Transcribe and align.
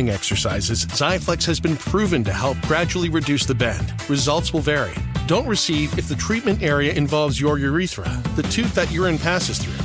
exercises, 0.00 0.86
Xiaflex 0.86 1.44
has 1.44 1.60
been 1.60 1.76
proven 1.76 2.24
to 2.24 2.32
help 2.32 2.58
gradually 2.62 3.08
reduce 3.08 3.44
the 3.44 3.54
bend. 3.54 3.92
Results 4.08 4.52
will 4.52 4.60
vary. 4.60 4.94
Don't 5.26 5.46
receive 5.46 5.98
if 5.98 6.08
the 6.08 6.14
treatment 6.14 6.62
area 6.62 6.92
involves 6.92 7.40
your 7.40 7.58
urethra, 7.58 8.08
the 8.34 8.42
tooth 8.44 8.74
that 8.74 8.90
urine 8.90 9.18
passes 9.18 9.58
through, 9.58 9.84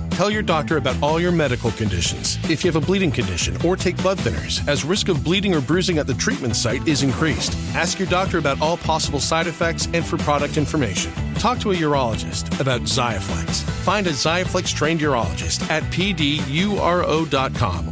Tell 0.21 0.29
your 0.29 0.43
doctor 0.43 0.77
about 0.77 1.01
all 1.01 1.19
your 1.19 1.31
medical 1.31 1.71
conditions. 1.71 2.37
If 2.47 2.63
you 2.63 2.71
have 2.71 2.83
a 2.83 2.85
bleeding 2.85 3.09
condition 3.09 3.57
or 3.65 3.75
take 3.75 3.97
blood 4.03 4.19
thinners, 4.19 4.61
as 4.67 4.83
risk 4.83 5.09
of 5.09 5.23
bleeding 5.23 5.55
or 5.55 5.61
bruising 5.61 5.97
at 5.97 6.05
the 6.05 6.13
treatment 6.13 6.55
site 6.55 6.87
is 6.87 7.01
increased. 7.01 7.57
Ask 7.73 7.97
your 7.97 8.07
doctor 8.07 8.37
about 8.37 8.61
all 8.61 8.77
possible 8.77 9.19
side 9.19 9.47
effects 9.47 9.87
and 9.95 10.05
for 10.05 10.19
product 10.19 10.57
information. 10.57 11.11
Talk 11.39 11.57
to 11.61 11.71
a 11.71 11.75
urologist 11.75 12.59
about 12.59 12.81
Xiaflex. 12.81 13.63
Find 13.81 14.05
a 14.05 14.11
Xiaflex 14.11 14.75
trained 14.75 14.99
urologist 14.99 15.67
at 15.71 15.81
pduro.com 15.85 16.39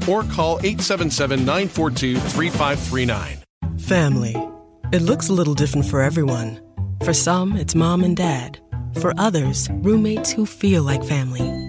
or 0.08 0.22
call 0.32 0.60
877 0.60 1.40
942 1.40 2.16
3539. 2.16 3.40
Family. 3.80 4.36
It 4.92 5.02
looks 5.02 5.30
a 5.30 5.34
little 5.34 5.56
different 5.56 5.88
for 5.88 6.04
everyone. 6.04 6.62
For 7.04 7.16
some, 7.16 7.58
it's 7.58 7.74
mom 7.74 8.04
and 8.04 8.16
dad. 8.16 8.60
For 9.02 9.16
others, 9.18 9.68
roommates 9.72 10.32
who 10.32 10.46
feel 10.46 10.84
like 10.84 11.04
family. 11.04 11.69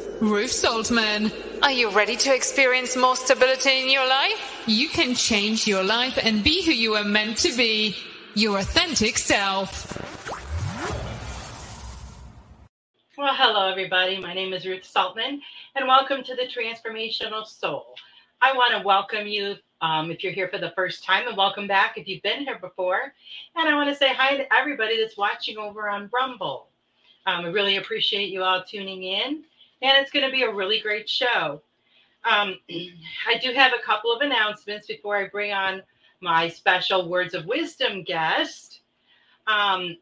Ruth 0.21 0.51
Saltman. 0.51 1.31
Are 1.63 1.71
you 1.71 1.89
ready 1.89 2.15
to 2.15 2.35
experience 2.35 2.95
more 2.95 3.15
stability 3.15 3.81
in 3.81 3.89
your 3.89 4.07
life? 4.07 4.61
You 4.67 4.87
can 4.87 5.15
change 5.15 5.65
your 5.65 5.83
life 5.83 6.19
and 6.21 6.43
be 6.43 6.63
who 6.63 6.71
you 6.71 6.93
are 6.93 7.03
meant 7.03 7.39
to 7.39 7.51
be, 7.57 7.95
your 8.35 8.59
authentic 8.59 9.17
self. 9.17 9.97
Well, 13.17 13.33
hello, 13.33 13.67
everybody. 13.67 14.19
My 14.19 14.35
name 14.35 14.53
is 14.53 14.63
Ruth 14.63 14.83
Saltman, 14.83 15.39
and 15.73 15.87
welcome 15.87 16.23
to 16.23 16.35
the 16.35 16.43
Transformational 16.43 17.47
Soul. 17.47 17.87
I 18.43 18.53
want 18.53 18.77
to 18.77 18.85
welcome 18.85 19.25
you 19.25 19.55
um, 19.81 20.11
if 20.11 20.23
you're 20.23 20.33
here 20.33 20.49
for 20.49 20.59
the 20.59 20.71
first 20.75 21.03
time, 21.03 21.27
and 21.27 21.35
welcome 21.35 21.65
back 21.65 21.97
if 21.97 22.07
you've 22.07 22.21
been 22.21 22.43
here 22.43 22.59
before. 22.59 23.11
And 23.55 23.67
I 23.67 23.73
want 23.73 23.89
to 23.89 23.95
say 23.95 24.13
hi 24.13 24.37
to 24.37 24.53
everybody 24.53 25.01
that's 25.01 25.17
watching 25.17 25.57
over 25.57 25.89
on 25.89 26.11
Rumble. 26.13 26.67
Um, 27.25 27.45
I 27.45 27.47
really 27.47 27.77
appreciate 27.77 28.29
you 28.29 28.43
all 28.43 28.63
tuning 28.63 29.01
in 29.01 29.45
and 29.81 29.97
it's 29.97 30.11
going 30.11 30.25
to 30.25 30.31
be 30.31 30.43
a 30.43 30.53
really 30.53 30.79
great 30.79 31.09
show. 31.09 31.61
Um, 32.23 32.57
I 32.69 33.37
do 33.41 33.51
have 33.53 33.73
a 33.73 33.83
couple 33.83 34.11
of 34.11 34.21
announcements 34.21 34.87
before 34.87 35.17
I 35.17 35.27
bring 35.27 35.51
on 35.51 35.81
my 36.21 36.47
special 36.47 37.09
words 37.09 37.33
of 37.33 37.45
wisdom 37.45 38.03
guest. 38.03 38.81
Um, 39.47 39.97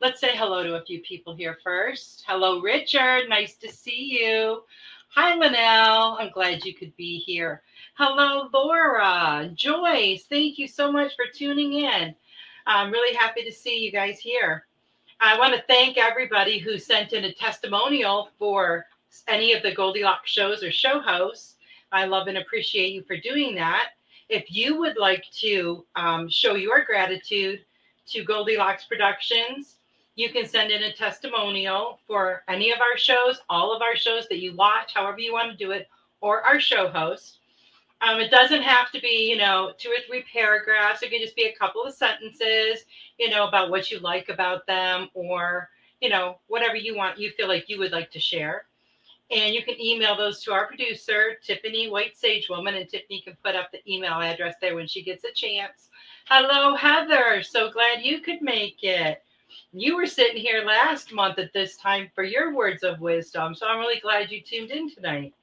let's 0.00 0.20
say 0.20 0.36
hello 0.36 0.62
to 0.62 0.76
a 0.76 0.84
few 0.84 1.00
people 1.00 1.34
here 1.34 1.58
first. 1.64 2.24
Hello, 2.26 2.60
Richard. 2.60 3.28
Nice 3.28 3.56
to 3.56 3.68
see 3.68 4.18
you. 4.20 4.62
Hi, 5.08 5.34
Linnell. 5.34 6.18
I'm 6.20 6.30
glad 6.30 6.64
you 6.64 6.74
could 6.74 6.94
be 6.96 7.18
here. 7.18 7.62
Hello, 7.94 8.48
Laura. 8.52 9.50
Joyce, 9.54 10.24
thank 10.28 10.58
you 10.58 10.68
so 10.68 10.92
much 10.92 11.16
for 11.16 11.24
tuning 11.34 11.72
in. 11.72 12.14
I'm 12.66 12.92
really 12.92 13.16
happy 13.16 13.42
to 13.42 13.52
see 13.52 13.78
you 13.78 13.90
guys 13.90 14.18
here. 14.18 14.66
I 15.18 15.38
want 15.38 15.54
to 15.54 15.64
thank 15.66 15.96
everybody 15.96 16.58
who 16.58 16.78
sent 16.78 17.12
in 17.12 17.24
a 17.24 17.32
testimonial 17.32 18.28
for 18.38 18.84
any 19.28 19.52
of 19.52 19.62
the 19.62 19.74
Goldilocks 19.74 20.30
shows 20.30 20.62
or 20.62 20.70
show 20.70 21.00
hosts. 21.00 21.56
I 21.92 22.04
love 22.04 22.26
and 22.26 22.38
appreciate 22.38 22.92
you 22.92 23.02
for 23.02 23.16
doing 23.16 23.54
that. 23.56 23.90
If 24.28 24.50
you 24.50 24.78
would 24.78 24.96
like 24.98 25.24
to 25.40 25.84
um, 25.94 26.28
show 26.28 26.54
your 26.54 26.84
gratitude 26.84 27.60
to 28.08 28.24
Goldilocks 28.24 28.84
Productions, 28.84 29.76
you 30.16 30.30
can 30.30 30.46
send 30.46 30.70
in 30.70 30.82
a 30.82 30.92
testimonial 30.92 32.00
for 32.06 32.42
any 32.48 32.72
of 32.72 32.80
our 32.80 32.96
shows, 32.96 33.40
all 33.48 33.74
of 33.74 33.82
our 33.82 33.96
shows 33.96 34.26
that 34.28 34.40
you 34.40 34.56
watch, 34.56 34.94
however 34.94 35.20
you 35.20 35.32
want 35.32 35.52
to 35.52 35.56
do 35.56 35.70
it, 35.72 35.88
or 36.20 36.42
our 36.42 36.58
show 36.58 36.88
host. 36.88 37.38
Um, 38.00 38.20
it 38.20 38.30
doesn't 38.30 38.62
have 38.62 38.90
to 38.92 39.00
be, 39.00 39.28
you 39.30 39.36
know, 39.36 39.72
two 39.78 39.90
or 39.90 40.02
three 40.06 40.24
paragraphs. 40.32 41.02
It 41.02 41.10
can 41.10 41.20
just 41.20 41.36
be 41.36 41.44
a 41.44 41.56
couple 41.56 41.82
of 41.82 41.94
sentences, 41.94 42.84
you 43.18 43.30
know, 43.30 43.46
about 43.46 43.70
what 43.70 43.90
you 43.90 44.00
like 44.00 44.28
about 44.28 44.66
them 44.66 45.08
or, 45.14 45.70
you 46.00 46.08
know, 46.08 46.38
whatever 46.48 46.76
you 46.76 46.96
want, 46.96 47.18
you 47.18 47.30
feel 47.30 47.48
like 47.48 47.68
you 47.68 47.78
would 47.78 47.92
like 47.92 48.10
to 48.10 48.20
share 48.20 48.66
And 49.30 49.54
you 49.54 49.64
can 49.64 49.80
email 49.80 50.16
those 50.16 50.42
to 50.44 50.52
our 50.52 50.66
producer, 50.66 51.36
Tiffany 51.44 51.90
White 51.90 52.16
Sage 52.16 52.48
Woman, 52.48 52.74
and 52.74 52.88
Tiffany 52.88 53.20
can 53.22 53.36
put 53.44 53.56
up 53.56 53.72
the 53.72 53.80
email 53.92 54.20
address 54.20 54.54
there 54.60 54.76
when 54.76 54.86
she 54.86 55.02
gets 55.02 55.24
a 55.24 55.32
chance. 55.32 55.90
Hello, 56.26 56.76
Heather. 56.76 57.42
So 57.42 57.70
glad 57.70 58.02
you 58.02 58.20
could 58.20 58.40
make 58.40 58.82
it. 58.82 59.22
You 59.72 59.96
were 59.96 60.06
sitting 60.06 60.40
here 60.40 60.64
last 60.64 61.12
month 61.12 61.38
at 61.38 61.52
this 61.52 61.76
time 61.76 62.08
for 62.14 62.22
your 62.22 62.54
words 62.54 62.82
of 62.82 63.00
wisdom. 63.00 63.54
So 63.54 63.66
I'm 63.66 63.80
really 63.80 64.00
glad 64.00 64.30
you 64.30 64.40
tuned 64.40 64.70
in 64.70 64.94
tonight. 64.94 65.34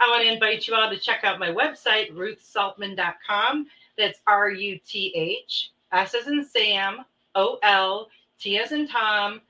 I 0.00 0.08
want 0.08 0.22
to 0.22 0.32
invite 0.32 0.66
you 0.66 0.74
all 0.74 0.90
to 0.90 0.98
check 0.98 1.24
out 1.24 1.38
my 1.38 1.48
website, 1.48 2.12
ruthsaltman.com. 2.12 3.66
That's 3.96 4.20
R 4.26 4.50
U 4.50 4.78
T 4.86 5.12
H 5.14 5.70
S 5.92 6.14
as 6.14 6.26
in 6.26 6.44
Sam, 6.44 7.04
O 7.34 7.58
L 7.62 8.08
T 8.38 8.58
as 8.58 8.72
in 8.72 8.86
Tom, 8.86 9.40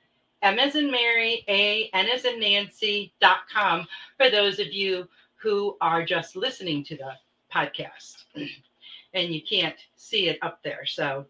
M 0.46 0.60
as 0.60 0.76
in 0.76 0.92
Mary, 0.92 1.44
A, 1.48 1.90
N 1.92 2.06
as 2.08 2.24
in 2.24 2.38
Nancy.com 2.38 3.84
for 4.16 4.30
those 4.30 4.60
of 4.60 4.72
you 4.72 5.08
who 5.34 5.76
are 5.80 6.04
just 6.04 6.36
listening 6.36 6.84
to 6.84 6.96
the 6.96 7.14
podcast 7.52 8.26
and 9.14 9.34
you 9.34 9.42
can't 9.42 9.74
see 9.96 10.28
it 10.28 10.38
up 10.42 10.62
there. 10.62 10.86
So 10.86 11.26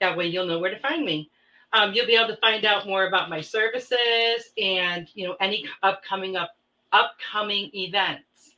that 0.00 0.16
way 0.16 0.28
you'll 0.28 0.46
know 0.46 0.60
where 0.60 0.70
to 0.70 0.80
find 0.80 1.04
me. 1.04 1.30
Um, 1.74 1.92
you'll 1.92 2.06
be 2.06 2.16
able 2.16 2.28
to 2.28 2.40
find 2.40 2.64
out 2.64 2.86
more 2.86 3.06
about 3.06 3.28
my 3.28 3.42
services 3.42 4.50
and 4.56 5.08
you 5.12 5.26
know 5.26 5.36
any 5.42 5.66
upcoming 5.82 6.36
up 6.36 6.56
upcoming 6.90 7.70
events. 7.74 8.54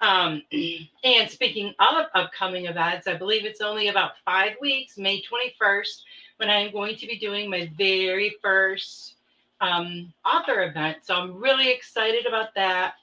Um, 0.00 0.44
and 1.02 1.28
speaking 1.28 1.74
of 1.80 2.06
upcoming 2.14 2.66
events, 2.66 3.08
I 3.08 3.14
believe 3.14 3.44
it's 3.44 3.60
only 3.60 3.88
about 3.88 4.12
five 4.24 4.52
weeks, 4.60 4.96
May 4.96 5.20
21st, 5.22 6.02
when 6.36 6.50
I'm 6.50 6.70
going 6.70 6.94
to 6.94 7.06
be 7.08 7.18
doing 7.18 7.50
my 7.50 7.68
very 7.76 8.36
first 8.40 9.16
um, 9.60 10.12
author 10.24 10.64
event. 10.64 10.98
So 11.02 11.14
I'm 11.14 11.36
really 11.36 11.70
excited 11.70 12.26
about 12.26 12.54
that. 12.54 12.94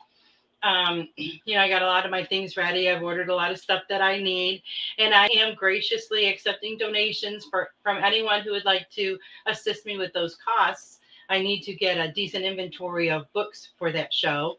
Um, 0.64 1.08
you 1.18 1.56
know, 1.56 1.62
I 1.62 1.70
got 1.70 1.82
a 1.82 1.86
lot 1.86 2.06
of 2.06 2.12
my 2.12 2.24
things 2.24 2.58
ready. 2.58 2.90
I've 2.90 3.04
ordered 3.04 3.30
a 3.30 3.36
lot 3.36 3.52
of 3.52 3.60
stuff 3.60 3.84
that 3.90 4.02
I 4.02 4.22
need, 4.22 4.64
and 4.98 5.14
I 5.14 5.28
am 5.28 5.56
graciously 5.56 6.28
accepting 6.28 6.78
donations 6.78 7.46
for 7.50 7.70
from 7.84 8.04
anyone 8.04 8.42
who 8.42 8.52
would 8.52 8.66
like 8.66 8.90
to 8.92 9.18
assist 9.46 9.86
me 9.86 9.98
with 9.98 10.14
those 10.14 10.36
costs. 10.36 11.00
I 11.30 11.40
need 11.40 11.62
to 11.64 11.74
get 11.74 11.98
a 11.98 12.12
decent 12.12 12.46
inventory 12.46 13.10
of 13.10 13.32
books 13.34 13.70
for 13.78 13.92
that 13.92 14.14
show, 14.14 14.58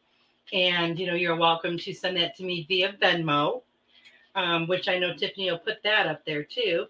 and 0.53 0.99
you 0.99 1.07
know, 1.07 1.15
you're 1.15 1.37
welcome 1.37 1.79
to 1.79 1.93
send 1.93 2.17
that 2.19 2.37
to 2.37 2.45
me 2.45 2.65
via 2.69 2.95
Venmo, 3.01 3.63
um, 4.35 4.69
which 4.69 4.89
I 4.89 4.99
know 4.99 5.15
Tiffany 5.15 5.51
will 5.51 5.59
put 5.59 5.83
that 5.83 6.07
up 6.07 6.25
there 6.25 6.45
too. 6.45 6.87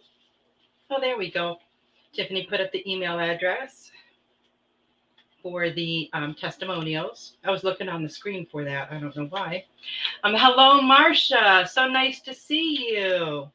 Oh, 0.91 1.01
there 1.01 1.17
we 1.17 1.31
go. 1.31 1.59
Tiffany 2.13 2.47
put 2.49 2.61
up 2.61 2.73
the 2.73 2.91
email 2.91 3.19
address 3.21 3.91
for 5.43 5.71
the 5.71 6.11
um, 6.13 6.35
testimonials. 6.35 7.37
I 7.45 7.51
was 7.51 7.65
looking 7.65 7.89
on 7.89 8.03
the 8.03 8.09
screen 8.09 8.47
for 8.47 8.65
that. 8.65 8.91
I 8.91 8.99
don't 8.99 9.17
know 9.17 9.27
why. 9.27 9.65
Um, 10.25 10.35
hello, 10.37 10.81
Marcia. 10.81 11.69
So 11.71 11.87
nice 11.87 12.21
to 12.23 12.35
see 12.35 12.93
you. 12.93 13.49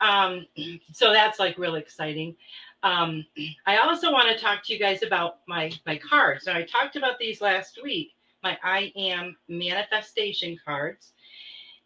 Um, 0.00 0.46
so 0.92 1.12
that's 1.12 1.38
like 1.38 1.58
really 1.58 1.80
exciting. 1.80 2.36
Um, 2.82 3.24
I 3.66 3.78
also 3.78 4.12
want 4.12 4.28
to 4.28 4.42
talk 4.42 4.64
to 4.64 4.72
you 4.72 4.78
guys 4.78 5.02
about 5.02 5.38
my 5.48 5.72
my 5.86 5.98
cards. 5.98 6.46
Now 6.46 6.56
I 6.56 6.62
talked 6.62 6.96
about 6.96 7.18
these 7.18 7.40
last 7.40 7.80
week. 7.82 8.12
My 8.42 8.58
I 8.62 8.92
am 8.96 9.36
manifestation 9.48 10.58
cards, 10.64 11.12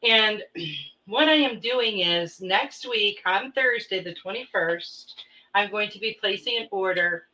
and 0.02 0.42
what 1.06 1.28
I 1.28 1.34
am 1.34 1.60
doing 1.60 2.00
is 2.00 2.40
next 2.40 2.88
week 2.88 3.20
on 3.24 3.52
Thursday, 3.52 4.02
the 4.02 4.14
twenty 4.14 4.48
first. 4.52 5.24
I'm 5.54 5.70
going 5.70 5.88
to 5.90 5.98
be 5.98 6.16
placing 6.20 6.58
an 6.58 6.68
order 6.70 7.24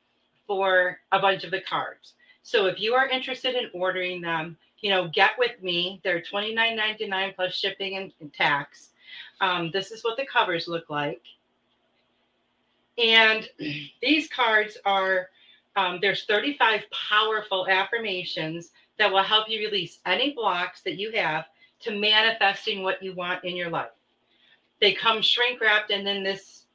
for 0.46 0.98
a 1.12 1.18
bunch 1.18 1.44
of 1.44 1.50
the 1.50 1.60
cards. 1.60 2.14
So 2.42 2.66
if 2.66 2.80
you 2.80 2.94
are 2.94 3.08
interested 3.08 3.54
in 3.54 3.70
ordering 3.72 4.20
them, 4.20 4.56
you 4.84 4.90
know, 4.90 5.08
get 5.08 5.30
with 5.38 5.62
me. 5.62 5.98
They're 6.04 6.20
$29.99 6.20 7.34
plus 7.36 7.54
shipping 7.54 8.12
and, 8.20 8.32
tax. 8.34 8.90
Um, 9.40 9.70
this 9.72 9.90
is 9.90 10.04
what 10.04 10.18
the 10.18 10.26
covers 10.26 10.68
look 10.68 10.90
like. 10.90 11.22
And 12.98 13.48
these 14.02 14.28
cards 14.28 14.76
are, 14.84 15.30
um, 15.76 16.00
there's 16.02 16.26
35 16.26 16.82
powerful 16.90 17.66
affirmations 17.66 18.72
that 18.98 19.10
will 19.10 19.22
help 19.22 19.48
you 19.48 19.58
release 19.60 20.00
any 20.04 20.34
blocks 20.34 20.82
that 20.82 20.98
you 20.98 21.12
have 21.12 21.46
to 21.80 21.98
manifesting 21.98 22.82
what 22.82 23.02
you 23.02 23.14
want 23.14 23.42
in 23.42 23.56
your 23.56 23.70
life. 23.70 23.88
They 24.82 24.92
come 24.92 25.22
shrink 25.22 25.62
wrapped 25.62 25.92
and 25.92 26.06
in 26.06 26.22
this 26.22 26.66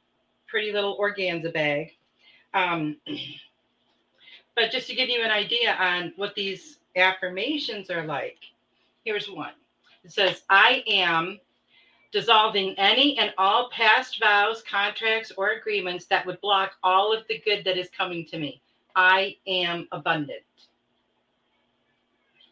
pretty 0.48 0.72
little 0.72 0.98
organza 0.98 1.54
bag. 1.54 1.92
Um, 2.54 2.96
but 4.60 4.70
just 4.70 4.88
to 4.88 4.94
give 4.94 5.08
you 5.08 5.22
an 5.22 5.30
idea 5.30 5.72
on 5.72 6.12
what 6.16 6.34
these 6.34 6.80
affirmations 6.94 7.90
are 7.90 8.04
like, 8.04 8.36
here's 9.06 9.30
one. 9.30 9.54
It 10.04 10.12
says, 10.12 10.42
I 10.50 10.84
am 10.86 11.40
dissolving 12.12 12.74
any 12.78 13.16
and 13.16 13.32
all 13.38 13.70
past 13.70 14.20
vows, 14.20 14.62
contracts, 14.70 15.32
or 15.34 15.52
agreements 15.52 16.04
that 16.06 16.26
would 16.26 16.42
block 16.42 16.72
all 16.82 17.10
of 17.10 17.26
the 17.26 17.40
good 17.42 17.64
that 17.64 17.78
is 17.78 17.88
coming 17.96 18.26
to 18.26 18.38
me. 18.38 18.60
I 18.94 19.36
am 19.46 19.88
abundant. 19.92 20.42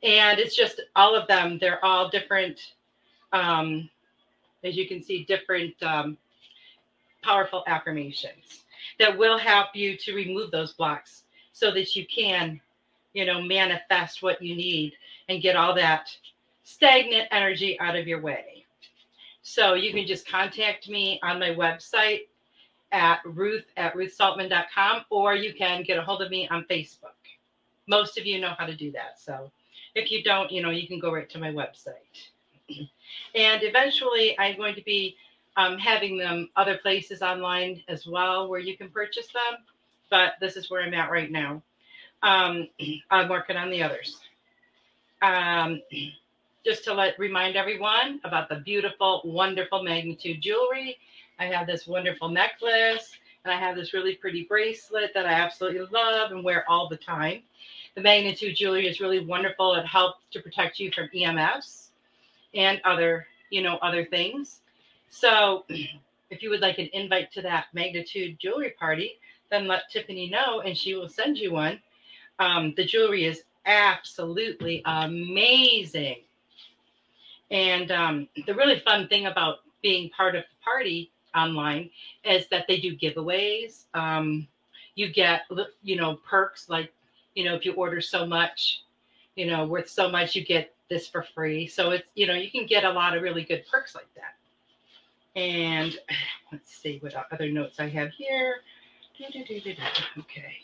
And 0.02 0.38
it's 0.38 0.56
just 0.56 0.80
all 0.96 1.14
of 1.14 1.28
them, 1.28 1.58
they're 1.60 1.84
all 1.84 2.08
different, 2.08 2.58
um, 3.34 3.90
as 4.64 4.78
you 4.78 4.88
can 4.88 5.02
see, 5.02 5.24
different 5.24 5.74
um, 5.82 6.16
powerful 7.22 7.64
affirmations 7.66 8.64
that 8.98 9.18
will 9.18 9.36
help 9.36 9.68
you 9.74 9.94
to 9.98 10.14
remove 10.14 10.50
those 10.50 10.72
blocks 10.72 11.24
so 11.58 11.72
that 11.72 11.96
you 11.96 12.06
can, 12.06 12.60
you 13.14 13.24
know, 13.24 13.42
manifest 13.42 14.22
what 14.22 14.40
you 14.40 14.54
need 14.54 14.92
and 15.28 15.42
get 15.42 15.56
all 15.56 15.74
that 15.74 16.16
stagnant 16.62 17.26
energy 17.32 17.78
out 17.80 17.96
of 17.96 18.06
your 18.06 18.20
way. 18.20 18.64
So 19.42 19.74
you 19.74 19.92
can 19.92 20.06
just 20.06 20.28
contact 20.28 20.88
me 20.88 21.18
on 21.22 21.40
my 21.40 21.50
website 21.50 22.28
at 22.92 23.20
ruth 23.24 23.64
at 23.76 23.94
ruthsaltman.com 23.94 25.04
or 25.10 25.34
you 25.34 25.52
can 25.52 25.82
get 25.82 25.98
a 25.98 26.02
hold 26.02 26.22
of 26.22 26.30
me 26.30 26.48
on 26.48 26.64
Facebook. 26.70 27.18
Most 27.88 28.18
of 28.18 28.24
you 28.26 28.40
know 28.40 28.54
how 28.56 28.66
to 28.66 28.76
do 28.76 28.92
that. 28.92 29.18
So 29.18 29.50
if 29.94 30.12
you 30.12 30.22
don't, 30.22 30.52
you 30.52 30.62
know, 30.62 30.70
you 30.70 30.86
can 30.86 31.00
go 31.00 31.12
right 31.12 31.28
to 31.30 31.38
my 31.38 31.50
website. 31.50 32.28
and 33.34 33.62
eventually 33.62 34.38
I'm 34.38 34.56
going 34.56 34.76
to 34.76 34.82
be 34.82 35.16
um, 35.56 35.76
having 35.76 36.18
them 36.18 36.50
other 36.54 36.78
places 36.78 37.20
online 37.20 37.82
as 37.88 38.06
well 38.06 38.48
where 38.48 38.60
you 38.60 38.76
can 38.76 38.90
purchase 38.90 39.26
them 39.28 39.64
but 40.10 40.34
this 40.40 40.56
is 40.56 40.70
where 40.70 40.82
I'm 40.82 40.94
at 40.94 41.10
right 41.10 41.30
now. 41.30 41.62
Um, 42.22 42.68
I'm 43.10 43.28
working 43.28 43.56
on 43.56 43.70
the 43.70 43.82
others. 43.82 44.20
Um, 45.22 45.80
just 46.64 46.84
to 46.84 46.92
let 46.92 47.18
remind 47.18 47.56
everyone 47.56 48.20
about 48.24 48.48
the 48.48 48.56
beautiful, 48.56 49.22
wonderful 49.24 49.82
magnitude 49.82 50.42
jewelry. 50.42 50.98
I 51.38 51.46
have 51.46 51.66
this 51.66 51.86
wonderful 51.86 52.28
necklace 52.28 53.16
and 53.44 53.52
I 53.52 53.58
have 53.58 53.76
this 53.76 53.94
really 53.94 54.14
pretty 54.14 54.42
bracelet 54.44 55.12
that 55.14 55.24
I 55.24 55.32
absolutely 55.32 55.86
love 55.90 56.32
and 56.32 56.44
wear 56.44 56.68
all 56.68 56.88
the 56.88 56.96
time. 56.96 57.42
The 57.94 58.02
magnitude 58.02 58.56
jewelry 58.56 58.86
is 58.86 59.00
really 59.00 59.24
wonderful. 59.24 59.74
It 59.74 59.86
helps 59.86 60.24
to 60.32 60.40
protect 60.40 60.78
you 60.78 60.90
from 60.92 61.08
EMFs 61.14 61.88
and 62.54 62.80
other, 62.84 63.26
you 63.50 63.62
know, 63.62 63.76
other 63.76 64.04
things. 64.04 64.60
So 65.10 65.64
if 66.30 66.42
you 66.42 66.50
would 66.50 66.60
like 66.60 66.78
an 66.78 66.90
invite 66.92 67.32
to 67.32 67.42
that 67.42 67.66
magnitude 67.72 68.38
jewelry 68.38 68.74
party, 68.78 69.18
then 69.50 69.66
let 69.66 69.90
Tiffany 69.90 70.28
know 70.28 70.60
and 70.60 70.76
she 70.76 70.94
will 70.94 71.08
send 71.08 71.38
you 71.38 71.52
one. 71.52 71.80
Um, 72.38 72.74
the 72.76 72.84
jewelry 72.84 73.24
is 73.24 73.42
absolutely 73.66 74.82
amazing. 74.84 76.18
And 77.50 77.90
um, 77.90 78.28
the 78.46 78.54
really 78.54 78.80
fun 78.80 79.08
thing 79.08 79.26
about 79.26 79.58
being 79.82 80.10
part 80.10 80.36
of 80.36 80.42
the 80.42 80.64
party 80.64 81.10
online 81.34 81.90
is 82.24 82.46
that 82.48 82.66
they 82.68 82.78
do 82.78 82.96
giveaways. 82.96 83.84
Um, 83.94 84.46
you 84.94 85.12
get, 85.12 85.42
you 85.82 85.96
know, 85.96 86.16
perks 86.28 86.68
like, 86.68 86.92
you 87.34 87.44
know, 87.44 87.54
if 87.54 87.64
you 87.64 87.72
order 87.74 88.00
so 88.00 88.26
much, 88.26 88.82
you 89.36 89.46
know, 89.46 89.64
worth 89.64 89.88
so 89.88 90.10
much, 90.10 90.34
you 90.34 90.44
get 90.44 90.74
this 90.90 91.06
for 91.06 91.22
free. 91.22 91.66
So 91.66 91.90
it's, 91.90 92.04
you 92.14 92.26
know, 92.26 92.34
you 92.34 92.50
can 92.50 92.66
get 92.66 92.84
a 92.84 92.90
lot 92.90 93.16
of 93.16 93.22
really 93.22 93.44
good 93.44 93.64
perks 93.70 93.94
like 93.94 94.08
that. 94.16 95.40
And 95.40 95.96
let's 96.52 96.74
see 96.74 96.98
what 97.00 97.14
other 97.32 97.50
notes 97.50 97.78
I 97.78 97.88
have 97.88 98.10
here. 98.10 98.56
Okay. 100.16 100.58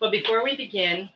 Well, 0.00 0.10
before 0.10 0.42
we 0.42 0.56
begin, 0.56 1.10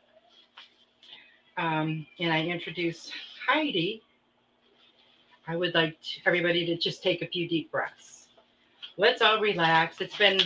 um, 1.56 2.06
and 2.20 2.30
I 2.30 2.42
introduce 2.42 3.10
Heidi, 3.48 4.02
I 5.48 5.56
would 5.56 5.74
like 5.74 5.98
to, 5.98 6.20
everybody 6.26 6.66
to 6.66 6.76
just 6.76 7.02
take 7.02 7.22
a 7.22 7.26
few 7.26 7.48
deep 7.48 7.70
breaths. 7.70 8.26
Let's 8.98 9.22
all 9.22 9.40
relax. 9.40 10.02
It's 10.02 10.16
been 10.16 10.40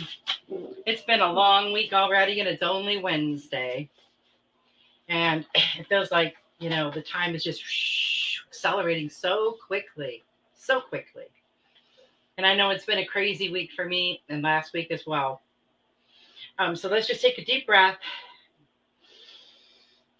it's 0.85 1.01
been 1.01 1.19
a 1.19 1.31
long 1.31 1.73
week 1.73 1.91
already, 1.91 2.39
and 2.39 2.47
it's 2.47 2.63
only 2.63 2.97
Wednesday, 2.97 3.89
and 5.09 5.45
it 5.77 5.87
feels 5.87 6.09
like 6.09 6.35
you 6.59 6.69
know 6.69 6.89
the 6.89 7.01
time 7.01 7.35
is 7.35 7.43
just 7.43 7.63
accelerating 8.47 9.09
so 9.09 9.57
quickly, 9.67 10.23
so 10.55 10.79
quickly. 10.79 11.25
And 12.37 12.47
I 12.47 12.55
know 12.55 12.69
it's 12.69 12.85
been 12.85 12.99
a 12.99 13.05
crazy 13.05 13.51
week 13.51 13.71
for 13.75 13.85
me, 13.85 14.21
and 14.29 14.41
last 14.41 14.71
week 14.71 14.89
as 14.89 15.05
well. 15.05 15.41
Um, 16.61 16.75
so 16.75 16.89
let's 16.89 17.07
just 17.07 17.23
take 17.23 17.39
a 17.39 17.43
deep 17.45 17.65
breath 17.65 17.97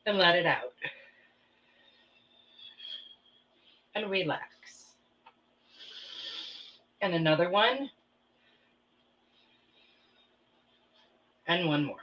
and 0.07 0.17
let 0.17 0.35
it 0.35 0.47
out. 0.47 0.73
and 3.93 4.09
relax. 4.09 4.95
And 7.01 7.13
another 7.13 7.51
one. 7.51 7.91
And 11.47 11.67
one 11.67 11.85
more. 11.85 11.97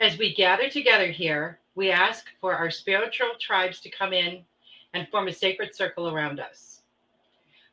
As 0.00 0.18
we 0.18 0.34
gather 0.34 0.68
together 0.68 1.12
here, 1.12 1.60
we 1.76 1.92
ask 1.92 2.26
for 2.40 2.54
our 2.54 2.70
spiritual 2.72 3.30
tribes 3.38 3.80
to 3.82 3.90
come 3.90 4.12
in 4.12 4.44
and 4.96 5.06
form 5.08 5.28
a 5.28 5.32
sacred 5.32 5.74
circle 5.74 6.08
around 6.08 6.40
us. 6.40 6.80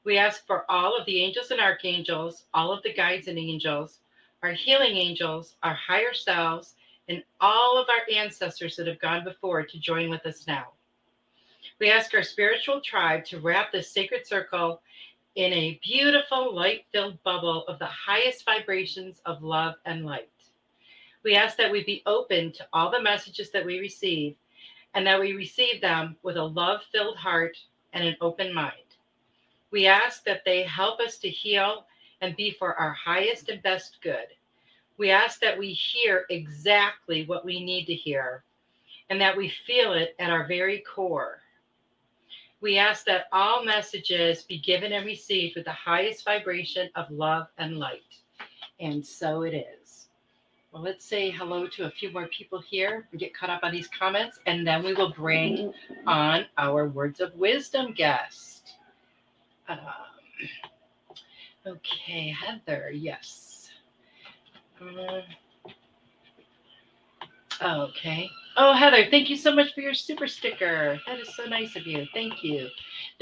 We 0.03 0.17
ask 0.17 0.45
for 0.45 0.69
all 0.69 0.97
of 0.97 1.05
the 1.05 1.23
angels 1.23 1.51
and 1.51 1.61
archangels, 1.61 2.43
all 2.53 2.73
of 2.73 2.83
the 2.83 2.93
guides 2.93 3.29
and 3.29 3.39
angels, 3.39 3.99
our 4.43 4.51
healing 4.51 4.97
angels, 4.97 5.55
our 5.63 5.73
higher 5.73 6.13
selves, 6.13 6.75
and 7.07 7.23
all 7.39 7.81
of 7.81 7.87
our 7.87 8.13
ancestors 8.13 8.75
that 8.75 8.87
have 8.87 8.99
gone 8.99 9.23
before 9.23 9.63
to 9.63 9.79
join 9.79 10.09
with 10.09 10.25
us 10.25 10.45
now. 10.47 10.73
We 11.79 11.89
ask 11.89 12.13
our 12.13 12.23
spiritual 12.23 12.81
tribe 12.81 13.23
to 13.25 13.39
wrap 13.39 13.71
this 13.71 13.89
sacred 13.89 14.27
circle 14.27 14.81
in 15.35 15.53
a 15.53 15.79
beautiful 15.81 16.53
light 16.53 16.85
filled 16.91 17.23
bubble 17.23 17.65
of 17.67 17.79
the 17.79 17.85
highest 17.85 18.43
vibrations 18.43 19.21
of 19.25 19.43
love 19.43 19.75
and 19.85 20.05
light. 20.05 20.29
We 21.23 21.35
ask 21.35 21.55
that 21.55 21.71
we 21.71 21.85
be 21.85 22.03
open 22.05 22.51
to 22.51 22.67
all 22.73 22.91
the 22.91 23.01
messages 23.01 23.49
that 23.51 23.65
we 23.65 23.79
receive 23.79 24.35
and 24.93 25.05
that 25.07 25.19
we 25.19 25.33
receive 25.33 25.81
them 25.81 26.15
with 26.23 26.37
a 26.37 26.43
love 26.43 26.81
filled 26.91 27.17
heart 27.17 27.57
and 27.93 28.07
an 28.07 28.15
open 28.21 28.53
mind. 28.53 28.73
We 29.71 29.87
ask 29.87 30.23
that 30.25 30.41
they 30.45 30.63
help 30.63 30.99
us 30.99 31.17
to 31.19 31.29
heal 31.29 31.85
and 32.21 32.35
be 32.35 32.51
for 32.51 32.75
our 32.75 32.93
highest 32.93 33.49
and 33.49 33.61
best 33.63 33.97
good. 34.01 34.27
We 34.97 35.09
ask 35.09 35.39
that 35.41 35.57
we 35.57 35.73
hear 35.73 36.25
exactly 36.29 37.25
what 37.25 37.43
we 37.43 37.63
need 37.63 37.85
to 37.85 37.95
hear 37.95 38.43
and 39.09 39.19
that 39.19 39.35
we 39.35 39.49
feel 39.65 39.93
it 39.93 40.15
at 40.19 40.29
our 40.29 40.47
very 40.47 40.79
core. 40.81 41.39
We 42.61 42.77
ask 42.77 43.05
that 43.05 43.25
all 43.33 43.65
messages 43.65 44.43
be 44.43 44.57
given 44.57 44.93
and 44.93 45.05
received 45.05 45.55
with 45.55 45.65
the 45.65 45.71
highest 45.71 46.23
vibration 46.23 46.89
of 46.95 47.11
love 47.11 47.47
and 47.57 47.77
light. 47.77 48.01
And 48.79 49.05
so 49.05 49.41
it 49.41 49.53
is. 49.53 49.82
Well, 50.73 50.81
let's 50.81 51.05
say 51.05 51.29
hello 51.29 51.67
to 51.67 51.85
a 51.85 51.91
few 51.91 52.11
more 52.11 52.25
people 52.29 52.59
here 52.59 53.07
and 53.11 53.19
get 53.19 53.35
caught 53.35 53.51
up 53.51 53.59
on 53.61 53.71
these 53.71 53.87
comments, 53.87 54.39
and 54.47 54.65
then 54.65 54.83
we 54.83 54.95
will 54.95 55.11
bring 55.11 55.71
on 56.07 56.47
our 56.57 56.87
words 56.87 57.19
of 57.19 57.35
wisdom 57.35 57.93
guest. 57.93 58.77
Um, 59.69 59.77
okay, 61.67 62.29
Heather, 62.29 62.89
yes. 62.91 63.69
Um, 64.81 65.21
okay. 67.61 68.27
Oh, 68.57 68.73
Heather, 68.73 69.05
thank 69.11 69.29
you 69.29 69.37
so 69.37 69.53
much 69.53 69.75
for 69.75 69.81
your 69.81 69.93
super 69.93 70.25
sticker. 70.25 70.99
That 71.05 71.19
is 71.19 71.35
so 71.35 71.45
nice 71.45 71.75
of 71.75 71.85
you. 71.85 72.07
Thank 72.15 72.43
you. 72.43 72.67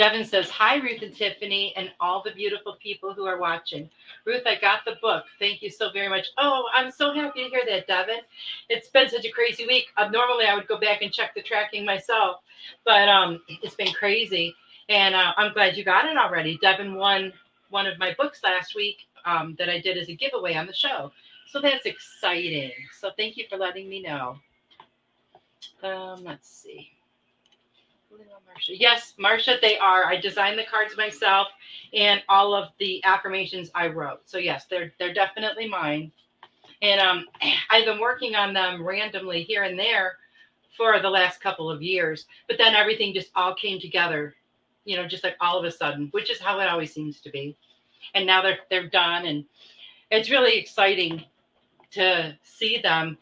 Devin 0.02 0.26
says, 0.26 0.50
Hi, 0.50 0.78
Ruth 0.78 1.04
and 1.04 1.16
Tiffany, 1.16 1.76
and 1.78 1.92
all 2.00 2.24
the 2.24 2.32
beautiful 2.32 2.76
people 2.82 3.14
who 3.14 3.28
are 3.28 3.38
watching. 3.38 3.88
Ruth, 4.26 4.42
I 4.48 4.56
got 4.60 4.84
the 4.84 4.96
book. 5.00 5.26
Thank 5.38 5.62
you 5.62 5.70
so 5.70 5.92
very 5.92 6.10
much. 6.10 6.30
Oh, 6.40 6.64
I'm 6.76 6.90
so 6.90 7.14
happy 7.14 7.44
to 7.44 7.50
hear 7.52 7.62
that, 7.68 7.86
Devin. 7.86 8.22
It's 8.68 8.90
been 8.90 9.10
such 9.10 9.26
a 9.26 9.30
crazy 9.30 9.68
week. 9.68 9.90
Uh, 9.98 10.10
normally, 10.10 10.46
I 10.46 10.56
would 10.56 10.68
go 10.68 10.80
back 10.80 11.04
and 11.04 11.14
check 11.14 11.36
the 11.36 11.44
tracking 11.44 11.86
myself, 11.86 12.38
but 12.84 13.10
um, 13.10 13.44
it's 13.62 13.76
been 13.76 13.94
crazy. 13.94 14.56
And 14.90 15.14
uh, 15.14 15.34
I'm 15.38 15.54
glad 15.54 15.78
you 15.78 15.86
got 15.86 16.06
it 16.06 16.18
already. 16.18 16.58
Devin 16.64 16.96
won 16.96 17.32
one 17.70 17.86
of 17.86 18.00
my 18.00 18.16
books 18.18 18.40
last 18.44 18.74
week 18.74 18.98
um, 19.26 19.56
that 19.60 19.70
I 19.70 19.80
did 19.80 20.00
as 20.00 20.10
a 20.10 20.16
giveaway 20.16 20.56
on 20.56 20.66
the 20.66 20.74
show. 20.74 21.12
So 21.46 21.62
that's 21.62 21.86
exciting. 21.86 22.72
So 23.00 23.12
thank 23.16 23.38
you 23.38 23.46
for 23.48 23.58
letting 23.58 23.88
me 23.88 24.02
know. 24.02 24.40
Um, 25.84 26.24
let's 26.24 26.50
see. 26.50 26.90
Marcia. 28.48 28.78
Yes, 28.78 29.14
Marcia, 29.18 29.58
they 29.62 29.78
are. 29.78 30.06
I 30.06 30.18
designed 30.20 30.60
the 30.60 30.66
cards 30.66 30.98
myself 30.98 31.48
and 31.94 32.22
all 32.30 32.54
of 32.54 32.70
the 32.80 33.04
affirmations 33.04 33.72
I 33.74 33.88
wrote. 33.88 34.22
So 34.26 34.38
yes, 34.38 34.66
they're 34.70 34.94
they're 35.00 35.14
definitely 35.14 35.68
mine. 35.68 36.12
And 36.82 37.00
um, 37.00 37.26
I've 37.70 37.86
been 37.86 38.00
working 38.00 38.36
on 38.36 38.54
them 38.54 38.84
randomly 38.86 39.44
here 39.44 39.64
and 39.64 39.78
there 39.78 40.18
for 40.78 41.00
the 41.00 41.10
last 41.10 41.42
couple 41.42 41.70
of 41.70 41.82
years. 41.82 42.26
But 42.48 42.58
then 42.58 42.76
everything 42.76 43.14
just 43.14 43.32
all 43.36 43.56
came 43.56 43.80
together, 43.80 44.36
you 44.86 44.98
know, 44.98 45.08
just 45.08 45.24
like 45.24 45.36
all 45.40 45.58
of 45.58 45.66
a 45.66 45.72
sudden, 45.72 46.10
which 46.12 46.30
is 46.32 46.40
how 46.40 46.60
it 46.60 46.68
always 46.68 46.94
seems 46.94 47.22
to 47.22 47.30
be. 47.30 47.56
And 48.14 48.26
now 48.26 48.42
they're 48.42 48.60
they're 48.70 48.90
done, 48.90 49.26
and 49.26 49.46
it's 50.10 50.30
really 50.30 50.58
exciting 50.58 51.24
to 51.92 52.38
see 52.44 52.80
them 52.82 53.18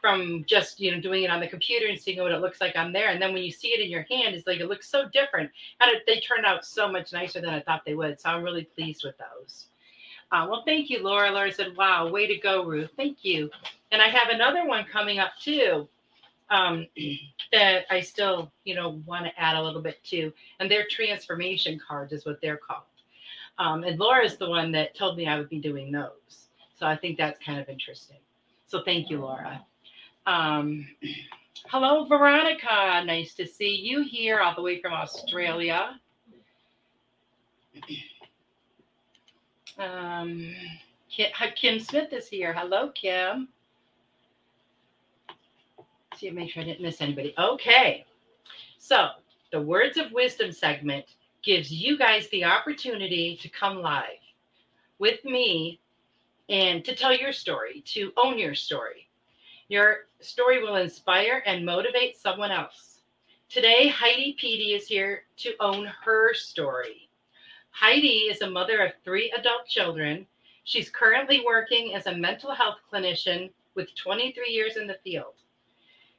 from 0.00 0.44
just 0.46 0.80
you 0.80 0.90
know 0.90 1.00
doing 1.00 1.24
it 1.24 1.30
on 1.30 1.40
the 1.40 1.48
computer 1.48 1.86
and 1.86 2.00
seeing 2.00 2.18
what 2.20 2.32
it 2.32 2.40
looks 2.40 2.60
like 2.60 2.76
on 2.76 2.92
there. 2.92 3.08
And 3.08 3.20
then 3.20 3.32
when 3.32 3.42
you 3.42 3.52
see 3.52 3.68
it 3.68 3.80
in 3.80 3.90
your 3.90 4.06
hand 4.10 4.34
it's 4.34 4.46
like 4.46 4.60
it 4.60 4.68
looks 4.68 4.88
so 4.88 5.08
different. 5.12 5.50
And 5.80 5.90
it, 5.90 6.02
they 6.06 6.20
turned 6.20 6.46
out 6.46 6.64
so 6.64 6.90
much 6.90 7.12
nicer 7.12 7.40
than 7.40 7.50
i 7.50 7.60
thought 7.60 7.82
they 7.84 7.94
would. 7.94 8.20
So 8.20 8.30
i'm 8.30 8.42
really 8.42 8.64
pleased 8.64 9.04
with 9.04 9.16
those. 9.18 9.66
Uh, 10.32 10.46
well 10.48 10.62
thank 10.66 10.90
you 10.90 11.02
laura. 11.02 11.30
Laura 11.30 11.52
said 11.52 11.76
wow 11.76 12.08
way 12.08 12.26
to 12.26 12.38
go 12.38 12.64
ruth. 12.64 12.90
Thank 12.96 13.24
you. 13.24 13.50
And 13.92 14.00
i 14.00 14.08
have 14.08 14.28
another 14.30 14.66
one 14.66 14.84
coming 14.84 15.18
up 15.18 15.32
too 15.40 15.88
um, 16.50 16.86
that 17.52 17.84
i 17.90 18.00
still 18.00 18.52
you 18.64 18.74
know 18.74 19.00
want 19.06 19.24
to 19.26 19.40
add 19.40 19.56
a 19.56 19.62
little 19.62 19.82
bit 19.82 20.02
to 20.04 20.32
and 20.60 20.70
their 20.70 20.86
transformation 20.88 21.80
cards 21.86 22.12
is 22.12 22.24
what 22.24 22.40
they're 22.40 22.56
called. 22.58 22.84
Um, 23.58 23.84
and 23.84 23.98
laura's 23.98 24.38
the 24.38 24.48
one 24.48 24.72
that 24.72 24.96
told 24.96 25.16
me 25.18 25.26
i 25.26 25.36
would 25.38 25.50
be 25.50 25.60
doing 25.60 25.92
those. 25.92 26.48
So 26.78 26.86
i 26.86 26.96
think 26.96 27.18
that's 27.18 27.44
kind 27.44 27.60
of 27.60 27.68
interesting. 27.68 28.18
So 28.66 28.82
thank 28.84 29.10
you 29.10 29.20
laura 29.20 29.64
um, 30.30 30.86
hello, 31.66 32.04
Veronica. 32.04 33.02
Nice 33.04 33.34
to 33.34 33.46
see 33.46 33.74
you 33.74 34.04
here, 34.04 34.38
all 34.38 34.54
the 34.54 34.62
way 34.62 34.80
from 34.80 34.92
Australia. 34.92 35.98
Um, 39.76 40.54
Kim 41.56 41.80
Smith 41.80 42.12
is 42.12 42.28
here. 42.28 42.52
Hello, 42.52 42.90
Kim. 42.90 43.48
Let's 46.12 46.20
See, 46.20 46.30
make 46.30 46.50
sure 46.50 46.62
I 46.62 46.66
didn't 46.66 46.82
miss 46.82 47.00
anybody. 47.00 47.34
Okay. 47.36 48.04
So, 48.78 49.08
the 49.50 49.60
Words 49.60 49.96
of 49.96 50.12
Wisdom 50.12 50.52
segment 50.52 51.06
gives 51.42 51.72
you 51.72 51.98
guys 51.98 52.28
the 52.28 52.44
opportunity 52.44 53.36
to 53.42 53.48
come 53.48 53.82
live 53.82 54.04
with 55.00 55.24
me 55.24 55.80
and 56.48 56.84
to 56.84 56.94
tell 56.94 57.14
your 57.14 57.32
story, 57.32 57.82
to 57.86 58.12
own 58.16 58.38
your 58.38 58.54
story. 58.54 59.08
Your 59.68 60.04
story 60.20 60.62
will 60.62 60.76
inspire 60.76 61.42
and 61.46 61.64
motivate 61.64 62.16
someone 62.16 62.50
else. 62.50 63.00
Today, 63.48 63.88
Heidi 63.88 64.36
Petey 64.38 64.74
is 64.74 64.86
here 64.86 65.24
to 65.38 65.54
own 65.60 65.86
her 66.04 66.34
story. 66.34 67.08
Heidi 67.70 68.28
is 68.28 68.42
a 68.42 68.50
mother 68.50 68.84
of 68.84 68.92
three 69.02 69.32
adult 69.36 69.66
children. 69.66 70.26
She's 70.64 70.90
currently 70.90 71.42
working 71.44 71.94
as 71.94 72.06
a 72.06 72.16
mental 72.16 72.54
health 72.54 72.78
clinician 72.92 73.50
with 73.74 73.94
23 73.94 74.50
years 74.50 74.76
in 74.76 74.86
the 74.86 74.98
field. 75.02 75.34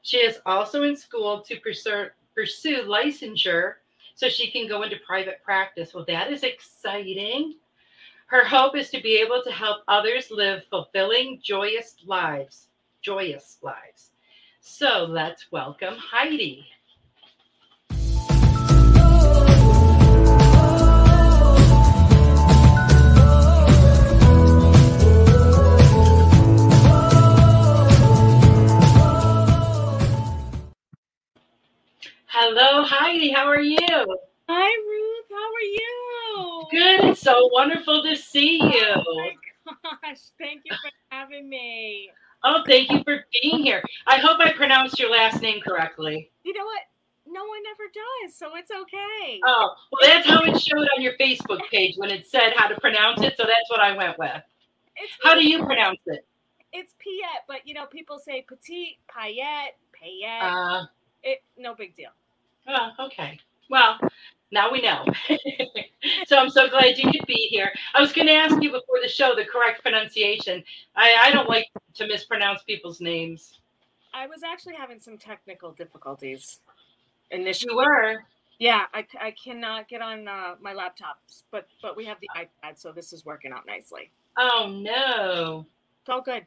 She 0.01 0.17
is 0.17 0.39
also 0.46 0.84
in 0.84 0.96
school 0.96 1.41
to 1.41 1.60
pursue, 1.60 2.08
pursue 2.34 2.84
licensure 2.84 3.75
so 4.15 4.27
she 4.27 4.50
can 4.50 4.67
go 4.67 4.81
into 4.81 4.98
private 5.05 5.43
practice. 5.43 5.93
Well, 5.93 6.05
that 6.08 6.31
is 6.31 6.43
exciting. 6.43 7.55
Her 8.25 8.43
hope 8.43 8.75
is 8.75 8.89
to 8.89 9.01
be 9.01 9.15
able 9.17 9.43
to 9.43 9.51
help 9.51 9.84
others 9.88 10.31
live 10.31 10.63
fulfilling, 10.70 11.39
joyous 11.43 11.98
lives 12.05 12.70
joyous 13.01 13.58
lives. 13.62 14.12
So 14.62 15.05
let's 15.10 15.51
welcome 15.51 15.96
Heidi. 15.96 16.67
Hello, 32.27 32.84
Heidi. 32.84 33.29
How 33.31 33.46
are 33.46 33.60
you? 33.60 33.77
Hi, 34.50 34.70
Ruth. 34.88 35.25
How 35.29 35.50
are 35.53 35.62
you? 35.62 36.67
Good. 36.72 37.10
It's 37.12 37.22
so 37.22 37.50
wonderful 37.51 38.03
to 38.03 38.15
see 38.15 38.60
oh 38.62 38.70
you. 38.70 38.93
Oh 38.96 39.15
my 39.17 39.36
gosh. 40.03 40.20
Thank 40.39 40.62
you 40.65 40.72
for 40.81 40.91
having 41.10 41.50
me. 41.50 42.10
Oh, 42.44 42.64
thank 42.68 42.90
you 42.92 43.04
for 43.04 43.24
being 43.42 43.64
here. 43.64 43.84
I 44.08 44.18
hope 44.18 44.40
I 44.40 44.52
pronounced 44.54 45.00
your 45.00 45.12
last 45.12 45.42
name 45.42 45.62
correctly. 45.62 46.32
You 46.44 46.54
know 46.54 46.66
what? 46.66 46.82
No 47.28 47.46
one 47.46 47.62
ever 47.72 47.84
does, 47.94 48.36
so 48.36 48.56
it's 48.56 48.72
okay. 48.72 49.40
Oh, 49.46 49.74
well, 49.92 50.10
that's 50.10 50.28
how 50.28 50.42
it 50.42 50.60
showed 50.60 50.88
on 50.98 51.02
your 51.02 51.14
Facebook 51.14 51.62
page 51.70 51.96
when 51.98 52.10
it 52.10 52.28
said 52.28 52.54
how 52.58 52.68
to 52.68 52.80
pronounce 52.80 53.22
it. 53.22 53.36
So 53.38 53.44
that's 53.44 53.70
what 53.70 53.80
I 53.80 53.96
went 53.96 54.18
with. 54.18 54.42
It's 54.98 55.14
how 55.24 55.36
do 55.36 55.48
you 55.48 55.64
pronounce 55.66 56.00
it? 56.08 56.26
It's 56.74 56.94
Piet, 57.00 57.44
but 57.48 57.66
you 57.66 57.74
know, 57.74 57.86
people 57.86 58.20
say 58.20 58.46
petite, 58.48 58.98
Payette, 59.08 59.78
Payette. 59.94 60.44
Uh, 60.44 60.86
it, 61.24 61.44
no 61.58 61.76
big 61.76 61.96
deal. 61.96 62.10
Oh, 62.68 62.90
okay. 63.06 63.40
Well, 63.70 63.98
now 64.51 64.72
we 64.72 64.81
know. 64.81 65.05
so 66.25 66.38
I'm 66.38 66.50
so 66.50 66.70
glad 66.70 66.98
you 66.98 67.10
could 67.12 67.25
be 67.27 67.48
here. 67.50 67.72
I 67.96 68.01
was 68.01 68.12
going 68.12 68.27
to 68.27 68.34
ask 68.34 68.62
you 68.62 68.72
before 68.72 68.98
the 69.01 69.08
show 69.08 69.34
the 69.36 69.46
correct 69.46 69.81
pronunciation. 69.81 70.63
I, 70.96 71.15
I 71.24 71.31
don't 71.31 71.50
like 71.50 71.67
to 71.96 72.08
mispronounce 72.08 72.63
people's 72.63 73.01
names. 73.01 73.60
I 74.13 74.27
was 74.27 74.43
actually 74.43 74.75
having 74.75 75.00
some 75.00 75.17
technical 75.17 75.72
difficulties 75.72 76.60
initially. 77.31 77.72
You 77.74 77.77
were. 77.77 78.24
Yeah, 78.60 78.86
I, 78.93 79.08
I 79.20 79.31
cannot 79.43 79.88
get 79.88 80.01
on 80.01 80.27
uh, 80.27 80.55
my 80.62 80.74
laptops, 80.74 81.43
but 81.50 81.67
but 81.81 81.98
we 81.98 82.05
have 82.05 82.17
the 82.22 82.29
iPad, 82.38 82.77
so 82.77 82.91
this 82.91 83.12
is 83.12 83.25
working 83.25 83.51
out 83.51 83.65
nicely. 83.65 84.12
Oh 84.38 84.70
no. 84.70 85.65
It's 86.01 86.10
all 86.10 86.22
good. 86.22 86.46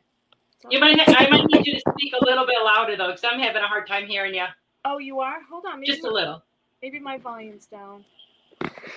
It's 0.56 0.64
all 0.64 0.72
You 0.72 0.78
good. 0.78 0.96
might. 0.96 1.08
I 1.08 1.28
might 1.28 1.46
need 1.50 1.66
you 1.66 1.74
to 1.74 1.80
speak 1.90 2.12
a 2.20 2.24
little 2.24 2.46
bit 2.46 2.56
louder 2.62 2.96
though, 2.96 3.08
because 3.08 3.24
I'm 3.24 3.40
having 3.40 3.62
a 3.62 3.66
hard 3.66 3.88
time 3.88 4.06
hearing 4.06 4.34
you. 4.34 4.44
Oh, 4.84 4.98
you 4.98 5.18
are? 5.20 5.38
Hold 5.50 5.64
on. 5.66 5.82
Just 5.84 6.04
a 6.04 6.10
little. 6.10 6.42
Maybe 6.84 7.00
my 7.00 7.16
volume's 7.16 7.64
down. 7.64 8.04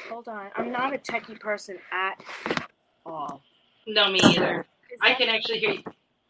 Hold 0.10 0.28
on. 0.28 0.50
I'm 0.58 0.74
not 0.74 0.94
a 0.94 0.98
techie 0.98 1.40
person 1.40 1.78
at 1.90 2.22
all. 3.06 3.42
No, 3.88 4.12
me 4.12 4.20
either. 4.22 4.66
I 5.02 5.14
can 5.14 5.30
actually 5.30 5.60
hear 5.60 5.70
you. 5.70 5.84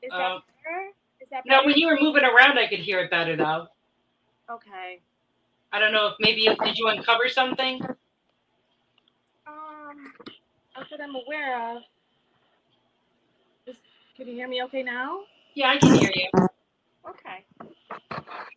Is 0.04 0.12
that 0.12 0.22
um, 0.22 0.42
better? 0.64 0.92
Is 1.20 1.30
that 1.32 1.42
No, 1.48 1.62
when 1.66 1.76
you 1.76 1.88
were 1.88 1.98
moving 2.00 2.22
around, 2.22 2.60
I 2.60 2.68
could 2.68 2.78
hear 2.78 3.00
it 3.00 3.10
better 3.10 3.36
though. 3.36 3.70
Okay. 4.52 5.00
I 5.74 5.80
don't 5.80 5.92
know 5.94 6.06
if 6.10 6.14
maybe 6.20 6.42
you, 6.42 6.56
did 6.64 6.78
you 6.78 6.90
uncover 6.90 7.28
something? 7.28 7.82
Um, 9.48 10.14
not 10.78 10.88
that 10.92 11.02
I'm 11.02 11.16
aware 11.16 11.76
of. 11.76 11.82
Is, 13.66 13.78
can 14.16 14.28
you 14.28 14.36
hear 14.36 14.48
me 14.48 14.62
okay 14.66 14.84
now? 14.84 15.22
Yeah, 15.56 15.70
I 15.72 15.78
can 15.80 15.96
hear 15.96 16.12
you. 16.14 16.48
Okay. 17.10 17.46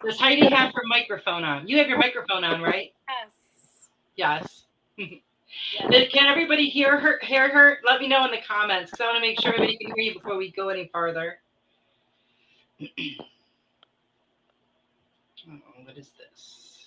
Does 0.04 0.18
Heidi 0.18 0.48
have 0.48 0.72
her 0.74 0.82
microphone 0.88 1.44
on? 1.44 1.68
You 1.68 1.78
have 1.78 1.88
your 1.88 1.98
microphone 1.98 2.44
on, 2.44 2.62
right? 2.62 2.92
Yes. 4.16 4.66
Yes. 4.96 5.10
yes. 5.90 6.08
Can 6.12 6.26
everybody 6.26 6.68
hear 6.68 6.98
her? 6.98 7.18
Hear 7.22 7.48
her? 7.52 7.78
Let 7.84 8.00
me 8.00 8.08
know 8.08 8.24
in 8.24 8.30
the 8.30 8.40
comments 8.46 8.92
I 9.00 9.04
want 9.04 9.16
to 9.16 9.20
make 9.20 9.40
sure 9.40 9.52
everybody 9.52 9.76
can 9.76 9.94
hear 9.94 10.04
you 10.04 10.14
before 10.14 10.36
we 10.36 10.50
go 10.50 10.68
any 10.68 10.88
farther. 10.92 11.38
oh, 12.80 12.86
what 15.84 15.96
is 15.96 16.10
this? 16.18 16.86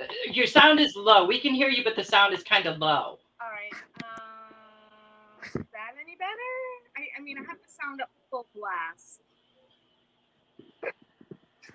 Uh, 0.00 0.04
Your 0.30 0.46
sound 0.46 0.78
is 0.78 0.94
low. 0.94 1.26
We 1.26 1.40
can 1.40 1.54
hear 1.54 1.68
you, 1.68 1.82
but 1.82 1.96
the 1.96 2.04
sound 2.04 2.34
is 2.34 2.42
kind 2.42 2.66
of 2.66 2.78
low. 2.78 3.18
All 3.40 3.50
right. 3.50 3.72
Uh, 4.04 5.46
is 5.46 5.52
that 5.72 5.94
any 6.00 6.16
better? 6.16 6.52
I, 6.96 7.18
I 7.18 7.22
mean, 7.22 7.38
I 7.38 7.42
have 7.42 7.58
the 7.58 7.72
sound 7.82 8.00
up 8.02 8.10
full 8.30 8.46
blast. 8.54 9.20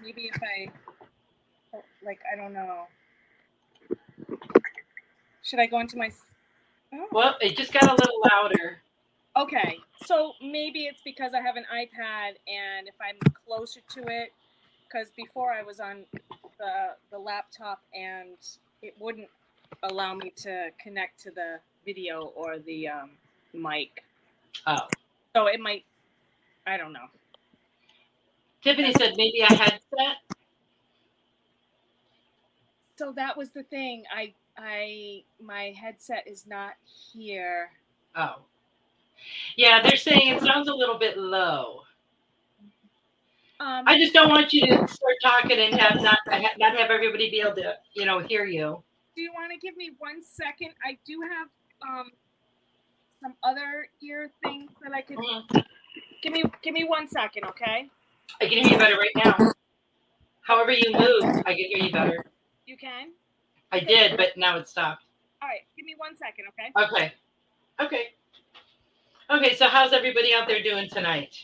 Maybe 0.04 0.30
if 0.34 0.40
I, 0.42 0.72
like, 2.04 2.20
I 2.32 2.36
don't 2.36 2.54
know. 2.54 2.88
Should 5.44 5.60
I 5.60 5.66
go 5.66 5.80
into 5.80 5.98
my? 5.98 6.12
Oh. 6.94 7.08
Well, 7.12 7.36
it 7.42 7.58
just 7.58 7.74
got 7.74 7.84
a 7.84 7.94
little 7.94 8.22
louder. 8.32 8.82
Okay, 9.38 9.78
so 10.06 10.34
maybe 10.42 10.82
it's 10.82 11.02
because 11.06 11.34
I 11.34 11.40
have 11.40 11.56
an 11.56 11.66
iPad 11.74 12.36
and 12.48 12.88
if 12.88 12.96
I'm 13.00 13.18
closer 13.46 13.80
to 13.94 14.02
it, 14.08 14.34
because 14.86 15.10
before 15.16 15.54
I 15.54 15.64
was 15.64 15.80
on 15.80 16.04
the 16.60 16.96
the 17.12 17.18
laptop 17.18 17.82
and 17.96 18.38
it 18.82 18.94
wouldn't 19.00 19.30
allow 19.84 20.14
me 20.14 20.34
to 20.38 20.70
connect 20.84 21.22
to 21.24 21.32
the 21.32 21.60
video 21.86 22.34
or 22.36 22.60
the 22.60 22.90
um, 22.90 23.12
mic, 23.54 24.04
Oh, 24.68 24.88
so 25.36 25.48
it 25.48 25.60
might. 25.60 25.86
I 26.68 26.78
don't 26.78 26.94
know. 26.94 27.08
Tiffany 28.64 28.94
said 28.94 29.14
maybe 29.18 29.42
a 29.42 29.54
headset. 29.54 30.18
So 32.96 33.12
that 33.14 33.36
was 33.36 33.50
the 33.52 33.64
thing. 33.64 34.04
I 34.16 34.34
I 34.58 35.24
my 35.42 35.74
headset 35.80 36.28
is 36.28 36.46
not 36.46 36.74
here. 37.14 37.72
Oh, 38.16 38.36
yeah. 39.56 39.82
They're 39.82 39.98
saying 39.98 40.28
it 40.28 40.44
sounds 40.44 40.68
a 40.68 40.74
little 40.74 41.00
bit 41.00 41.18
low. 41.18 41.82
Um, 43.60 43.84
I 43.88 43.98
just 43.98 44.14
don't 44.14 44.30
want 44.30 44.54
you 44.54 44.66
to 44.68 44.76
start 44.88 45.16
talking 45.24 45.60
and 45.60 45.80
have 45.80 46.02
not 46.02 46.18
not 46.58 46.78
have 46.78 46.90
everybody 46.90 47.30
be 47.30 47.42
able 47.42 47.56
to 47.56 47.76
you 47.94 48.06
know 48.06 48.20
hear 48.20 48.46
you. 48.46 48.84
do 49.16 49.22
you 49.22 49.32
want 49.34 49.52
to 49.52 49.58
give 49.58 49.76
me 49.78 49.92
one 50.00 50.22
second? 50.24 50.70
I 50.84 50.98
do 51.06 51.22
have 51.22 51.48
um 51.88 52.12
some 53.22 53.34
other 53.44 53.88
ear 54.02 54.32
things 54.44 54.72
that 54.84 54.94
I 54.94 55.02
could 55.02 55.18
give 56.24 56.34
me. 56.34 56.44
Give 56.64 56.74
me 56.74 56.84
one 56.84 57.08
second, 57.08 57.46
okay? 57.46 57.90
I 58.40 58.46
can 58.48 58.58
hear 58.58 58.74
you 58.74 58.78
better 58.78 58.98
right 58.98 59.16
now. 59.16 59.54
However 60.42 60.72
you 60.72 60.92
move, 60.92 61.24
I 61.46 61.54
can 61.54 61.66
hear 61.66 61.78
you 61.78 61.92
better. 61.92 62.26
You 62.66 62.78
can. 62.78 63.10
I 63.72 63.80
did, 63.80 64.18
but 64.18 64.38
now 64.38 64.58
it 64.58 64.68
stopped. 64.68 65.04
All 65.42 65.48
right, 65.48 65.62
give 65.76 65.86
me 65.86 65.96
one 65.98 66.16
second, 66.16 66.46
okay? 66.50 66.86
Okay. 66.86 67.14
Okay. 67.80 68.08
Okay, 69.30 69.56
so 69.56 69.68
how's 69.68 69.94
everybody 69.94 70.34
out 70.34 70.48
there 70.48 70.62
doing 70.62 70.90
tonight? 70.90 71.36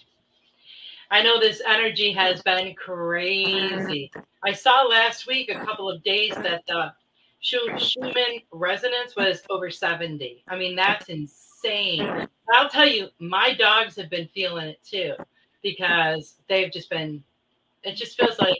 I 1.09 1.23
know 1.23 1.39
this 1.39 1.61
energy 1.65 2.11
has 2.11 2.41
been 2.41 2.75
crazy. 2.75 4.11
I 4.43 4.51
saw 4.51 4.83
last 4.83 5.25
week 5.25 5.49
a 5.49 5.65
couple 5.65 5.89
of 5.89 6.03
days 6.03 6.35
that 6.35 6.63
the 6.67 6.91
Schu- 7.39 7.79
Schumann 7.79 8.41
resonance 8.51 9.15
was 9.15 9.41
over 9.49 9.69
70. 9.69 10.43
I 10.49 10.57
mean, 10.57 10.75
that's 10.75 11.07
insane. 11.07 12.27
I'll 12.53 12.69
tell 12.69 12.87
you, 12.87 13.07
my 13.19 13.53
dogs 13.53 13.95
have 13.95 14.09
been 14.09 14.27
feeling 14.33 14.67
it 14.67 14.79
too 14.83 15.15
because 15.63 16.35
they've 16.47 16.71
just 16.71 16.89
been, 16.89 17.23
it 17.83 17.95
just 17.95 18.17
feels 18.17 18.39
like, 18.39 18.57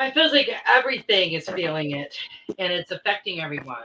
it 0.00 0.14
feels 0.14 0.32
like 0.32 0.48
everything 0.68 1.32
is 1.32 1.48
feeling 1.48 1.92
it 1.92 2.16
and 2.58 2.72
it's 2.72 2.90
affecting 2.90 3.40
everyone. 3.40 3.84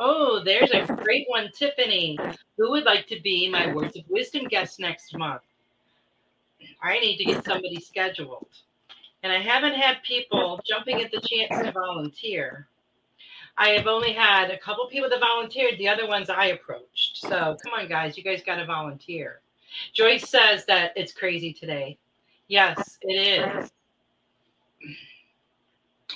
Oh, 0.00 0.42
there's 0.44 0.70
a 0.70 0.86
great 0.86 1.26
one, 1.28 1.50
Tiffany. 1.52 2.16
Who 2.56 2.70
would 2.70 2.84
like 2.84 3.06
to 3.08 3.20
be 3.20 3.50
my 3.50 3.72
Words 3.72 3.96
of 3.96 4.04
Wisdom 4.08 4.44
guest 4.44 4.78
next 4.78 5.16
month? 5.16 5.42
I 6.82 7.00
need 7.00 7.16
to 7.18 7.24
get 7.24 7.44
somebody 7.44 7.80
scheduled. 7.80 8.48
And 9.22 9.32
I 9.32 9.40
haven't 9.40 9.74
had 9.74 10.02
people 10.04 10.60
jumping 10.64 11.02
at 11.02 11.10
the 11.10 11.20
chance 11.20 11.64
to 11.64 11.72
volunteer. 11.72 12.68
I 13.56 13.70
have 13.70 13.88
only 13.88 14.12
had 14.12 14.50
a 14.50 14.58
couple 14.58 14.86
people 14.86 15.10
that 15.10 15.18
volunteered, 15.18 15.78
the 15.78 15.88
other 15.88 16.06
ones 16.06 16.30
I 16.30 16.46
approached. 16.46 17.16
So 17.16 17.56
come 17.64 17.72
on, 17.76 17.88
guys, 17.88 18.16
you 18.16 18.22
guys 18.22 18.42
got 18.46 18.56
to 18.56 18.66
volunteer. 18.66 19.40
Joyce 19.92 20.28
says 20.28 20.64
that 20.66 20.92
it's 20.96 21.12
crazy 21.12 21.52
today. 21.52 21.98
Yes, 22.48 22.98
it 23.02 23.14
is. 23.14 23.70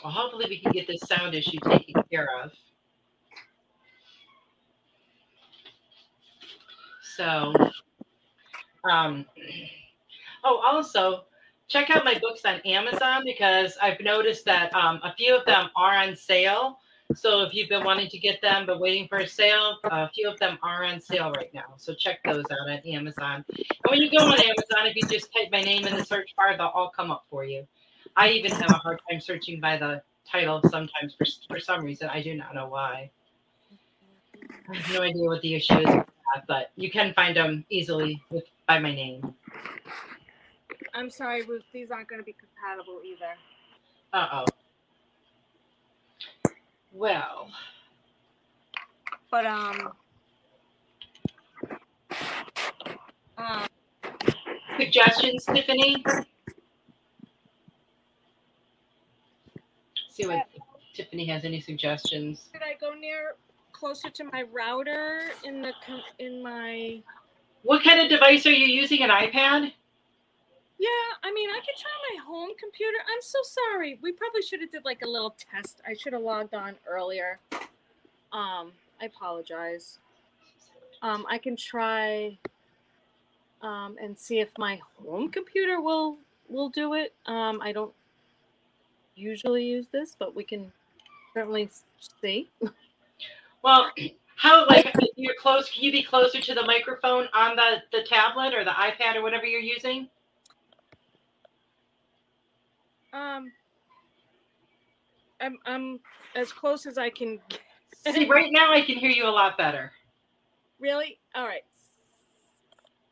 Well, 0.03 0.13
hopefully, 0.13 0.47
we 0.49 0.59
can 0.59 0.73
get 0.73 0.87
this 0.87 1.01
sound 1.03 1.35
issue 1.35 1.59
taken 1.69 2.03
care 2.11 2.29
of. 2.43 2.51
So, 7.17 7.53
um, 8.91 9.27
oh, 10.45 10.63
also 10.65 11.25
check 11.69 11.91
out 11.91 12.05
my 12.05 12.19
books 12.19 12.43
on 12.45 12.61
Amazon 12.61 13.23
because 13.25 13.77
I've 13.81 14.01
noticed 14.01 14.45
that 14.47 14.75
um, 14.75 15.01
a 15.05 15.15
few 15.15 15.37
of 15.37 15.45
them 15.45 15.69
are 15.77 15.95
on 15.97 16.17
sale. 16.17 16.79
So 17.15 17.43
if 17.43 17.55
you've 17.55 17.69
been 17.69 17.85
wanting 17.85 18.09
to 18.09 18.19
get 18.19 18.41
them 18.41 18.65
but 18.67 18.81
waiting 18.81 19.07
for 19.09 19.19
a 19.19 19.27
sale, 19.27 19.79
a 19.85 20.09
few 20.11 20.29
of 20.31 20.39
them 20.39 20.59
are 20.63 20.85
on 20.85 21.01
sale 21.01 21.31
right 21.33 21.53
now. 21.53 21.75
So 21.77 21.95
check 21.95 22.23
those 22.25 22.45
out 22.51 22.71
on 22.71 22.79
Amazon. 22.87 23.45
And 23.49 23.91
when 23.91 24.01
you 24.01 24.11
go 24.11 24.25
on 24.25 24.33
Amazon, 24.33 24.87
if 24.87 24.97
you 24.97 25.03
just 25.03 25.33
type 25.33 25.49
my 25.53 25.61
name 25.61 25.87
in 25.87 25.97
the 25.97 26.05
search 26.05 26.35
bar, 26.37 26.57
they'll 26.57 26.67
all 26.69 26.91
come 26.91 27.11
up 27.11 27.25
for 27.29 27.45
you. 27.45 27.67
I 28.17 28.31
even 28.31 28.51
have 28.53 28.71
a 28.71 28.75
hard 28.75 29.01
time 29.11 29.21
searching 29.21 29.61
by 29.61 29.77
the 29.77 30.03
title 30.31 30.61
sometimes 30.71 31.15
for, 31.19 31.27
for 31.49 31.61
some 31.61 31.85
reason. 31.85 32.09
I 32.09 32.23
do 32.23 32.35
not 32.35 32.55
know 32.55 32.69
why. 32.69 33.11
I 34.71 34.77
have 34.77 34.93
no 34.95 35.03
idea 35.03 35.25
what 35.25 35.43
the 35.43 35.55
issue 35.55 35.75
is, 35.75 35.87
with 35.87 36.07
that, 36.35 36.47
but 36.47 36.71
you 36.77 36.91
can 36.91 37.13
find 37.15 37.37
them 37.37 37.65
easily 37.69 38.23
with 38.31 38.45
by 38.67 38.79
my 38.79 38.95
name. 38.95 39.35
I'm 40.95 41.11
sorry, 41.11 41.43
Ruth. 41.43 41.63
These 41.73 41.91
aren't 41.91 42.09
going 42.09 42.21
to 42.21 42.25
be 42.25 42.35
compatible 42.35 43.01
either. 43.05 43.35
Uh 44.13 44.29
oh. 44.33 44.45
Well, 46.93 47.49
But 49.31 49.47
um, 49.47 49.93
um, 53.39 53.67
suggestions, 54.79 55.47
Tiffany? 55.47 56.05
See 60.11 60.27
what 60.27 60.47
if 60.55 60.63
Tiffany 60.95 61.25
has 61.27 61.45
any 61.45 61.61
suggestions. 61.61 62.51
should 62.53 62.63
I 62.63 62.77
go 62.79 62.93
near 62.93 63.37
closer 63.73 64.11
to 64.11 64.25
my 64.25 64.45
router 64.53 65.31
in 65.45 65.63
the 65.63 65.73
in 66.19 66.43
my? 66.43 67.03
What 67.63 67.83
kind 67.83 68.01
of 68.01 68.11
device 68.11 68.45
are 68.45 68.51
you 68.51 68.67
using? 68.67 69.03
An 69.03 69.09
iPad? 69.09 69.73
Yeah, 70.83 70.89
I 71.23 71.33
mean, 71.33 71.49
I 71.49 71.61
could 71.61 71.77
try 71.81 71.93
my 72.11 72.25
home 72.25 72.51
computer. 72.59 72.97
I'm 73.07 73.23
so 73.23 73.39
sorry. 73.45 74.01
We 74.03 74.11
probably 74.11 74.43
should 74.43 74.61
have 74.63 74.73
did 74.73 74.85
like 74.85 75.03
a 75.03 75.09
little 75.09 75.37
test. 75.39 75.81
I 75.87 75.95
should 75.95 76.13
have 76.13 76.23
logged 76.23 76.55
on 76.55 76.75
earlier. 76.89 77.39
Um, 78.33 78.73
I 79.01 79.05
apologize. 79.05 80.01
Um, 81.01 81.25
I 81.31 81.39
can 81.39 81.55
try 81.55 82.37
um, 83.63 83.97
and 84.03 84.19
see 84.19 84.41
if 84.41 84.51
my 84.59 84.81
home 85.01 85.31
computer 85.31 85.81
will 85.81 86.17
will 86.49 86.69
do 86.69 86.95
it. 86.95 87.15
Um, 87.27 87.61
I 87.63 87.71
don't. 87.71 87.93
usually 89.15 89.65
use 89.65 89.87
this, 89.93 90.17
but 90.19 90.35
we 90.35 90.43
can 90.43 90.73
certainly 91.33 91.71
see. 92.21 92.51
Well, 93.63 93.93
how 94.35 94.67
like 94.67 94.93
you're 95.15 95.37
close? 95.41 95.71
Can 95.71 95.85
you 95.85 95.93
be 95.93 96.03
closer 96.03 96.41
to 96.41 96.55
the 96.55 96.67
microphone 96.67 97.29
on 97.33 97.55
the 97.55 97.85
the 97.93 98.03
tablet 98.03 98.53
or 98.53 98.65
the 98.65 98.73
iPad 98.73 99.15
or 99.15 99.23
whatever 99.23 99.47
you're 99.47 99.61
using? 99.61 100.09
Um, 103.13 103.53
I'm 105.41 105.59
I'm 105.67 106.01
as 106.37 106.53
close 106.53 106.87
as 106.87 106.99
I 106.99 107.11
can. 107.11 107.39
Get. 107.49 108.15
See, 108.15 108.29
right 108.29 108.51
now 108.53 108.73
I 108.73 108.83
can 108.83 108.97
hear 108.97 109.11
you 109.11 109.27
a 109.27 109.31
lot 109.31 109.57
better. 109.59 109.93
Really? 110.81 111.19
All 111.35 111.47
right. 111.47 111.63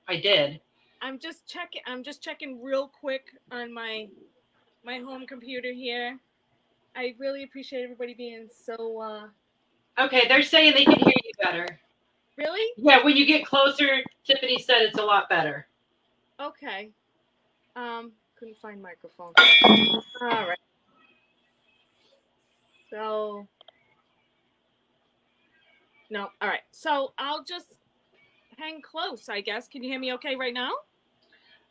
I 0.08 0.16
did. 0.16 0.60
I'm 1.02 1.18
just 1.18 1.46
checking. 1.46 1.82
I'm 1.86 2.02
just 2.02 2.22
checking 2.22 2.62
real 2.62 2.88
quick 2.88 3.26
on 3.50 3.72
my 3.72 4.08
my 4.84 4.98
home 4.98 5.26
computer 5.26 5.72
here. 5.72 6.18
I 6.96 7.14
really 7.18 7.44
appreciate 7.44 7.82
everybody 7.82 8.14
being 8.14 8.48
so. 8.64 9.00
uh 9.00 9.26
Okay, 10.02 10.26
they're 10.28 10.42
saying 10.42 10.72
they 10.74 10.84
can 10.84 10.98
hear 10.98 11.12
you 11.24 11.32
better. 11.42 11.66
Really? 12.38 12.66
Yeah, 12.76 13.04
when 13.04 13.16
you 13.16 13.26
get 13.26 13.44
closer, 13.44 14.02
Tiffany 14.24 14.58
said 14.58 14.82
it's 14.82 14.98
a 14.98 15.02
lot 15.02 15.28
better. 15.28 15.66
Okay. 16.40 16.90
Um, 17.76 18.12
couldn't 18.40 18.58
find 18.60 18.82
microphone. 18.82 19.34
All 20.22 20.48
right. 20.48 20.58
So. 22.90 23.46
No. 26.10 26.28
All 26.40 26.48
right. 26.48 26.62
So 26.72 27.12
I'll 27.18 27.44
just 27.44 27.74
hang 28.58 28.80
close. 28.82 29.28
I 29.28 29.42
guess. 29.42 29.68
Can 29.68 29.84
you 29.84 29.90
hear 29.90 30.00
me 30.00 30.14
okay 30.14 30.36
right 30.36 30.54
now? 30.54 30.72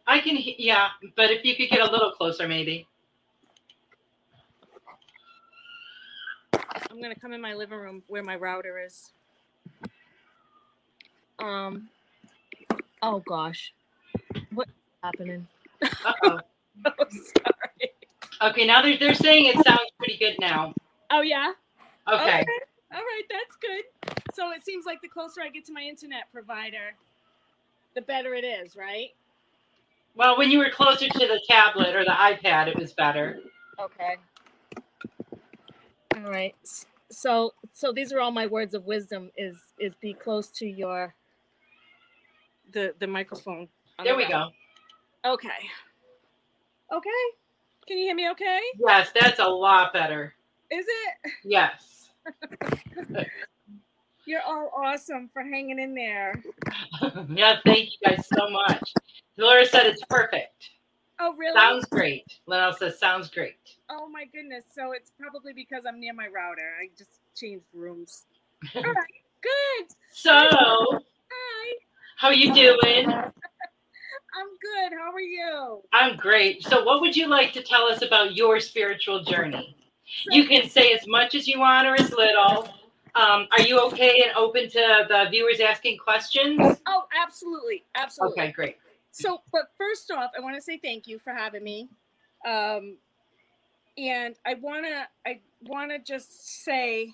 I 0.08 0.19
can, 0.19 0.36
he- 0.36 0.55
yeah, 0.58 0.89
but 1.15 1.29
if 1.32 1.45
you 1.45 1.55
could 1.55 1.69
get 1.69 1.82
a 1.82 1.91
little 1.91 2.12
closer, 2.12 2.47
maybe. 2.47 2.88
I'm 6.53 7.01
gonna 7.01 7.15
come 7.15 7.34
in 7.34 7.41
my 7.41 7.53
living 7.53 7.77
room 7.77 8.03
where 8.08 8.23
my 8.23 8.36
router 8.36 8.84
is. 8.86 9.12
Um. 11.39 11.89
Oh 13.01 13.19
gosh, 13.27 13.73
what's 14.53 14.71
happening? 15.03 15.47
Uh-oh. 15.84 16.19
Oh, 16.23 16.39
sorry. 17.09 17.91
Okay, 18.41 18.65
now 18.65 18.81
they're 18.81 18.97
they're 18.97 19.13
saying 19.13 19.45
it 19.45 19.55
sounds 19.65 19.91
pretty 19.97 20.17
good 20.17 20.35
now. 20.39 20.73
Oh 21.11 21.21
yeah. 21.21 21.51
Okay. 22.07 22.45
All 22.91 23.01
right, 23.01 23.23
that's 23.29 23.55
good. 23.61 24.25
So 24.33 24.51
it 24.51 24.63
seems 24.63 24.85
like 24.85 25.01
the 25.01 25.07
closer 25.07 25.41
I 25.41 25.49
get 25.49 25.65
to 25.65 25.73
my 25.73 25.81
internet 25.81 26.31
provider, 26.31 26.95
the 27.93 28.01
better 28.01 28.33
it 28.33 28.43
is, 28.43 28.75
right? 28.75 29.09
Well, 30.15 30.37
when 30.37 30.49
you 30.49 30.59
were 30.59 30.69
closer 30.69 31.07
to 31.07 31.19
the 31.19 31.39
tablet 31.47 31.95
or 31.95 32.03
the 32.03 32.11
iPad, 32.11 32.67
it 32.67 32.77
was 32.77 32.93
better. 32.93 33.39
Okay. 33.79 34.15
All 36.15 36.31
right. 36.31 36.55
So 37.11 37.53
so 37.73 37.91
these 37.91 38.11
are 38.11 38.19
all 38.19 38.31
my 38.31 38.47
words 38.47 38.73
of 38.73 38.85
wisdom 38.85 39.31
is 39.37 39.57
is 39.79 39.95
be 39.95 40.13
close 40.13 40.47
to 40.51 40.67
your 40.67 41.13
the 42.71 42.93
the 42.99 43.07
microphone. 43.07 43.67
There 44.03 44.13
the 44.13 44.17
we 44.17 44.27
go. 44.27 44.49
Okay. 45.25 45.49
Okay. 46.91 47.10
Can 47.88 47.97
you 47.97 48.06
hear 48.06 48.15
me 48.15 48.30
okay? 48.32 48.60
Yes, 48.80 49.10
that's 49.19 49.39
a 49.39 49.47
lot 49.47 49.93
better. 49.93 50.34
Is 50.71 50.86
it? 50.88 51.32
Yes. 51.43 52.10
You're 54.25 54.41
all 54.47 54.71
awesome 54.75 55.30
for 55.34 55.41
hanging 55.41 55.80
in 55.80 55.95
there. 55.95 56.43
yeah, 57.30 57.58
thank 57.65 57.89
you 57.89 57.97
guys 58.06 58.28
so 58.28 58.49
much. 58.49 58.93
Laura 59.38 59.65
said 59.65 59.88
it's 59.88 60.04
perfect. 60.06 60.69
Oh, 61.19 61.34
really? 61.36 61.60
Sounds 61.60 61.86
great. 61.86 62.25
Linnell 62.45 62.73
says 62.73 62.99
sounds 62.99 63.30
great. 63.30 63.58
Oh 63.89 64.08
my 64.08 64.25
goodness. 64.25 64.63
So 64.73 64.91
it's 64.91 65.12
probably 65.19 65.54
because 65.54 65.84
I'm 65.88 65.99
near 65.99 66.13
my 66.13 66.28
router. 66.28 66.73
I 66.82 66.89
just 66.97 67.19
changed 67.36 67.65
rooms. 67.73 68.25
All 68.75 68.84
right. 68.84 68.95
Good. 69.41 69.95
So, 70.12 70.32
Hi. 70.32 71.75
how 72.17 72.28
are 72.28 72.34
you 72.34 72.54
doing? 72.54 73.10
I'm 74.33 74.47
good. 74.61 74.97
How 74.97 75.11
are 75.11 75.19
you? 75.19 75.81
I'm 75.93 76.15
great. 76.17 76.63
So, 76.63 76.83
what 76.83 77.01
would 77.01 77.15
you 77.15 77.27
like 77.27 77.53
to 77.53 77.63
tell 77.63 77.83
us 77.83 78.01
about 78.01 78.35
your 78.35 78.59
spiritual 78.59 79.23
journey? 79.23 79.75
You 80.27 80.47
can 80.47 80.69
say 80.69 80.93
as 80.93 81.07
much 81.07 81.35
as 81.35 81.47
you 81.47 81.59
want 81.59 81.87
or 81.87 81.95
as 81.95 82.11
little. 82.11 82.69
Um, 83.15 83.47
are 83.51 83.61
you 83.61 83.79
okay 83.87 84.23
and 84.25 84.35
open 84.35 84.69
to 84.69 85.05
the 85.07 85.27
viewers 85.31 85.59
asking 85.59 85.97
questions? 85.97 86.59
Oh, 86.85 87.03
absolutely. 87.21 87.83
Absolutely. 87.95 88.43
Okay, 88.43 88.51
great. 88.51 88.77
So, 89.11 89.41
but 89.51 89.71
first 89.77 90.11
off, 90.11 90.31
I 90.37 90.41
want 90.41 90.55
to 90.55 90.61
say 90.61 90.77
thank 90.77 91.07
you 91.07 91.19
for 91.19 91.33
having 91.33 91.63
me. 91.63 91.89
Um, 92.47 92.97
and 93.97 94.35
I 94.45 94.53
want 94.55 94.85
to 94.85 95.07
I 95.29 95.39
want 95.63 95.91
to 95.91 95.99
just 95.99 96.63
say 96.63 97.11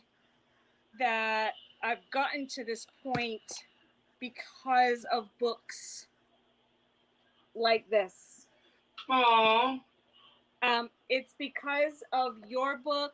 that 0.99 1.53
I've 1.83 2.09
gotten 2.11 2.47
to 2.49 2.63
this 2.63 2.85
point 3.03 3.41
because 4.19 5.05
of 5.11 5.29
books 5.39 6.07
like 7.55 7.89
this. 7.89 8.47
Aww. 9.09 9.79
Um, 10.63 10.89
it's 11.09 11.33
because 11.39 12.03
of 12.13 12.35
your 12.47 12.77
book, 12.77 13.13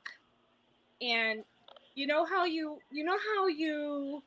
and 1.01 1.43
you 1.95 2.07
know 2.07 2.25
how 2.25 2.45
you 2.45 2.79
you 2.91 3.03
know 3.03 3.17
how 3.35 3.47
you 3.47 4.23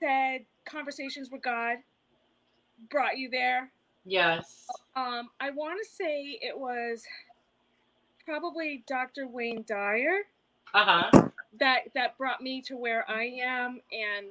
said 0.00 0.42
conversations 0.66 1.30
with 1.30 1.42
God 1.42 1.78
brought 2.90 3.18
you 3.18 3.30
there. 3.30 3.70
Yes. 4.04 4.80
Um, 4.96 5.30
I 5.40 5.50
want 5.50 5.80
to 5.82 5.90
say 5.90 6.38
it 6.42 6.58
was 6.58 7.04
probably 8.26 8.84
Dr. 8.86 9.28
Wayne 9.28 9.64
Dyer 9.66 10.20
Uh 10.74 10.84
huh. 11.10 11.28
that 11.60 11.80
that 11.94 12.18
brought 12.18 12.42
me 12.42 12.62
to 12.62 12.76
where 12.76 13.08
I 13.10 13.24
am, 13.42 13.80
and 13.92 14.26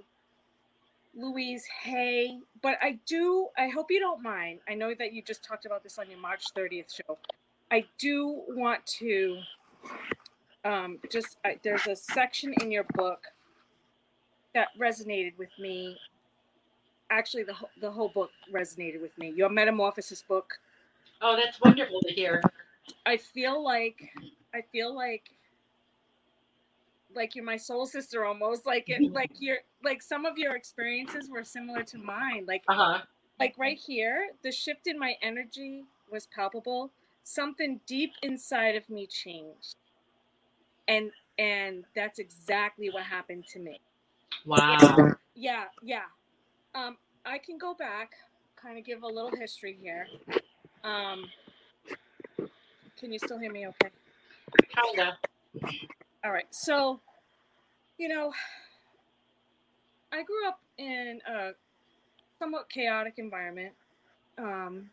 Louise 1.15 1.65
Hay. 1.84 2.39
But 2.62 2.78
I 2.82 3.00
do. 3.06 3.48
I 3.58 3.67
hope 3.67 3.88
you 3.89 4.00
don't 4.00 4.22
mind. 4.22 4.60
I 4.67 4.74
know 4.74 4.93
that 4.98 5.13
you 5.13 5.22
just 5.22 5.43
talked 5.43 5.65
about 5.65 5.84
this 5.84 5.98
on 5.98 6.10
your 6.10 6.19
March 6.19 6.54
30th 6.54 6.95
show. 6.95 7.17
I 7.72 7.86
do 7.98 8.41
want 8.50 8.86
to 9.00 9.39
um, 10.65 11.00
just. 11.12 11.38
I, 11.45 11.58
there's 11.63 11.88
a 11.88 11.95
section 11.95 12.54
in 12.62 12.72
your 12.72 12.86
book 12.95 13.28
that 14.54 14.69
resonated 14.80 15.38
with 15.38 15.52
me. 15.60 15.98
Actually, 17.10 17.43
the 17.43 17.56
the 17.82 17.91
whole 17.91 18.10
book 18.10 18.32
resonated 18.54 19.02
with 19.02 19.17
me. 19.17 19.34
Your 19.36 19.50
Metamorphosis 19.50 20.22
book. 20.22 20.60
Oh, 21.22 21.36
that's 21.36 21.60
wonderful 21.62 22.02
to 22.02 22.13
hear. 22.13 22.41
I 23.06 23.17
feel 23.17 23.63
like 23.63 24.12
I 24.54 24.62
feel 24.72 24.95
like 24.95 25.32
like 27.15 27.36
you're 27.36 27.45
my 27.45 27.58
soul 27.58 27.86
sister 27.86 28.26
almost 28.26 28.65
like 28.65 28.86
it 28.89 29.02
like 29.13 29.32
you're 29.39 29.60
like 29.84 30.02
some 30.02 30.26
of 30.26 30.38
your 30.38 30.56
experiences 30.56 31.30
were 31.30 31.43
similar 31.43 31.84
to 31.84 31.98
mine 31.98 32.45
like 32.48 32.63
Uh 32.67 32.74
huh. 32.74 33.00
like 33.39 33.56
right 33.58 33.78
here 33.78 34.30
the 34.43 34.52
shift 34.52 34.88
in 34.88 34.98
my 34.98 35.15
energy 35.22 35.84
was 36.12 36.28
palpable 36.28 36.91
something 37.24 37.80
deep 37.86 38.12
inside 38.24 38.76
of 38.76 38.89
me 38.89 39.06
changed 39.08 39.76
and 40.88 41.12
and 41.38 41.86
that's 41.95 42.19
exactly 42.19 42.89
what 42.89 43.04
happened 43.04 43.45
to 43.48 43.60
me 43.60 43.80
Wow. 44.45 45.13
yeah 45.36 45.65
yeah 45.84 46.06
um 46.76 46.98
i 47.26 47.38
can 47.38 47.58
go 47.58 47.74
back 47.74 48.12
kind 48.56 48.78
of 48.78 48.86
give 48.86 49.04
a 49.04 49.08
little 49.08 49.32
history 49.32 49.78
here 49.82 50.08
um 50.84 51.26
can 52.98 53.12
you 53.13 53.19
still 53.19 53.39
hear 53.39 53.52
me 53.52 53.67
okay 53.67 53.89
Kinda. 54.76 55.17
All 56.23 56.32
right. 56.32 56.45
So, 56.49 56.99
you 57.97 58.10
know, 58.10 58.34
I 60.12 60.23
grew 60.23 60.47
up 60.47 60.60
in 60.77 61.19
a 61.27 61.51
somewhat 62.38 62.69
chaotic 62.69 63.13
environment. 63.17 63.73
Um, 64.38 64.89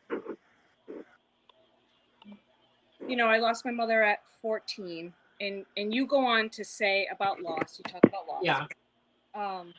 you 3.09 3.17
know, 3.17 3.27
I 3.27 3.39
lost 3.39 3.65
my 3.65 3.71
mother 3.71 4.03
at 4.03 4.21
14, 4.43 5.13
and 5.41 5.65
and 5.77 5.95
you 5.95 6.07
go 6.07 6.25
on 6.25 6.49
to 6.51 6.65
say 6.65 7.09
about 7.13 7.41
loss. 7.41 7.79
You 7.79 7.93
talk 7.93 8.05
about 8.05 8.27
loss. 8.29 8.43
Yeah. 8.43 8.67
Um, 9.35 9.73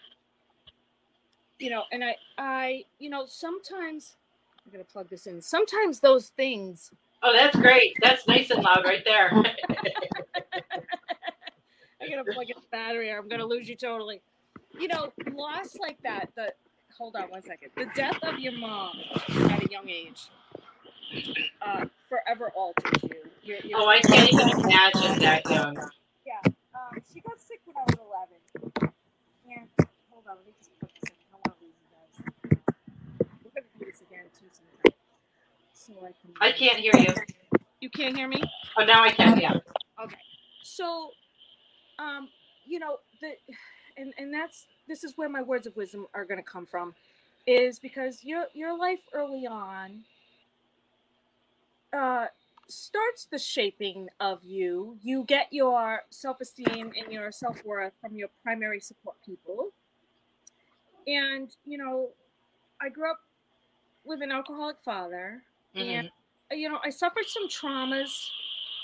you 1.59 1.69
know, 1.69 1.83
and 1.91 2.03
I 2.03 2.15
I 2.37 2.83
you 2.99 3.09
know 3.09 3.25
sometimes 3.27 4.15
I'm 4.65 4.71
gonna 4.71 4.83
plug 4.83 5.09
this 5.09 5.27
in. 5.27 5.41
Sometimes 5.41 5.99
those 5.99 6.29
things 6.29 6.91
Oh, 7.23 7.33
that's 7.33 7.55
great. 7.55 7.95
That's 8.01 8.27
nice 8.27 8.49
and 8.51 8.63
loud 8.63 8.83
right 8.85 9.03
there. 9.03 9.31
I 12.01 12.09
gotta 12.09 12.31
plug 12.31 12.49
in 12.49 12.55
the 12.55 12.67
battery 12.71 13.09
or 13.11 13.17
I'm 13.17 13.27
gonna 13.27 13.45
lose 13.45 13.67
you 13.67 13.75
totally. 13.75 14.21
You 14.79 14.87
know, 14.87 15.11
loss 15.33 15.75
like 15.79 15.97
that, 16.03 16.29
the 16.35 16.53
hold 16.97 17.15
on 17.15 17.29
one 17.29 17.41
second. 17.41 17.71
The 17.75 17.87
death 17.95 18.17
of 18.23 18.39
your 18.39 18.53
mom 18.53 18.95
at 19.49 19.63
a 19.63 19.71
young 19.71 19.89
age 19.89 20.29
uh, 21.61 21.85
forever 22.09 22.51
alters 22.55 23.03
you. 23.03 23.09
You're, 23.43 23.59
you're, 23.63 23.79
oh, 23.79 23.87
I 23.87 23.99
can't 24.01 24.31
even 24.31 24.49
imagine 24.49 25.19
that 25.19 25.49
young. 25.49 25.75
Yeah. 26.25 26.41
Um, 26.45 27.01
she 27.13 27.21
got 27.21 27.39
sick 27.39 27.59
when 27.65 27.75
I 27.77 27.83
was 27.87 27.95
11. 28.81 28.93
And 29.49 29.87
hold 30.11 30.25
on, 30.29 30.35
let 30.35 30.45
me 30.45 30.53
just 30.59 30.79
put 30.79 30.89
this 31.01 31.09
in. 31.09 31.15
I 31.33 31.37
don't 31.37 31.47
want 31.47 31.59
to 31.59 31.65
lose 31.65 31.75
you 31.79 31.89
guys. 31.95 33.29
We're 33.43 33.61
gonna 33.61 33.67
do 33.79 33.85
this 33.85 34.01
again 34.01 34.25
too 34.37 34.47
sometime. 34.51 34.97
So 35.73 35.93
I 36.05 36.11
can. 36.11 36.33
I 36.41 36.51
can't 36.51 36.77
hear 36.77 36.91
you. 36.95 37.13
You 37.79 37.89
can't 37.89 38.15
hear 38.15 38.27
me? 38.27 38.41
Oh, 38.77 38.83
now 38.85 39.03
I 39.03 39.11
can. 39.11 39.39
Yeah. 39.39 39.53
Okay. 40.03 40.17
So 40.63 41.11
um 41.99 42.29
you 42.65 42.79
know 42.79 42.97
the 43.21 43.33
and 43.97 44.13
and 44.17 44.33
that's 44.33 44.65
this 44.87 45.03
is 45.03 45.17
where 45.17 45.29
my 45.29 45.41
words 45.41 45.67
of 45.67 45.75
wisdom 45.75 46.07
are 46.13 46.25
going 46.25 46.37
to 46.37 46.49
come 46.49 46.65
from 46.65 46.93
is 47.45 47.79
because 47.79 48.23
your 48.23 48.45
your 48.53 48.77
life 48.77 49.01
early 49.13 49.47
on 49.47 50.03
uh 51.93 52.25
starts 52.69 53.27
the 53.31 53.39
shaping 53.39 54.09
of 54.19 54.43
you. 54.43 54.97
You 55.01 55.23
get 55.23 55.47
your 55.51 56.01
self-esteem 56.09 56.91
and 56.97 57.11
your 57.13 57.31
self-worth 57.31 57.93
from 58.01 58.15
your 58.15 58.27
primary 58.43 58.81
support 58.81 59.15
people. 59.25 59.69
And 61.07 61.49
you 61.65 61.77
know 61.77 62.09
i 62.81 62.89
grew 62.89 63.09
up 63.09 63.21
with 64.05 64.21
an 64.21 64.31
alcoholic 64.31 64.77
father. 64.83 65.41
And 65.75 66.09
uh, 66.51 66.55
you 66.55 66.69
know 66.69 66.79
i 66.83 66.89
suffered 66.89 67.25
some 67.27 67.47
traumas 67.47 68.27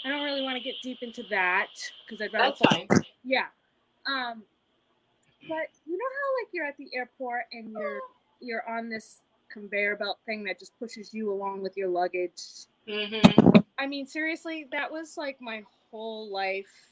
i 0.06 0.10
don't 0.10 0.24
really 0.24 0.42
want 0.42 0.56
to 0.58 0.64
get 0.64 0.76
deep 0.84 1.00
into 1.02 1.24
that 1.30 1.68
because 2.06 2.22
i'd 2.22 2.34
rather 2.34 2.56
That's 2.60 2.76
fine. 2.76 2.88
yeah. 3.24 3.46
Um, 4.06 4.44
but 5.48 5.68
you 5.86 5.98
know 5.98 6.06
how 6.06 6.42
like 6.42 6.50
you're 6.52 6.66
at 6.66 6.78
the 6.78 6.90
airport 6.94 7.44
and 7.54 7.72
you're 7.72 8.00
you're 8.42 8.68
on 8.70 8.90
this 8.90 9.22
conveyor 9.52 9.96
belt 9.96 10.20
thing 10.26 10.44
that 10.46 10.60
just 10.60 10.78
pushes 10.80 11.14
you 11.14 11.32
along 11.32 11.62
with 11.62 11.78
your 11.78 11.88
luggage. 11.88 12.42
Mm-hmm. 12.88 13.58
I 13.78 13.88
mean, 13.88 14.06
seriously, 14.06 14.68
that 14.72 14.92
was 14.92 15.16
like 15.18 15.40
my 15.42 15.64
whole 15.90 16.30
life. 16.30 16.92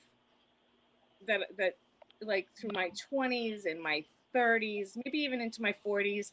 That 1.28 1.41
that 1.58 1.76
like 2.21 2.47
through 2.58 2.71
my 2.74 2.91
twenties 3.10 3.65
and 3.65 3.82
my 3.82 4.04
thirties, 4.32 4.97
maybe 5.04 5.17
even 5.19 5.41
into 5.41 5.62
my 5.62 5.74
forties. 5.84 6.32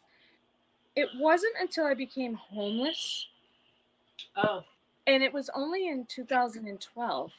It 0.97 1.09
wasn't 1.19 1.55
until 1.61 1.87
I 1.87 1.95
became 1.95 2.35
homeless, 2.35 3.27
Oh, 4.37 4.65
and 5.09 5.25
it 5.25 5.35
was 5.35 5.51
only 5.57 5.89
in 5.89 6.07
2012 6.07 7.33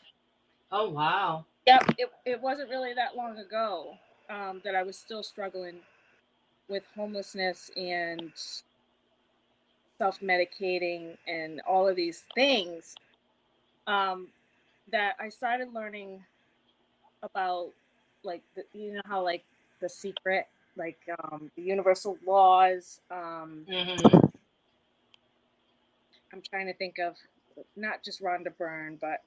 oh 0.72 0.90
wow. 0.90 1.46
Yep, 1.68 1.96
it, 2.00 2.12
it 2.26 2.42
wasn't 2.42 2.70
really 2.72 2.94
that 2.96 3.16
long 3.16 3.38
ago 3.38 3.96
um, 4.30 4.62
that 4.66 4.76
I 4.76 4.84
was 4.84 4.98
still 4.98 5.24
struggling 5.24 5.78
with 6.68 6.86
homelessness 6.96 7.72
and 7.78 8.32
self 10.00 10.20
medicating 10.22 11.18
and 11.28 11.62
all 11.68 11.88
of 11.88 11.96
these 11.96 12.24
things. 12.36 12.96
Um, 13.88 14.30
that 14.92 15.16
I 15.20 15.30
started 15.30 15.74
learning 15.74 16.24
about, 17.24 17.70
like, 18.24 18.44
the, 18.56 18.64
you 18.74 18.94
know, 18.94 19.02
how, 19.06 19.24
like, 19.24 19.44
the 19.82 19.90
secret, 19.90 20.48
like, 20.78 21.00
um, 21.24 21.52
the 21.56 21.62
universal 21.64 22.18
laws. 22.26 23.02
Um, 23.12 23.68
Mm-hmm. 23.70 24.18
I'm 26.34 26.42
trying 26.50 26.68
to 26.68 26.74
think 26.76 27.00
of 27.00 27.16
not 27.76 28.04
just 28.04 28.22
Rhonda 28.22 28.56
Byrne, 28.58 28.98
but 29.00 29.24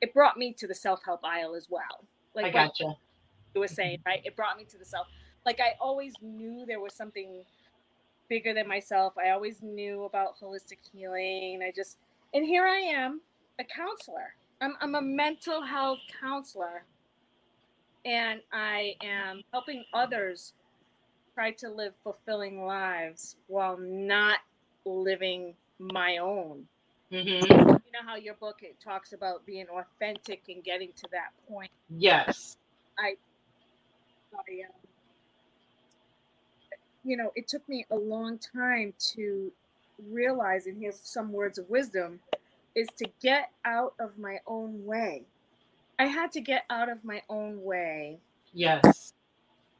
it 0.00 0.14
brought 0.14 0.36
me 0.36 0.52
to 0.54 0.66
the 0.66 0.74
self 0.74 1.00
help 1.04 1.20
aisle 1.24 1.54
as 1.54 1.68
well. 1.68 2.04
Like 2.34 2.46
I 2.46 2.50
gotcha. 2.50 2.94
you 3.54 3.60
were 3.60 3.68
saying, 3.68 3.98
mm-hmm. 3.98 4.08
right? 4.08 4.20
It 4.24 4.36
brought 4.36 4.56
me 4.56 4.64
to 4.64 4.78
the 4.78 4.84
self. 4.84 5.06
Like 5.44 5.60
I 5.60 5.74
always 5.80 6.14
knew 6.22 6.64
there 6.66 6.80
was 6.80 6.94
something 6.94 7.44
bigger 8.28 8.54
than 8.54 8.68
myself. 8.68 9.14
I 9.18 9.30
always 9.30 9.60
knew 9.62 10.04
about 10.04 10.38
holistic 10.40 10.78
healing. 10.92 11.60
I 11.66 11.72
just, 11.74 11.98
and 12.32 12.44
here 12.44 12.64
I 12.64 12.78
am, 12.78 13.20
a 13.58 13.64
counselor. 13.64 14.34
I'm, 14.60 14.76
I'm 14.80 14.94
a 14.94 15.02
mental 15.02 15.62
health 15.62 15.98
counselor, 16.20 16.84
and 18.04 18.40
I 18.52 18.94
am 19.02 19.42
helping 19.52 19.84
others 19.92 20.52
try 21.34 21.50
to 21.52 21.70
live 21.70 21.94
fulfilling 22.04 22.64
lives 22.64 23.36
while 23.46 23.76
not 23.78 24.38
living 24.84 25.54
my 25.78 26.18
own 26.18 26.66
Mm-hmm. 27.12 27.52
you 27.86 27.92
know 27.92 28.06
how 28.06 28.16
your 28.16 28.34
book 28.34 28.60
it 28.62 28.76
talks 28.82 29.12
about 29.12 29.44
being 29.46 29.66
authentic 29.68 30.42
and 30.48 30.62
getting 30.64 30.90
to 30.96 31.08
that 31.12 31.30
point 31.48 31.70
Yes. 31.88 32.56
i, 32.98 33.14
I 34.34 34.38
um, 34.66 34.72
you 37.04 37.16
know 37.16 37.32
it 37.36 37.48
took 37.48 37.68
me 37.68 37.86
a 37.90 37.96
long 37.96 38.38
time 38.38 38.94
to 39.14 39.52
realize 40.10 40.66
and 40.66 40.78
here's 40.80 41.00
some 41.02 41.32
words 41.32 41.58
of 41.58 41.68
wisdom 41.70 42.20
is 42.74 42.88
to 42.98 43.06
get 43.20 43.50
out 43.64 43.94
of 44.00 44.18
my 44.18 44.38
own 44.46 44.84
way 44.84 45.24
i 45.98 46.04
had 46.06 46.32
to 46.32 46.40
get 46.40 46.64
out 46.70 46.88
of 46.90 47.04
my 47.04 47.22
own 47.28 47.62
way 47.64 48.18
Yes. 48.52 49.12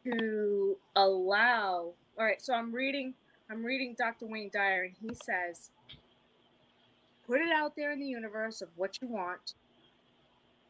to 0.05 0.77
allow 0.97 1.93
all 2.19 2.25
right 2.25 2.43
so 2.43 2.55
i'm 2.55 2.73
reading 2.73 3.15
i'm 3.51 3.65
reading 3.65 3.95
dr 3.99 4.25
wayne 4.27 4.51
dyer 4.53 4.85
and 4.85 4.95
he 5.01 5.15
says 5.15 5.71
put 7.31 7.41
it 7.41 7.53
out 7.53 7.77
there 7.77 7.93
in 7.93 8.01
the 8.01 8.07
universe 8.07 8.61
of 8.61 8.69
what 8.77 8.99
you 9.01 9.07
want 9.09 9.55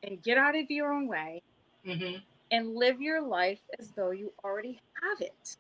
and 0.03 0.23
get 0.23 0.37
out 0.37 0.55
of 0.55 0.71
your 0.71 0.93
own 0.93 1.09
way 1.09 1.43
Mm-hmm. 1.87 2.17
and 2.51 2.75
live 2.77 3.01
your 3.01 3.23
life 3.23 3.63
as 3.79 3.91
though 3.93 4.11
you 4.11 4.31
already 4.45 4.79
have 5.03 5.23
it 5.23 5.57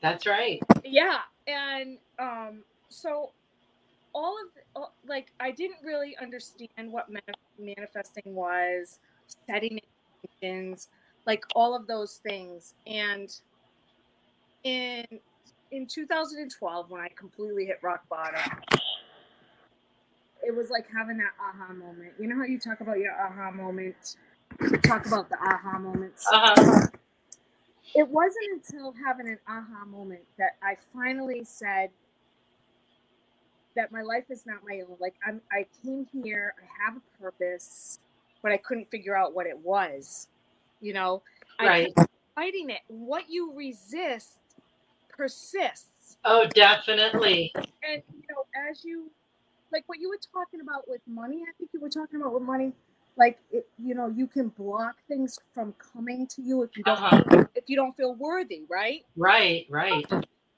That's 0.00 0.24
right. 0.24 0.60
yeah 0.84 1.18
and 1.48 1.98
um 2.20 2.62
so 2.88 3.32
all 4.14 4.36
of 4.40 4.54
the, 4.54 5.08
like 5.08 5.32
i 5.40 5.50
didn't 5.50 5.78
really 5.82 6.16
understand 6.22 6.68
what 6.92 7.08
manifesting 7.58 8.36
was 8.36 9.00
setting 9.48 9.80
intentions 10.40 10.88
like 11.26 11.42
all 11.56 11.74
of 11.74 11.88
those 11.88 12.20
things 12.22 12.74
and 12.86 13.40
in 14.62 15.04
in 15.72 15.86
2012 15.86 16.88
when 16.90 17.00
i 17.00 17.08
completely 17.16 17.66
hit 17.66 17.78
rock 17.82 18.08
bottom 18.08 18.40
it 20.42 20.54
was 20.56 20.70
like 20.70 20.86
having 20.96 21.18
that 21.18 21.32
aha 21.40 21.72
moment 21.72 22.12
you 22.20 22.28
know 22.28 22.36
how 22.36 22.44
you 22.44 22.58
talk 22.58 22.80
about 22.80 22.98
your 22.98 23.12
aha 23.12 23.50
moment 23.50 24.16
you 24.62 24.70
talk 24.78 25.06
about 25.06 25.28
the 25.30 25.36
aha 25.36 25.78
moments 25.78 26.26
Uh-huh. 26.32 26.86
it 27.94 28.08
wasn't 28.08 28.46
until 28.52 28.94
having 29.06 29.28
an 29.28 29.38
aha 29.48 29.84
moment 29.86 30.22
that 30.38 30.52
I 30.62 30.76
finally 30.94 31.42
said 31.44 31.90
that 33.76 33.92
my 33.92 34.02
life 34.02 34.24
is 34.30 34.44
not 34.46 34.58
my 34.66 34.80
own. 34.88 34.96
Like 35.00 35.14
I'm, 35.26 35.40
I 35.52 35.66
came 35.84 36.06
here, 36.12 36.54
I 36.58 36.84
have 36.84 36.96
a 36.96 37.22
purpose, 37.22 38.00
but 38.42 38.52
I 38.52 38.56
couldn't 38.58 38.90
figure 38.90 39.16
out 39.16 39.34
what 39.34 39.46
it 39.46 39.58
was. 39.58 40.28
You 40.80 40.92
know, 40.94 41.22
I 41.58 41.66
Right. 41.66 41.92
kept 41.96 42.10
fighting 42.34 42.70
it. 42.70 42.80
What 42.88 43.24
you 43.28 43.52
resist 43.54 44.38
persists. 45.08 46.18
Oh, 46.24 46.46
definitely. 46.54 47.52
And 47.82 48.02
you 48.14 48.22
know, 48.30 48.44
as 48.70 48.84
you 48.84 49.10
like 49.72 49.84
what 49.86 49.98
you 49.98 50.08
were 50.08 50.18
talking 50.32 50.60
about 50.60 50.88
with 50.88 51.00
money, 51.06 51.42
I 51.48 51.52
think 51.58 51.70
you 51.72 51.80
were 51.80 51.90
talking 51.90 52.20
about 52.20 52.34
with 52.34 52.42
money. 52.42 52.72
Like 53.16 53.38
it, 53.50 53.68
you 53.82 53.94
know, 53.94 54.08
you 54.08 54.26
can 54.26 54.48
block 54.48 54.96
things 55.08 55.38
from 55.52 55.74
coming 55.92 56.26
to 56.28 56.42
you 56.42 56.62
if 56.62 56.76
you 56.76 56.84
don't 56.84 56.98
Uh-huh. 56.98 57.44
if 57.54 57.64
you 57.66 57.76
don't 57.76 57.96
feel 57.96 58.14
worthy, 58.14 58.62
right? 58.68 59.04
Right, 59.16 59.66
right. 59.70 60.06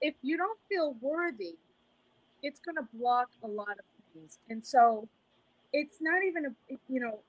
if 0.01 0.15
you 0.23 0.37
don't 0.37 0.59
feel 0.69 0.95
worthy, 1.01 1.57
it's 2.43 2.61
going 2.61 2.77
to 2.77 2.87
block 2.95 3.29
a 3.43 3.47
lot 3.49 3.71
of 3.71 3.85
things. 4.15 4.39
And 4.49 4.65
so 4.65 5.09
it's 5.73 5.97
not 6.01 6.23
even, 6.25 6.47
a, 6.47 6.75
you 6.89 7.01
know, 7.01 7.21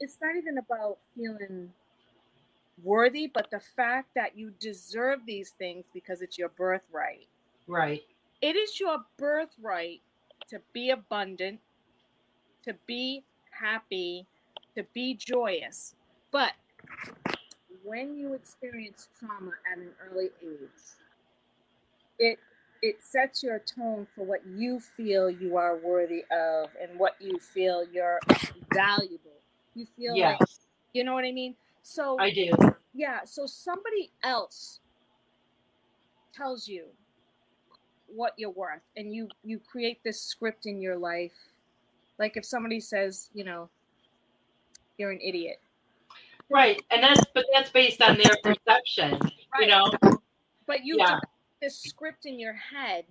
it's 0.00 0.18
not 0.20 0.36
even 0.36 0.58
about 0.58 0.98
feeling 1.16 1.70
worthy, 2.82 3.30
but 3.32 3.50
the 3.50 3.60
fact 3.60 4.08
that 4.14 4.36
you 4.36 4.52
deserve 4.60 5.20
these 5.26 5.50
things 5.50 5.86
because 5.92 6.22
it's 6.22 6.38
your 6.38 6.50
birthright. 6.50 7.26
Right. 7.66 8.02
It 8.40 8.56
is 8.56 8.78
your 8.78 8.98
birthright 9.18 10.02
to 10.48 10.60
be 10.72 10.90
abundant, 10.90 11.60
to 12.64 12.74
be 12.86 13.24
happy, 13.50 14.26
to 14.76 14.84
be 14.94 15.14
joyous. 15.14 15.94
But 16.30 16.52
when 17.84 18.16
you 18.16 18.34
experience 18.34 19.08
trauma 19.18 19.52
at 19.70 19.78
an 19.78 19.90
early 20.10 20.30
age, 20.42 20.68
it 22.18 22.38
it 22.80 23.02
sets 23.02 23.42
your 23.42 23.58
tone 23.58 24.06
for 24.14 24.24
what 24.24 24.46
you 24.46 24.78
feel 24.78 25.28
you 25.28 25.56
are 25.56 25.76
worthy 25.76 26.24
of 26.30 26.70
and 26.80 26.98
what 26.98 27.16
you 27.20 27.38
feel 27.40 27.84
you're 27.92 28.20
valuable. 28.72 29.18
You 29.74 29.86
feel 29.96 30.18
like 30.18 30.38
you 30.92 31.04
know 31.04 31.14
what 31.14 31.24
I 31.24 31.32
mean? 31.32 31.54
So 31.82 32.18
I 32.18 32.30
do. 32.30 32.52
yeah, 32.94 33.20
so 33.24 33.46
somebody 33.46 34.10
else 34.22 34.80
tells 36.34 36.68
you 36.68 36.86
what 38.14 38.32
you're 38.36 38.50
worth 38.50 38.82
and 38.96 39.14
you 39.14 39.28
you 39.44 39.58
create 39.58 40.02
this 40.04 40.20
script 40.20 40.66
in 40.66 40.80
your 40.80 40.96
life. 40.96 41.32
Like 42.18 42.36
if 42.36 42.44
somebody 42.44 42.80
says, 42.80 43.30
you 43.34 43.44
know, 43.44 43.68
you're 44.96 45.10
an 45.10 45.20
idiot. 45.20 45.60
Right. 46.50 46.82
And 46.90 47.02
that's 47.02 47.20
but 47.34 47.44
that's 47.52 47.70
based 47.70 48.00
on 48.02 48.18
their 48.18 48.36
perception. 48.42 49.18
You 49.60 49.66
know? 49.66 49.92
But 50.66 50.84
you 50.84 50.96
Yeah. 50.98 51.18
this 51.60 51.78
script 51.78 52.26
in 52.26 52.38
your 52.38 52.54
head 52.54 53.04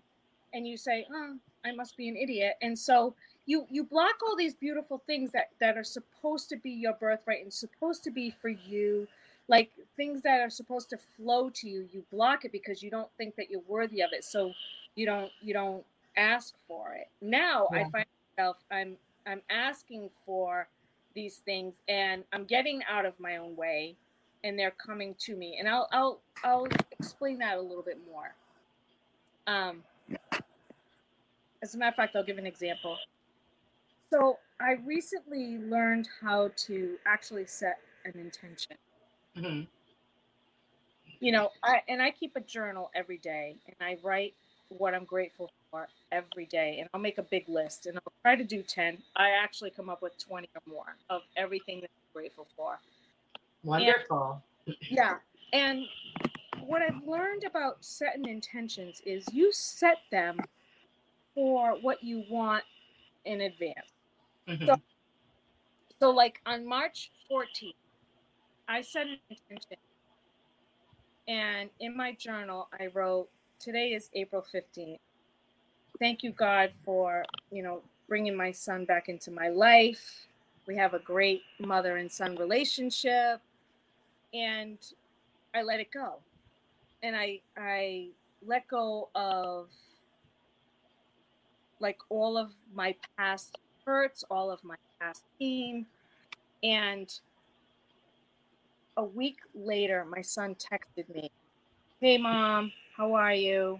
and 0.53 0.67
you 0.67 0.77
say, 0.77 1.05
"Oh, 1.11 1.37
I 1.65 1.71
must 1.73 1.97
be 1.97 2.07
an 2.09 2.17
idiot." 2.17 2.55
And 2.61 2.77
so 2.77 3.15
you 3.45 3.65
you 3.69 3.83
block 3.83 4.15
all 4.27 4.35
these 4.35 4.55
beautiful 4.55 4.99
things 5.07 5.31
that 5.31 5.49
that 5.59 5.77
are 5.77 5.83
supposed 5.83 6.49
to 6.49 6.57
be 6.57 6.71
your 6.71 6.93
birthright 6.93 7.43
and 7.43 7.53
supposed 7.53 8.03
to 8.03 8.11
be 8.11 8.29
for 8.29 8.49
you. 8.49 9.07
Like 9.47 9.71
things 9.95 10.23
that 10.23 10.41
are 10.41 10.49
supposed 10.49 10.89
to 10.89 10.97
flow 10.97 11.49
to 11.51 11.69
you, 11.69 11.87
you 11.93 12.03
block 12.11 12.43
it 12.43 12.51
because 12.51 12.83
you 12.83 12.91
don't 12.91 13.09
think 13.17 13.35
that 13.37 13.49
you're 13.49 13.61
worthy 13.61 14.01
of 14.01 14.11
it. 14.11 14.25
So 14.25 14.53
you 14.97 15.07
don't 15.07 15.31
you 15.41 15.53
don't 15.53 15.85
ask 16.17 16.55
for 16.67 16.93
it. 16.95 17.09
Now 17.21 17.69
I 17.75 17.85
find 17.85 18.07
myself 18.37 18.57
I'm 18.71 18.97
I'm 19.27 19.43
asking 19.49 20.09
for 20.25 20.67
these 21.15 21.37
things 21.37 21.81
and 21.89 22.25
I'm 22.33 22.45
getting 22.45 22.83
out 22.89 23.05
of 23.05 23.19
my 23.19 23.37
own 23.37 23.55
way 23.55 23.97
and 24.43 24.59
they're 24.59 24.71
coming 24.71 25.15
to 25.19 25.37
me. 25.37 25.57
And 25.59 25.69
I'll 25.69 25.89
I'll 25.93 26.21
I'll 26.43 26.67
explain 26.91 27.39
that 27.39 27.57
a 27.57 27.61
little 27.61 27.83
bit 27.83 27.99
more. 28.11 28.35
Um 29.47 29.83
as 31.63 31.75
a 31.75 31.79
matter 31.79 31.89
of 31.91 31.95
fact, 31.95 32.15
I'll 32.15 32.23
give 32.23 32.39
an 32.39 32.47
example. 32.47 32.97
So 34.13 34.39
I 34.59 34.73
recently 34.85 35.59
learned 35.59 36.09
how 36.21 36.51
to 36.67 36.97
actually 37.05 37.47
set 37.47 37.79
an 38.05 38.13
intention. 38.19 38.77
hmm 39.35 39.61
You 41.19 41.31
know, 41.31 41.51
I 41.63 41.81
and 41.87 42.01
I 42.01 42.11
keep 42.11 42.35
a 42.35 42.41
journal 42.41 42.91
every 42.95 43.17
day 43.17 43.57
and 43.67 43.75
I 43.81 43.97
write 44.03 44.35
what 44.69 44.93
I'm 44.93 45.05
grateful 45.05 45.51
for 45.71 45.87
every 46.11 46.45
day 46.45 46.77
and 46.79 46.89
I'll 46.93 47.01
make 47.01 47.17
a 47.17 47.23
big 47.23 47.47
list 47.47 47.85
and 47.85 47.97
I'll 47.97 48.13
try 48.21 48.35
to 48.35 48.43
do 48.43 48.61
10. 48.61 48.97
I 49.15 49.31
actually 49.31 49.71
come 49.71 49.89
up 49.89 50.01
with 50.01 50.17
20 50.17 50.49
or 50.55 50.61
more 50.71 50.95
of 51.09 51.21
everything 51.35 51.81
that 51.81 51.89
I'm 51.89 52.13
grateful 52.13 52.47
for. 52.55 52.79
Wonderful. 53.63 54.41
Yeah. 54.89 55.17
And 55.53 55.85
what 56.65 56.81
I've 56.81 57.01
learned 57.05 57.43
about 57.45 57.77
setting 57.83 58.27
intentions 58.27 59.01
is 59.05 59.25
you 59.31 59.51
set 59.53 59.97
them 60.11 60.37
for 61.33 61.77
what 61.81 62.03
you 62.03 62.23
want 62.29 62.63
in 63.25 63.41
advance. 63.41 63.91
Mhm. 64.47 64.65
So, 64.65 64.75
so 65.99 66.09
like 66.11 66.41
on 66.45 66.65
March 66.65 67.11
14th, 67.29 67.75
I 68.67 68.81
set 68.81 69.07
an 69.07 69.19
intention. 69.29 69.77
And 71.27 71.69
in 71.79 71.95
my 71.95 72.13
journal, 72.13 72.69
I 72.79 72.87
wrote, 72.87 73.29
today 73.59 73.93
is 73.93 74.09
April 74.13 74.45
15th. 74.53 74.99
Thank 75.99 76.23
you, 76.23 76.31
God, 76.31 76.71
for, 76.85 77.25
you 77.51 77.63
know, 77.63 77.81
bringing 78.07 78.35
my 78.35 78.51
son 78.51 78.85
back 78.85 79.09
into 79.09 79.31
my 79.31 79.49
life. 79.49 80.27
We 80.67 80.75
have 80.77 80.93
a 80.93 80.99
great 80.99 81.41
mother 81.59 81.97
and 81.97 82.11
son 82.11 82.35
relationship. 82.35 83.41
And 84.33 84.77
I 85.55 85.63
let 85.63 85.79
it 85.79 85.91
go. 85.91 86.15
And 87.01 87.15
I 87.15 87.39
I 87.57 88.09
let 88.45 88.67
go 88.67 89.09
of 89.15 89.69
like 91.79 91.97
all 92.09 92.37
of 92.37 92.51
my 92.73 92.95
past 93.17 93.57
hurts, 93.85 94.23
all 94.29 94.51
of 94.51 94.63
my 94.63 94.75
past 94.99 95.23
pain. 95.39 95.85
And 96.63 97.11
a 98.97 99.03
week 99.03 99.37
later, 99.55 100.05
my 100.05 100.21
son 100.21 100.55
texted 100.55 101.13
me, 101.13 101.31
Hey, 102.01 102.17
mom, 102.17 102.71
how 102.97 103.13
are 103.13 103.33
you? 103.33 103.79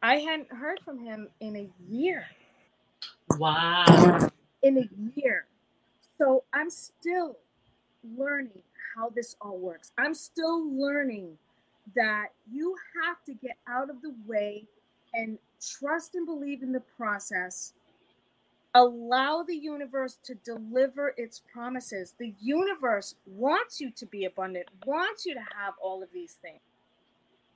I 0.00 0.16
hadn't 0.18 0.52
heard 0.52 0.78
from 0.84 1.04
him 1.04 1.28
in 1.40 1.56
a 1.56 1.68
year. 1.90 2.24
Wow. 3.38 4.30
In 4.62 4.78
a 4.78 5.20
year. 5.20 5.46
So 6.18 6.44
I'm 6.52 6.70
still 6.70 7.36
learning 8.16 8.62
how 8.94 9.10
this 9.10 9.34
all 9.40 9.58
works. 9.58 9.90
I'm 9.98 10.14
still 10.14 10.64
learning 10.78 11.36
that 11.96 12.28
you 12.50 12.76
have 13.02 13.24
to 13.24 13.34
get 13.34 13.56
out 13.68 13.90
of 13.90 14.00
the 14.00 14.14
way 14.26 14.64
and 15.12 15.38
trust 15.60 16.14
and 16.14 16.24
believe 16.24 16.62
in 16.62 16.70
the 16.70 16.82
process. 16.96 17.72
Allow 18.74 19.42
the 19.42 19.56
universe 19.56 20.18
to 20.24 20.34
deliver 20.36 21.14
its 21.16 21.42
promises. 21.52 22.14
The 22.18 22.32
universe 22.40 23.16
wants 23.26 23.80
you 23.80 23.90
to 23.92 24.06
be 24.06 24.24
abundant, 24.24 24.66
wants 24.86 25.26
you 25.26 25.34
to 25.34 25.40
have 25.40 25.74
all 25.82 26.02
of 26.02 26.10
these 26.12 26.34
things. 26.40 26.60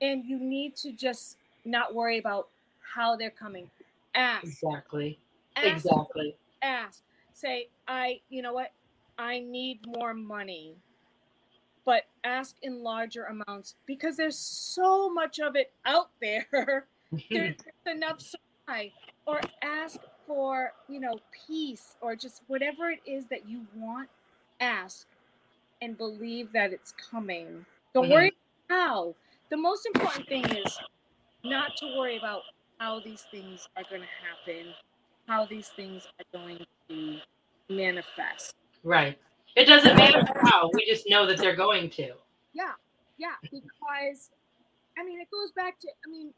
And 0.01 0.25
you 0.25 0.39
need 0.39 0.75
to 0.77 0.91
just 0.91 1.37
not 1.65 1.93
worry 1.93 2.17
about 2.17 2.47
how 2.81 3.15
they're 3.15 3.29
coming. 3.29 3.69
Ask. 4.15 4.43
Exactly. 4.43 5.19
Ask 5.55 5.85
Exactly. 5.85 6.35
ask 6.61 7.03
say 7.31 7.67
i 7.87 8.19
you 8.29 8.41
know 8.41 8.53
what 8.53 8.73
i 9.17 9.39
need 9.39 9.79
more 9.87 10.13
money 10.13 10.75
but 11.85 12.03
ask 12.23 12.55
in 12.63 12.83
larger 12.83 13.25
amounts 13.25 13.75
because 13.85 14.17
there's 14.17 14.37
so 14.37 15.09
much 15.09 15.39
of 15.39 15.55
it 15.55 15.71
out 15.85 16.09
there 16.21 16.85
there's 17.31 17.55
enough 17.85 18.19
supply 18.19 18.91
or 19.25 19.39
ask 19.61 19.99
for 20.27 20.73
you 20.89 20.99
know 20.99 21.17
peace 21.47 21.95
or 22.01 22.15
just 22.15 22.41
whatever 22.47 22.89
it 22.89 22.99
is 23.05 23.25
that 23.27 23.47
you 23.47 23.65
want 23.75 24.09
ask 24.59 25.07
and 25.81 25.97
believe 25.97 26.51
that 26.51 26.73
it's 26.73 26.91
coming 26.93 27.65
don't 27.93 28.07
Mhm. 28.07 28.11
worry 28.11 28.31
how 28.69 29.15
the 29.49 29.57
most 29.57 29.85
important 29.93 30.27
thing 30.27 30.45
is 30.45 30.77
not 31.43 31.75
to 31.77 31.85
worry 31.97 32.17
about 32.17 32.41
how 32.79 32.99
these 32.99 33.23
things 33.31 33.67
are 33.77 33.83
going 33.89 34.01
to 34.01 34.07
happen 34.25 34.73
how 35.27 35.45
these 35.45 35.69
things 35.69 36.07
are 36.19 36.39
going 36.39 36.59
to 36.89 37.17
manifest 37.69 38.55
Right. 38.83 39.17
It 39.57 39.65
doesn't 39.65 39.97
matter 39.97 40.23
how. 40.41 40.69
We 40.73 40.85
just 40.89 41.03
know 41.09 41.25
that 41.25 41.37
they're 41.37 41.55
going 41.55 41.89
to. 41.91 42.13
yeah 42.53 42.71
yeah 43.17 43.35
because 43.51 44.29
i 44.97 45.03
mean 45.03 45.19
it 45.19 45.27
goes 45.31 45.51
back 45.51 45.79
to 45.81 45.87
i 46.05 46.09
mean 46.09 46.31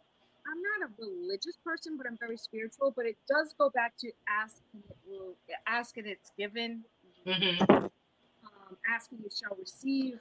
i'm 0.47 0.61
not 0.81 0.89
a 0.89 0.91
religious 0.99 1.57
person 1.63 1.95
but 1.97 2.07
i'm 2.07 2.17
very 2.19 2.37
spiritual 2.37 2.91
but 2.95 3.05
it 3.05 3.15
does 3.29 3.53
go 3.59 3.69
back 3.69 3.93
to 3.99 4.09
ask 4.27 4.57
and 4.73 4.81
it 4.89 4.97
will 5.07 5.35
ask 5.67 5.97
and 5.97 6.07
it's 6.07 6.31
given 6.37 6.83
hmm 7.25 7.61
um, 7.61 8.75
ask 8.93 9.11
and 9.11 9.19
you 9.21 9.29
shall 9.29 9.55
receive 9.59 10.19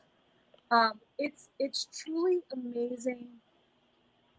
um, 0.70 1.00
it's 1.18 1.48
it's 1.58 1.88
truly 2.04 2.40
amazing 2.52 3.28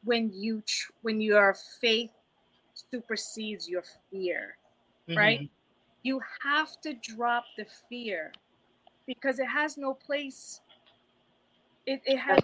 when 0.03 0.31
you 0.33 0.61
tr- 0.65 0.91
when 1.01 1.21
your 1.21 1.55
faith 1.81 2.11
supersedes 2.91 3.69
your 3.69 3.83
fear 4.11 4.57
right? 5.15 5.41
You 6.03 6.21
have 6.43 6.79
to 6.81 6.93
drop 6.93 7.45
the 7.57 7.65
fear 7.89 8.33
because 9.07 9.39
it 9.39 9.47
has 9.47 9.77
no 9.77 9.93
place. 9.93 10.61
It, 11.85 12.01
it 12.05 12.17
has 12.17 12.39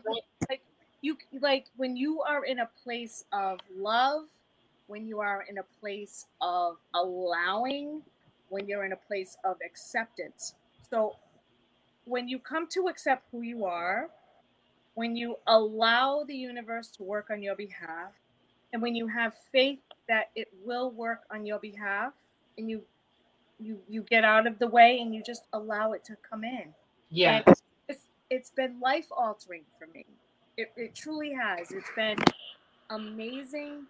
like 0.50 0.62
you 1.02 1.18
like 1.42 1.66
when 1.78 1.96
you 1.96 2.22
are 2.22 2.46
in 2.46 2.60
a 2.60 2.70
place 2.84 3.24
of 3.32 3.60
love 3.76 4.24
when 4.88 5.06
you 5.08 5.20
are 5.20 5.46
in 5.50 5.58
a 5.60 5.64
place 5.80 6.26
of 6.42 6.78
allowing 6.96 8.02
when 8.50 8.68
you're 8.68 8.86
in 8.86 8.94
a 8.94 8.98
place 9.08 9.38
of 9.44 9.58
acceptance. 9.66 10.56
So 10.90 11.16
when 12.08 12.28
you 12.28 12.40
come 12.40 12.68
to 12.68 12.88
accept 12.88 13.24
who 13.32 13.42
you 13.42 13.66
are 13.66 14.10
when 14.96 15.16
you 15.16 15.36
allow 15.46 16.24
the 16.28 16.36
universe 16.36 16.88
to 16.88 17.04
work 17.04 17.30
on 17.30 17.42
your 17.44 17.56
behalf 17.56 18.14
and 18.74 18.82
when 18.82 18.96
you 18.96 19.06
have 19.08 19.36
faith 19.52 19.80
that 20.08 20.32
it 20.36 20.48
will 20.66 20.90
work 20.90 21.22
on 21.30 21.46
your 21.46 21.60
behalf 21.60 22.14
and 22.58 22.70
you 22.70 22.82
you 23.60 23.80
you 23.88 24.02
get 24.04 24.24
out 24.24 24.48
of 24.48 24.58
the 24.60 24.68
way 24.68 25.00
and 25.00 25.14
you 25.14 25.22
just 25.24 25.44
allow 25.54 25.92
it 25.94 26.04
to 26.06 26.16
come 26.28 26.44
in. 26.44 26.74
Yeah. 27.10 27.44
and 27.46 27.56
it's 27.88 28.02
it's 28.30 28.50
been 28.50 28.80
life 28.80 29.08
altering 29.16 29.64
for 29.78 29.88
me. 29.94 30.06
It, 30.58 30.72
it 30.76 30.96
truly 30.96 31.32
has. 31.34 31.72
It's 31.72 31.92
been 31.96 32.18
amazing 32.90 33.86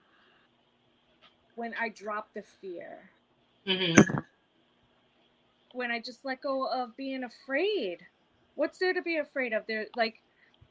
when 1.56 1.74
i 1.80 1.90
drop 1.90 2.28
the 2.34 2.44
fear. 2.62 3.10
Hmm 3.66 3.94
when 5.78 5.92
i 5.92 6.00
just 6.00 6.26
let 6.26 6.42
go 6.42 6.68
of 6.68 6.96
being 6.98 7.24
afraid 7.24 8.00
what's 8.56 8.78
there 8.80 8.94
to 8.94 9.02
be 9.02 9.18
afraid 9.18 9.54
of 9.54 9.64
there 9.68 9.86
like 9.96 10.22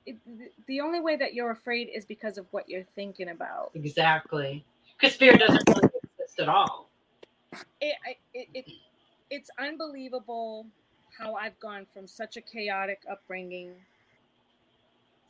it, 0.04 0.16
the 0.66 0.80
only 0.80 1.00
way 1.00 1.16
that 1.16 1.34
you're 1.34 1.50
afraid 1.50 1.88
is 1.92 2.04
because 2.04 2.38
of 2.38 2.46
what 2.52 2.68
you're 2.68 2.86
thinking 2.94 3.30
about 3.30 3.70
Exactly. 3.74 4.64
Because 4.98 5.16
fear 5.16 5.36
doesn't 5.36 5.62
really 5.68 5.90
exist 6.18 6.40
at 6.40 6.48
all. 6.48 6.88
it, 7.80 7.96
it, 8.34 8.48
it 8.54 8.64
it's 9.30 9.50
unbelievable 9.58 10.66
how 11.18 11.34
I've 11.34 11.58
gone 11.60 11.86
from 11.92 12.06
such 12.06 12.36
a 12.36 12.40
chaotic 12.40 13.02
upbringing 13.10 13.72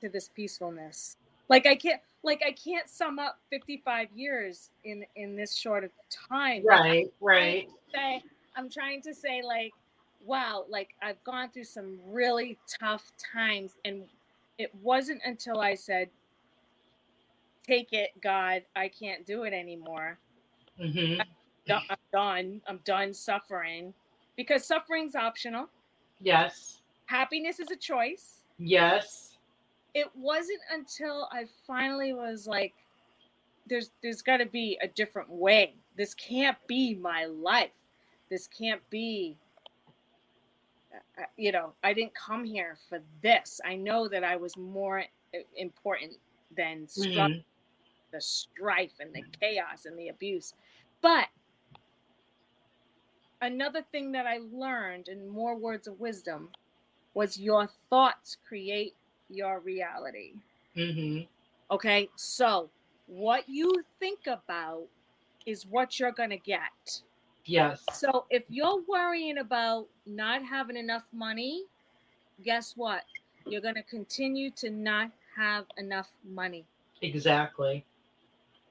to 0.00 0.08
this 0.08 0.28
peacefulness. 0.28 1.16
Like 1.48 1.66
I 1.66 1.74
can't 1.74 2.00
like 2.22 2.42
I 2.46 2.52
can't 2.52 2.88
sum 2.88 3.18
up 3.18 3.38
55 3.50 4.08
years 4.14 4.70
in 4.84 5.04
in 5.14 5.36
this 5.36 5.56
short 5.56 5.84
of 5.84 5.90
time. 6.10 6.64
Right. 6.66 7.06
Right. 7.20 7.68
I'm 8.56 8.70
trying 8.70 9.02
to 9.02 9.14
say 9.14 9.42
like 9.42 9.74
wow, 10.24 10.64
like 10.68 10.90
I've 11.02 11.22
gone 11.24 11.50
through 11.50 11.64
some 11.64 11.98
really 12.06 12.58
tough 12.80 13.12
times 13.34 13.76
and 13.84 14.04
it 14.58 14.74
wasn't 14.82 15.20
until 15.24 15.60
I 15.60 15.74
said 15.74 16.08
take 17.66 17.92
it 17.92 18.10
God, 18.22 18.62
I 18.76 18.88
can't 18.88 19.26
do 19.26 19.44
it 19.44 19.52
anymore 19.52 20.18
hmm 20.80 21.14
I'm 21.68 21.96
done. 22.12 22.60
I'm 22.68 22.80
done 22.84 23.12
suffering 23.12 23.92
because 24.36 24.64
suffering's 24.64 25.16
optional. 25.16 25.68
Yes. 26.20 26.80
Happiness 27.06 27.60
is 27.60 27.70
a 27.70 27.76
choice. 27.76 28.44
Yes. 28.58 29.36
It 29.94 30.08
wasn't 30.14 30.60
until 30.72 31.28
I 31.32 31.46
finally 31.66 32.12
was 32.12 32.46
like, 32.46 32.74
"There's, 33.66 33.90
there's 34.02 34.22
got 34.22 34.38
to 34.38 34.46
be 34.46 34.78
a 34.82 34.88
different 34.88 35.30
way. 35.30 35.74
This 35.96 36.14
can't 36.14 36.58
be 36.68 36.94
my 36.94 37.24
life. 37.26 37.85
This 38.28 38.48
can't 38.48 38.88
be." 38.90 39.36
uh, 40.92 41.22
uh, 41.22 41.26
You 41.36 41.52
know, 41.52 41.74
I 41.82 41.92
didn't 41.92 42.14
come 42.14 42.44
here 42.44 42.76
for 42.88 43.00
this. 43.22 43.60
I 43.64 43.76
know 43.76 44.08
that 44.08 44.24
I 44.24 44.36
was 44.36 44.56
more 44.56 45.04
important 45.56 46.18
than 46.50 46.86
Mhm. 46.86 47.44
the 48.12 48.20
strife 48.20 48.98
and 49.00 49.14
the 49.14 49.22
chaos 49.40 49.84
and 49.84 49.98
the 49.98 50.08
abuse. 50.08 50.54
But 51.00 51.28
another 53.40 53.82
thing 53.82 54.12
that 54.12 54.26
I 54.26 54.38
learned 54.38 55.08
in 55.08 55.28
more 55.28 55.56
words 55.56 55.86
of 55.86 56.00
wisdom 56.00 56.54
was 57.14 57.38
your 57.38 57.66
thoughts 57.66 58.36
create 58.36 58.94
your 59.28 59.60
reality. 59.60 60.40
Mm-hmm. 60.74 61.24
Okay, 61.70 62.08
so 62.16 62.70
what 63.06 63.48
you 63.48 63.84
think 63.98 64.26
about 64.26 64.88
is 65.46 65.66
what 65.66 65.98
you're 65.98 66.12
going 66.12 66.30
to 66.30 66.38
get. 66.38 67.02
Yes. 67.46 67.84
So 67.92 68.26
if 68.30 68.42
you're 68.48 68.82
worrying 68.88 69.38
about 69.38 69.86
not 70.04 70.44
having 70.44 70.76
enough 70.76 71.04
money, 71.12 71.64
guess 72.44 72.74
what? 72.76 73.04
You're 73.46 73.60
going 73.60 73.76
to 73.76 73.82
continue 73.84 74.50
to 74.52 74.70
not 74.70 75.10
have 75.36 75.64
enough 75.78 76.10
money. 76.28 76.64
Exactly. 77.02 77.84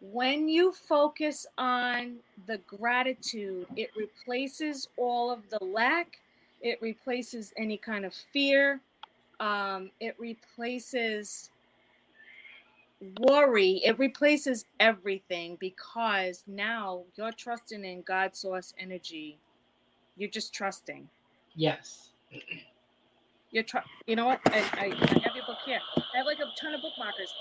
When 0.01 0.49
you 0.49 0.71
focus 0.71 1.47
on 1.57 2.17
the 2.47 2.57
gratitude, 2.59 3.67
it 3.75 3.91
replaces 3.95 4.89
all 4.97 5.31
of 5.31 5.49
the 5.49 5.63
lack, 5.63 6.19
it 6.61 6.81
replaces 6.81 7.53
any 7.57 7.77
kind 7.77 8.05
of 8.05 8.13
fear, 8.13 8.81
um, 9.39 9.89
it 9.99 10.15
replaces 10.19 11.49
worry 13.21 13.81
it 13.85 13.99
replaces 13.99 14.65
everything 14.79 15.57
because 15.59 16.43
now 16.47 17.03
you're 17.15 17.31
trusting 17.33 17.85
in 17.85 18.03
god's 18.03 18.39
source 18.39 18.73
energy. 18.79 19.39
You're 20.17 20.29
just 20.31 20.53
trusting. 20.53 21.09
Yes. 21.55 22.11
you're 23.51 23.63
tr- 23.63 23.79
you 24.07 24.15
know 24.15 24.25
what? 24.25 24.41
I, 24.47 24.59
I, 24.59 24.85
I 24.85 25.19
have 25.23 25.35
your 25.35 25.45
book 25.47 25.59
here. 25.65 25.79
I 25.97 26.17
have 26.17 26.25
like 26.27 26.39
a 26.39 26.61
ton 26.61 26.73
of 26.75 26.81
bookmarkers 26.81 27.31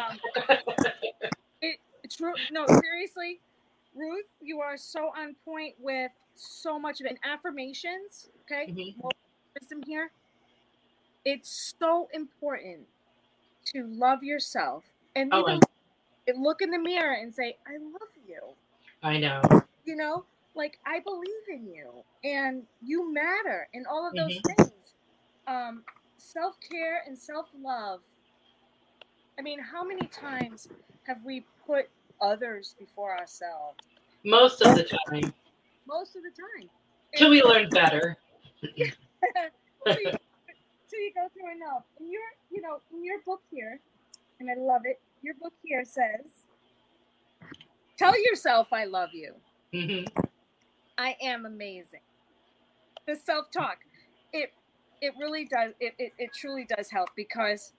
um 0.00 0.18
it, 1.62 1.78
it's 2.04 2.16
true 2.16 2.34
no 2.50 2.66
seriously 2.82 3.40
ruth 3.94 4.26
you 4.40 4.60
are 4.60 4.76
so 4.76 5.10
on 5.18 5.36
point 5.44 5.74
with 5.80 6.12
so 6.36 6.78
much 6.78 7.00
of 7.00 7.06
it. 7.06 7.10
And 7.10 7.18
affirmations 7.24 8.30
okay 8.42 8.72
Mhm. 8.72 8.94
wisdom 9.60 9.82
here. 9.86 10.12
It's 11.24 11.74
so 11.80 12.08
important 12.14 12.88
to 13.66 13.86
love 13.86 14.22
yourself 14.24 14.84
and 15.16 15.32
Oh, 15.32 15.58
look 16.36 16.62
in 16.62 16.70
the 16.70 16.78
mirror 16.78 17.14
and 17.14 17.34
say 17.34 17.56
i 17.66 17.72
love 17.72 18.10
you 18.26 18.40
I 19.02 19.18
know. 19.18 19.40
you 19.84 19.96
know 19.96 20.24
like 20.54 20.78
i 20.86 21.00
believe 21.00 21.46
in 21.48 21.66
you 21.66 22.04
and 22.24 22.62
you 22.82 23.12
matter 23.12 23.68
and 23.74 23.86
all 23.86 24.08
of 24.08 24.16
those 24.16 24.36
Mhm. 24.36 24.42
things 24.46 24.94
um 25.46 25.84
self-care 26.18 27.02
and 27.06 27.18
self-love 27.18 28.00
i 29.38 29.42
mean 29.42 29.58
how 29.60 29.84
many 29.84 30.06
times 30.08 30.68
have 31.06 31.18
we 31.24 31.46
put 31.66 31.86
others 32.20 32.74
before 32.78 33.16
ourselves 33.16 33.78
Most 34.24 34.60
of 34.62 34.74
the 34.74 34.84
time. 34.84 35.32
most 35.86 36.16
of 36.16 36.22
the 36.22 36.30
time 36.30 36.68
Till 37.16 37.30
we 37.30 37.42
learn 37.42 37.68
better. 37.70 38.16
till 38.62 40.00
you, 40.00 40.12
till 40.90 41.00
you 41.00 41.12
go 41.14 41.26
through 41.32 41.52
enough 41.56 41.84
and 41.98 42.10
your 42.10 42.22
you 42.50 42.60
know 42.62 42.80
in 42.92 43.04
your 43.04 43.18
book 43.26 43.40
here 43.50 43.80
and 44.40 44.50
i 44.50 44.54
love 44.58 44.82
it 44.84 45.00
your 45.22 45.34
book 45.42 45.52
here 45.62 45.84
says 45.84 46.44
tell 47.98 48.20
yourself 48.24 48.68
i 48.72 48.84
love 48.84 49.10
you 49.12 49.34
hmm 49.72 50.04
I 50.98 51.16
am 51.22 51.46
amazing. 51.46 52.00
The 53.06 53.16
self 53.16 53.50
talk, 53.50 53.78
it 54.34 54.52
it 55.00 55.14
really 55.18 55.46
does 55.46 55.72
it, 55.80 55.94
it 55.98 56.12
it 56.18 56.30
truly 56.34 56.66
does 56.76 56.90
help 56.90 57.08
because 57.16 57.72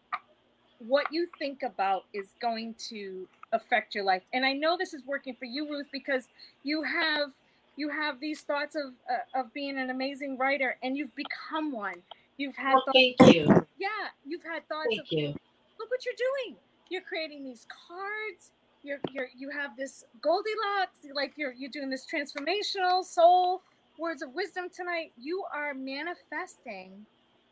what 0.80 1.06
you 1.12 1.28
think 1.38 1.62
about 1.62 2.06
is 2.14 2.30
going 2.42 2.74
to 2.90 3.28
affect 3.54 3.94
your 3.94 4.04
life. 4.04 4.24
And 4.34 4.44
I 4.44 4.54
know 4.54 4.76
this 4.76 4.96
is 4.96 5.04
working 5.06 5.36
for 5.38 5.46
you, 5.46 5.70
Ruth, 5.70 5.86
because 5.92 6.28
you 6.64 6.82
have 6.82 7.30
you 7.78 7.90
have 7.90 8.20
these 8.20 8.42
thoughts 8.42 8.76
of 8.76 8.94
uh, 9.10 9.40
of 9.40 9.54
being 9.54 9.78
an 9.78 9.92
amazing 9.92 10.38
writer, 10.40 10.78
and 10.82 10.98
you've 10.98 11.16
become 11.16 11.72
one. 11.72 12.02
You've 12.38 12.56
had 12.56 12.74
Well, 12.74 12.84
thoughts, 12.86 12.98
thank 13.20 13.36
you. 13.36 13.46
yeah, 13.78 13.88
you've 14.26 14.44
had 14.44 14.68
thoughts 14.68 14.88
of 15.00 15.06
Thank 15.06 15.12
you. 15.12 15.36
Look 15.82 15.90
what 15.90 16.06
you're 16.06 16.14
doing. 16.18 16.58
You're 16.90 17.02
creating 17.02 17.44
these 17.44 17.66
cards. 17.88 18.52
You're 18.84 19.00
you're 19.12 19.28
you 19.36 19.50
have 19.50 19.76
this 19.78 20.06
Goldilocks, 20.22 21.00
like 21.14 21.34
you're 21.36 21.54
you're 21.54 21.70
doing 21.70 21.90
this 21.90 22.06
transformational 22.06 23.04
soul 23.04 23.62
words 23.98 24.22
of 24.22 24.34
wisdom 24.34 24.66
tonight. 24.76 25.12
You 25.18 25.44
are 25.54 25.74
manifesting 25.74 27.06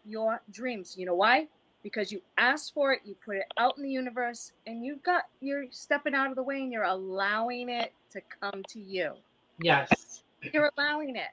your 0.06 0.42
dreams. 0.52 0.96
You 0.98 1.06
know 1.06 1.16
why? 1.16 1.48
Because 1.84 2.12
you 2.12 2.22
asked 2.38 2.74
for 2.74 2.92
it, 2.92 3.02
you 3.06 3.16
put 3.24 3.38
it 3.38 3.46
out 3.58 3.78
in 3.78 3.84
the 3.84 3.90
universe, 3.90 4.52
and 4.68 4.84
you've 4.84 5.04
got 5.04 5.24
you're 5.40 5.66
stepping 5.72 6.14
out 6.14 6.30
of 6.30 6.36
the 6.36 6.44
way 6.44 6.62
and 6.62 6.72
you're 6.72 6.84
allowing 6.84 7.70
it 7.70 7.94
to 8.12 8.22
come 8.42 8.64
to 8.70 8.80
you. 8.80 9.14
Yes. 9.62 10.24
You're 10.54 10.72
allowing 10.78 11.16
it. 11.16 11.30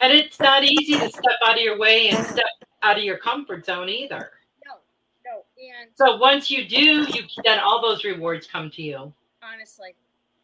And 0.00 0.12
it's 0.12 0.38
not 0.38 0.62
easy 0.62 0.98
to 0.98 1.08
step 1.08 1.38
out 1.46 1.56
of 1.56 1.62
your 1.62 1.78
way 1.78 2.10
and 2.10 2.24
step 2.26 2.44
out 2.82 2.98
of 2.98 3.04
your 3.04 3.16
comfort 3.16 3.64
zone 3.64 3.88
either. 3.88 4.32
And 5.58 5.90
So 5.94 6.16
once 6.16 6.50
you 6.50 6.68
do, 6.68 7.06
you 7.10 7.22
then 7.44 7.58
all 7.58 7.80
those 7.80 8.04
rewards 8.04 8.46
come 8.46 8.70
to 8.70 8.82
you. 8.82 9.12
honestly 9.42 9.94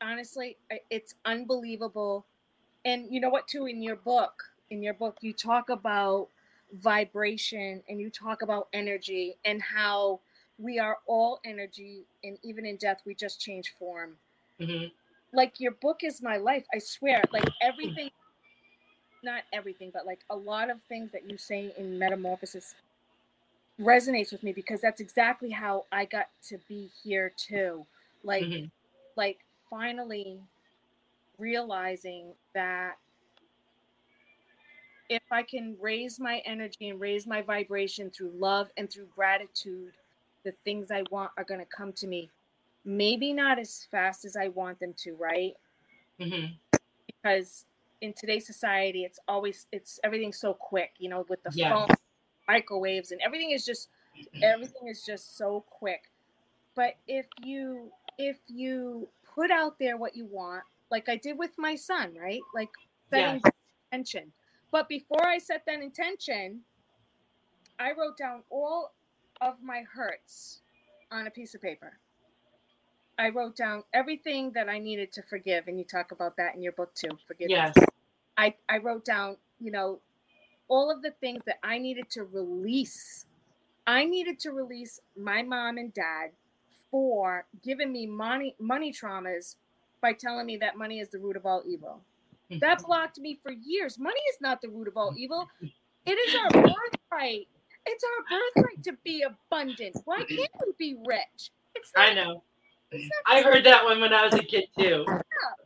honestly 0.01 0.57
it's 0.91 1.15
unbelievable. 1.25 2.27
And 2.85 3.07
you 3.13 3.21
know 3.21 3.31
what 3.31 3.47
too 3.49 3.67
in 3.67 3.83
your 3.83 3.97
book 3.97 4.43
in 4.71 4.83
your 4.83 4.95
book 4.95 5.19
you 5.21 5.33
talk 5.33 5.69
about 5.69 6.29
vibration 6.73 7.83
and 7.89 8.01
you 8.01 8.11
talk 8.11 8.43
about 8.43 8.69
energy 8.73 9.37
and 9.45 9.61
how 9.61 10.21
we 10.59 10.79
are 10.79 10.99
all 11.07 11.41
energy 11.45 12.05
and 12.25 12.39
even 12.43 12.65
in 12.65 12.77
death 12.77 13.03
we 13.05 13.15
just 13.15 13.41
change 13.41 13.75
form. 13.79 14.17
Hmm 14.59 14.87
like 15.33 15.61
your 15.61 15.73
book 15.73 16.01
is 16.05 16.23
my 16.23 16.37
life 16.37 16.65
i 16.75 16.79
swear 16.79 17.23
like 17.33 17.45
everything 17.61 18.11
not 19.23 19.43
everything 19.53 19.91
but 19.93 20.07
like 20.07 20.21
a 20.31 20.37
lot 20.37 20.71
of 20.71 20.81
things 20.89 21.11
that 21.13 21.29
you 21.29 21.37
say 21.37 21.73
in 21.79 21.99
metamorphosis 21.99 22.75
resonates 23.83 24.33
with 24.33 24.43
me 24.43 24.53
because 24.53 24.81
that's 24.81 25.01
exactly 25.01 25.51
how 25.51 25.85
i 25.93 26.05
got 26.05 26.29
to 26.43 26.59
be 26.69 26.91
here 27.03 27.33
too 27.37 27.87
like 28.25 28.43
Mhm. 28.43 28.71
like 29.17 29.39
finally 29.71 30.41
realizing 31.39 32.35
that 32.55 32.97
if 35.09 35.23
I 35.31 35.43
can 35.43 35.77
raise 35.81 36.19
my 36.19 36.39
energy 36.47 36.89
and 36.89 37.01
raise 37.01 37.27
my 37.27 37.43
vibration 37.43 38.11
through 38.11 38.31
love 38.31 38.71
and 38.77 38.91
through 38.91 39.07
gratitude, 39.15 39.93
the 40.45 40.53
things 40.65 40.91
I 40.91 41.03
want 41.11 41.33
are 41.37 41.45
going 41.45 41.61
to 41.61 41.67
come 41.67 41.93
to 41.95 42.07
me. 42.07 42.31
Maybe 42.85 43.33
not 43.33 43.59
as 43.59 43.87
fast 43.91 44.25
as 44.25 44.37
I 44.37 44.49
want 44.49 44.81
them 44.81 44.95
to, 44.99 45.15
right? 45.15 45.55
hmm 46.19 46.59
Because 47.07 47.67
in 48.01 48.13
today's 48.15 48.47
society, 48.47 49.05
it's 49.05 49.19
always 49.29 49.67
it's 49.73 50.01
everything's 50.03 50.39
so 50.39 50.55
quick, 50.55 50.93
you 50.99 51.09
know, 51.09 51.25
with 51.29 51.43
the 51.43 51.53
Yes. 51.55 51.71
phone, 51.71 51.89
microwaves, 52.53 53.13
and 53.13 53.21
everything 53.23 53.51
is 53.51 53.65
just 53.65 53.89
everything 54.43 54.89
is 54.89 55.05
just 55.05 55.37
so 55.37 55.65
quick. 55.69 56.11
But 56.75 56.97
if 57.09 57.27
you 57.43 57.91
if 58.19 58.39
you 58.47 59.09
put 59.35 59.51
out 59.51 59.79
there 59.79 59.97
what 59.97 60.17
you 60.17 60.27
want, 60.27 60.65
like 60.91 61.09
I 61.09 61.17
did 61.17 61.39
with 61.39 61.53
my 61.59 61.75
son, 61.75 62.15
right? 62.21 62.41
Like 62.55 62.71
setting 63.11 63.41
intention. 63.91 64.33
But 64.71 64.89
before 64.89 65.27
I 65.27 65.39
set 65.39 65.65
that 65.67 65.81
intention, 65.81 66.61
I 67.79 67.93
wrote 67.93 68.17
down 68.17 68.43
all 68.51 68.93
of 69.41 69.55
my 69.63 69.83
hurts 69.93 70.61
on 71.11 71.27
a 71.27 71.31
piece 71.31 71.55
of 71.55 71.61
paper. 71.61 71.93
I 73.19 73.29
wrote 73.29 73.57
down 73.57 73.85
everything 73.93 74.53
that 74.53 74.69
I 74.69 74.79
needed 74.79 75.13
to 75.13 75.23
forgive, 75.23 75.69
and 75.69 75.79
you 75.79 75.85
talk 75.85 76.13
about 76.13 76.37
that 76.39 76.55
in 76.55 76.63
your 76.63 76.73
book 76.73 76.95
too. 76.95 77.11
Forgiveness. 77.27 77.73
Yes. 77.77 77.87
I, 78.39 78.55
I 78.69 78.79
wrote 78.79 79.05
down, 79.05 79.37
you 79.61 79.71
know, 79.71 80.01
all 80.73 80.91
of 80.91 81.03
the 81.03 81.11
things 81.21 81.43
that 81.45 81.59
I 81.63 81.77
needed 81.77 82.09
to 82.13 82.25
release. 82.25 83.27
I 83.87 84.07
needed 84.07 84.39
to 84.41 84.53
release 84.53 85.01
my 85.15 85.43
mom 85.43 85.77
and 85.77 85.93
dad 85.93 86.31
for 86.91 87.45
giving 87.63 87.93
me 87.93 88.07
money 88.07 88.55
money 88.59 88.91
traumas 88.91 89.57
by 90.01 90.15
telling 90.15 90.47
me 90.47 90.57
that 90.57 90.79
money 90.79 90.99
is 90.99 91.11
the 91.11 91.19
root 91.19 91.37
of 91.37 91.45
all 91.45 91.63
evil. 91.69 92.01
That 92.63 92.83
blocked 92.87 93.19
me 93.19 93.39
for 93.43 93.53
years. 93.53 93.99
Money 93.99 94.21
is 94.31 94.39
not 94.41 94.63
the 94.63 94.71
root 94.71 94.89
of 94.89 94.97
all 94.97 95.13
evil. 95.19 95.47
It 96.07 96.13
is 96.13 96.35
our 96.37 96.51
birthright. 96.51 97.49
It's 97.85 98.05
our 98.05 98.39
birthright 98.39 98.83
to 98.85 98.93
be 99.05 99.25
abundant. 99.25 99.99
Why 100.07 100.25
can't 100.25 100.51
we 100.67 100.73
be 100.79 100.97
rich? 101.07 101.51
It's 101.75 101.91
not, 101.95 102.09
I 102.09 102.15
know. 102.15 102.43
it's 102.91 103.11
I 103.27 103.43
heard 103.43 103.65
that 103.65 103.85
one 103.85 104.01
when 104.01 104.15
I 104.15 104.25
was 104.25 104.35
a 104.35 104.43
kid 104.43 104.65
too. 104.79 105.05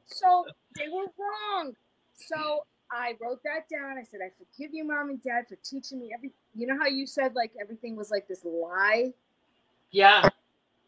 so 0.06 0.44
they 0.74 0.88
were 0.88 1.06
wrong. 1.16 1.74
So 2.16 2.64
I 2.90 3.14
wrote 3.20 3.42
that 3.44 3.68
down. 3.68 3.98
I 3.98 4.04
said, 4.04 4.20
I 4.24 4.30
forgive 4.36 4.72
you, 4.74 4.84
mom 4.86 5.10
and 5.10 5.22
dad, 5.22 5.46
for 5.48 5.56
teaching 5.56 5.98
me 5.98 6.12
every. 6.14 6.32
You 6.54 6.66
know 6.66 6.78
how 6.78 6.86
you 6.86 7.06
said 7.06 7.34
like 7.34 7.52
everything 7.60 7.96
was 7.96 8.10
like 8.10 8.28
this 8.28 8.44
lie? 8.44 9.12
Yeah. 9.90 10.28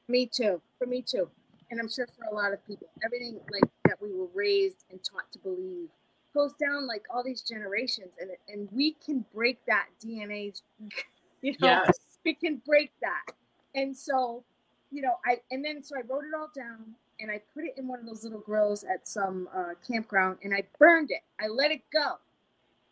Me 0.08 0.26
too. 0.26 0.60
For 0.78 0.86
me 0.86 1.02
too. 1.02 1.28
And 1.70 1.78
I'm 1.80 1.88
sure 1.88 2.06
for 2.06 2.24
a 2.30 2.34
lot 2.34 2.52
of 2.52 2.64
people, 2.66 2.88
everything 3.04 3.40
like 3.52 3.70
that 3.86 4.00
we 4.00 4.12
were 4.14 4.28
raised 4.34 4.84
and 4.90 5.02
taught 5.04 5.30
to 5.32 5.38
believe 5.38 5.88
goes 6.34 6.52
down 6.54 6.86
like 6.86 7.04
all 7.12 7.22
these 7.24 7.42
generations, 7.42 8.14
and 8.20 8.30
and 8.48 8.68
we 8.72 8.92
can 9.04 9.24
break 9.34 9.58
that 9.66 9.86
DNA. 10.04 10.60
You 11.40 11.52
know, 11.60 11.68
Yes. 11.86 11.98
we 12.24 12.34
can 12.34 12.60
break 12.66 12.90
that. 13.00 13.32
And 13.76 13.96
so, 13.96 14.42
you 14.90 15.02
know, 15.02 15.18
I 15.24 15.36
and 15.52 15.64
then 15.64 15.84
so 15.84 15.94
I 15.96 16.00
wrote 16.00 16.24
it 16.24 16.34
all 16.36 16.50
down 16.52 16.96
and 17.20 17.30
I 17.30 17.40
put 17.54 17.64
it 17.64 17.74
in 17.78 17.88
one 17.88 18.00
of 18.00 18.06
those 18.06 18.24
little 18.24 18.40
grills 18.40 18.84
at 18.84 19.08
some 19.08 19.48
uh, 19.56 19.74
campground 19.86 20.38
and 20.42 20.54
I 20.54 20.64
burned 20.78 21.10
it. 21.10 21.22
I 21.40 21.48
let 21.48 21.70
it 21.70 21.82
go. 21.92 22.14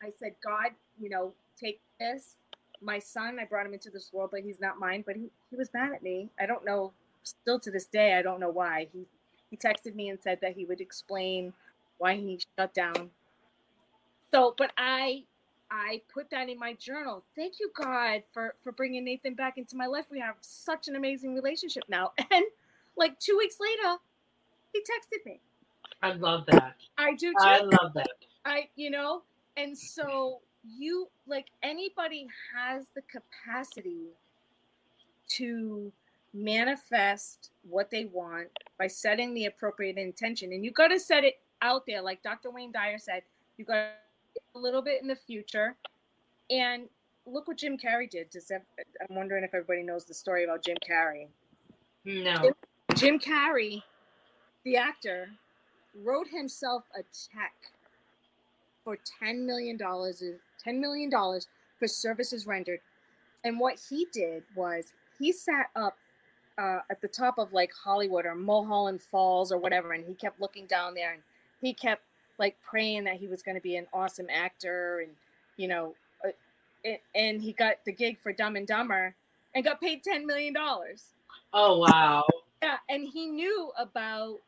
I 0.02 0.10
said, 0.18 0.34
God, 0.44 0.72
you 1.00 1.10
know, 1.10 1.32
take 1.60 1.80
this. 2.00 2.36
My 2.82 2.98
son, 2.98 3.38
I 3.40 3.44
brought 3.46 3.66
him 3.66 3.74
into 3.74 3.90
this 3.90 4.10
world, 4.12 4.30
but 4.32 4.42
he's 4.42 4.60
not 4.60 4.78
mine. 4.78 5.04
But 5.06 5.16
he, 5.16 5.30
he 5.50 5.56
was 5.56 5.70
mad 5.74 5.92
at 5.94 6.02
me. 6.02 6.30
I 6.40 6.46
don't 6.46 6.64
know. 6.64 6.92
Still 7.24 7.60
to 7.60 7.70
this 7.70 7.86
day, 7.86 8.14
I 8.14 8.22
don't 8.22 8.40
know 8.40 8.50
why. 8.50 8.88
He 8.92 9.06
he 9.50 9.56
texted 9.56 9.94
me 9.94 10.08
and 10.10 10.20
said 10.20 10.40
that 10.42 10.54
he 10.56 10.64
would 10.66 10.80
explain 10.80 11.52
why 11.98 12.16
he 12.16 12.40
shut 12.58 12.74
down. 12.74 13.10
So, 14.34 14.54
but 14.58 14.72
I 14.78 15.24
I 15.70 16.02
put 16.12 16.30
that 16.30 16.48
in 16.48 16.58
my 16.58 16.74
journal. 16.74 17.24
Thank 17.36 17.60
you, 17.60 17.70
God, 17.74 18.22
for 18.32 18.54
for 18.62 18.72
bringing 18.72 19.04
Nathan 19.04 19.34
back 19.34 19.58
into 19.58 19.76
my 19.76 19.86
life. 19.86 20.06
We 20.10 20.20
have 20.20 20.36
such 20.40 20.88
an 20.88 20.96
amazing 20.96 21.34
relationship 21.34 21.84
now. 21.88 22.12
And 22.32 22.44
like 22.96 23.18
two 23.20 23.36
weeks 23.38 23.56
later, 23.60 23.98
he 24.76 24.82
texted 24.82 25.24
me. 25.26 25.40
I 26.02 26.12
love 26.12 26.44
that. 26.50 26.74
I 26.98 27.14
do 27.14 27.32
too. 27.32 27.34
I 27.40 27.60
love 27.60 27.92
that. 27.94 28.06
I, 28.44 28.68
you 28.76 28.90
know, 28.90 29.22
and 29.56 29.76
so 29.76 30.40
you 30.66 31.08
like 31.26 31.46
anybody 31.62 32.26
has 32.54 32.86
the 32.94 33.02
capacity 33.02 34.08
to 35.28 35.90
manifest 36.34 37.50
what 37.68 37.90
they 37.90 38.04
want 38.06 38.48
by 38.78 38.86
setting 38.86 39.34
the 39.34 39.46
appropriate 39.46 39.96
intention. 39.96 40.52
And 40.52 40.64
you 40.64 40.70
got 40.70 40.88
to 40.88 41.00
set 41.00 41.24
it 41.24 41.40
out 41.62 41.86
there. 41.86 42.02
Like 42.02 42.22
Dr. 42.22 42.50
Wayne 42.50 42.72
Dyer 42.72 42.98
said, 42.98 43.22
you 43.56 43.64
got 43.64 43.88
a 44.54 44.58
little 44.58 44.82
bit 44.82 45.00
in 45.00 45.08
the 45.08 45.16
future. 45.16 45.76
And 46.50 46.88
look 47.26 47.48
what 47.48 47.56
Jim 47.56 47.76
Carrey 47.76 48.08
did. 48.08 48.30
Does 48.30 48.46
that, 48.48 48.64
I'm 49.08 49.16
wondering 49.16 49.44
if 49.44 49.54
everybody 49.54 49.82
knows 49.82 50.04
the 50.04 50.14
story 50.14 50.44
about 50.44 50.62
Jim 50.64 50.76
Carrey. 50.88 51.26
No. 52.04 52.36
Jim, 52.42 52.54
Jim 52.94 53.18
Carrey, 53.18 53.82
the 54.66 54.76
actor, 54.76 55.30
wrote 56.04 56.26
himself 56.26 56.82
a 56.94 57.02
check 57.32 57.54
for 58.82 58.98
$10 59.22 59.46
million, 59.46 59.78
$10 59.78 60.40
million 60.66 61.10
for 61.78 61.86
services 61.86 62.48
rendered. 62.48 62.80
And 63.44 63.60
what 63.60 63.80
he 63.88 64.08
did 64.12 64.42
was 64.56 64.92
he 65.20 65.30
sat 65.30 65.70
up 65.76 65.96
uh, 66.58 66.80
at 66.90 67.00
the 67.00 67.06
top 67.06 67.38
of 67.38 67.52
like 67.52 67.70
Hollywood 67.72 68.26
or 68.26 68.34
Mulholland 68.34 69.00
Falls 69.00 69.52
or 69.52 69.58
whatever, 69.58 69.92
and 69.92 70.04
he 70.04 70.14
kept 70.14 70.40
looking 70.40 70.66
down 70.66 70.94
there 70.94 71.12
and 71.12 71.22
he 71.62 71.72
kept 71.72 72.02
like 72.40 72.56
praying 72.68 73.04
that 73.04 73.14
he 73.16 73.28
was 73.28 73.42
going 73.42 73.54
to 73.54 73.62
be 73.62 73.76
an 73.76 73.86
awesome 73.92 74.26
actor 74.28 74.98
and, 74.98 75.12
you 75.56 75.68
know, 75.68 75.94
uh, 76.26 76.90
and 77.14 77.40
he 77.40 77.52
got 77.52 77.76
the 77.84 77.92
gig 77.92 78.18
for 78.18 78.32
Dumb 78.32 78.56
and 78.56 78.66
Dumber 78.66 79.14
and 79.54 79.64
got 79.64 79.80
paid 79.80 80.02
$10 80.02 80.24
million. 80.24 80.54
Oh, 81.54 81.78
wow. 81.78 82.24
Yeah, 82.62 82.78
and 82.88 83.06
he 83.06 83.26
knew 83.26 83.70
about 83.78 84.38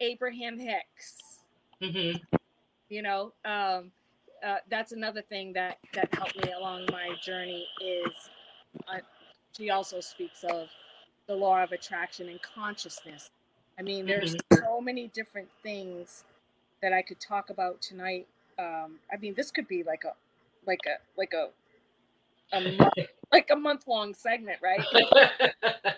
Abraham 0.00 0.58
Hicks. 0.58 1.40
Mm-hmm. 1.82 2.36
You 2.88 3.02
know, 3.02 3.32
um, 3.44 3.90
uh, 4.44 4.56
that's 4.70 4.92
another 4.92 5.22
thing 5.22 5.52
that 5.54 5.78
that 5.92 6.12
helped 6.14 6.36
me 6.44 6.52
along 6.52 6.86
my 6.90 7.14
journey. 7.22 7.66
Is 7.84 8.12
uh, 8.88 8.98
she 9.56 9.70
also 9.70 10.00
speaks 10.00 10.44
of 10.44 10.68
the 11.26 11.34
law 11.34 11.62
of 11.62 11.72
attraction 11.72 12.28
and 12.28 12.40
consciousness. 12.42 13.30
I 13.78 13.82
mean, 13.82 14.06
there's 14.06 14.36
so 14.54 14.80
many 14.80 15.08
different 15.08 15.48
things 15.62 16.24
that 16.80 16.92
I 16.92 17.02
could 17.02 17.20
talk 17.20 17.50
about 17.50 17.82
tonight. 17.82 18.26
Um, 18.58 18.98
I 19.12 19.16
mean, 19.20 19.34
this 19.34 19.50
could 19.50 19.68
be 19.68 19.82
like 19.82 20.04
a 20.04 20.12
like 20.66 20.80
a 20.86 20.98
like 21.18 21.34
a 21.34 21.48
a 22.56 22.60
month, 22.60 22.94
like 23.32 23.50
a 23.50 23.56
month 23.56 23.86
long 23.86 24.14
segment, 24.14 24.60
right? 24.62 24.80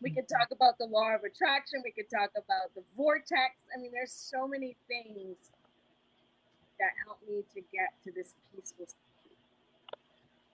we 0.00 0.10
could 0.10 0.28
talk 0.28 0.48
about 0.52 0.78
the 0.78 0.84
law 0.86 1.14
of 1.14 1.24
attraction. 1.24 1.80
We 1.84 1.90
could 1.90 2.08
talk 2.10 2.30
about 2.36 2.74
the 2.74 2.82
vortex. 2.96 3.62
I 3.76 3.80
mean, 3.80 3.90
there's 3.92 4.12
so 4.12 4.46
many 4.46 4.76
things 4.86 5.50
that 6.78 6.90
help 7.04 7.18
me 7.28 7.42
to 7.54 7.60
get 7.72 7.88
to 8.04 8.12
this 8.12 8.34
peaceful 8.54 8.86
state 8.86 9.36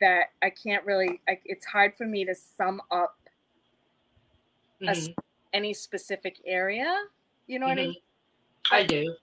that 0.01 0.33
I 0.43 0.51
can't 0.51 0.85
really. 0.87 1.21
I, 1.29 1.39
it's 1.45 1.67
hard 1.67 1.97
for 1.97 2.07
me 2.07 2.25
to 2.25 2.35
sum 2.35 2.81
up 2.91 3.17
a 4.83 4.91
s- 4.91 5.09
Mhm. 5.09 5.17
any 5.53 5.75
specific 5.75 6.41
area. 6.47 7.07
You 7.47 7.59
know 7.59 7.67
what 7.67 7.79
I 7.79 7.83
Mhm. 7.83 7.87
mean? 7.89 8.03
I 8.71 8.85
do. 8.85 9.17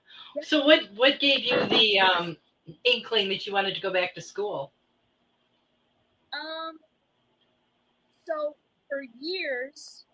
So 0.43 0.63
what 0.65 0.91
what 0.91 1.19
gave 1.19 1.39
you 1.39 1.65
the 1.65 1.99
um 1.99 2.37
inkling 2.83 3.27
that 3.29 3.47
you 3.47 3.53
wanted 3.53 3.73
to 3.73 3.81
go 3.81 3.91
back 3.91 4.13
to 4.13 4.21
school? 4.21 4.71
Um. 6.31 6.79
So 8.27 8.55
for 8.87 9.01
years, 9.19 10.05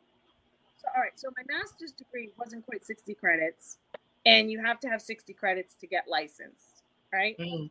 so 0.77 0.87
all 0.95 1.01
right. 1.01 1.17
So 1.19 1.29
my 1.35 1.43
master's 1.53 1.91
degree 1.91 2.31
wasn't 2.37 2.65
quite 2.65 2.85
sixty 2.85 3.13
credits, 3.13 3.77
and 4.25 4.51
you 4.51 4.63
have 4.63 4.79
to 4.81 4.87
have 4.89 5.01
sixty 5.01 5.33
credits 5.33 5.75
to 5.75 5.87
get 5.87 6.05
licensed, 6.07 6.83
right? 7.11 7.37
Mhm. 7.37 7.69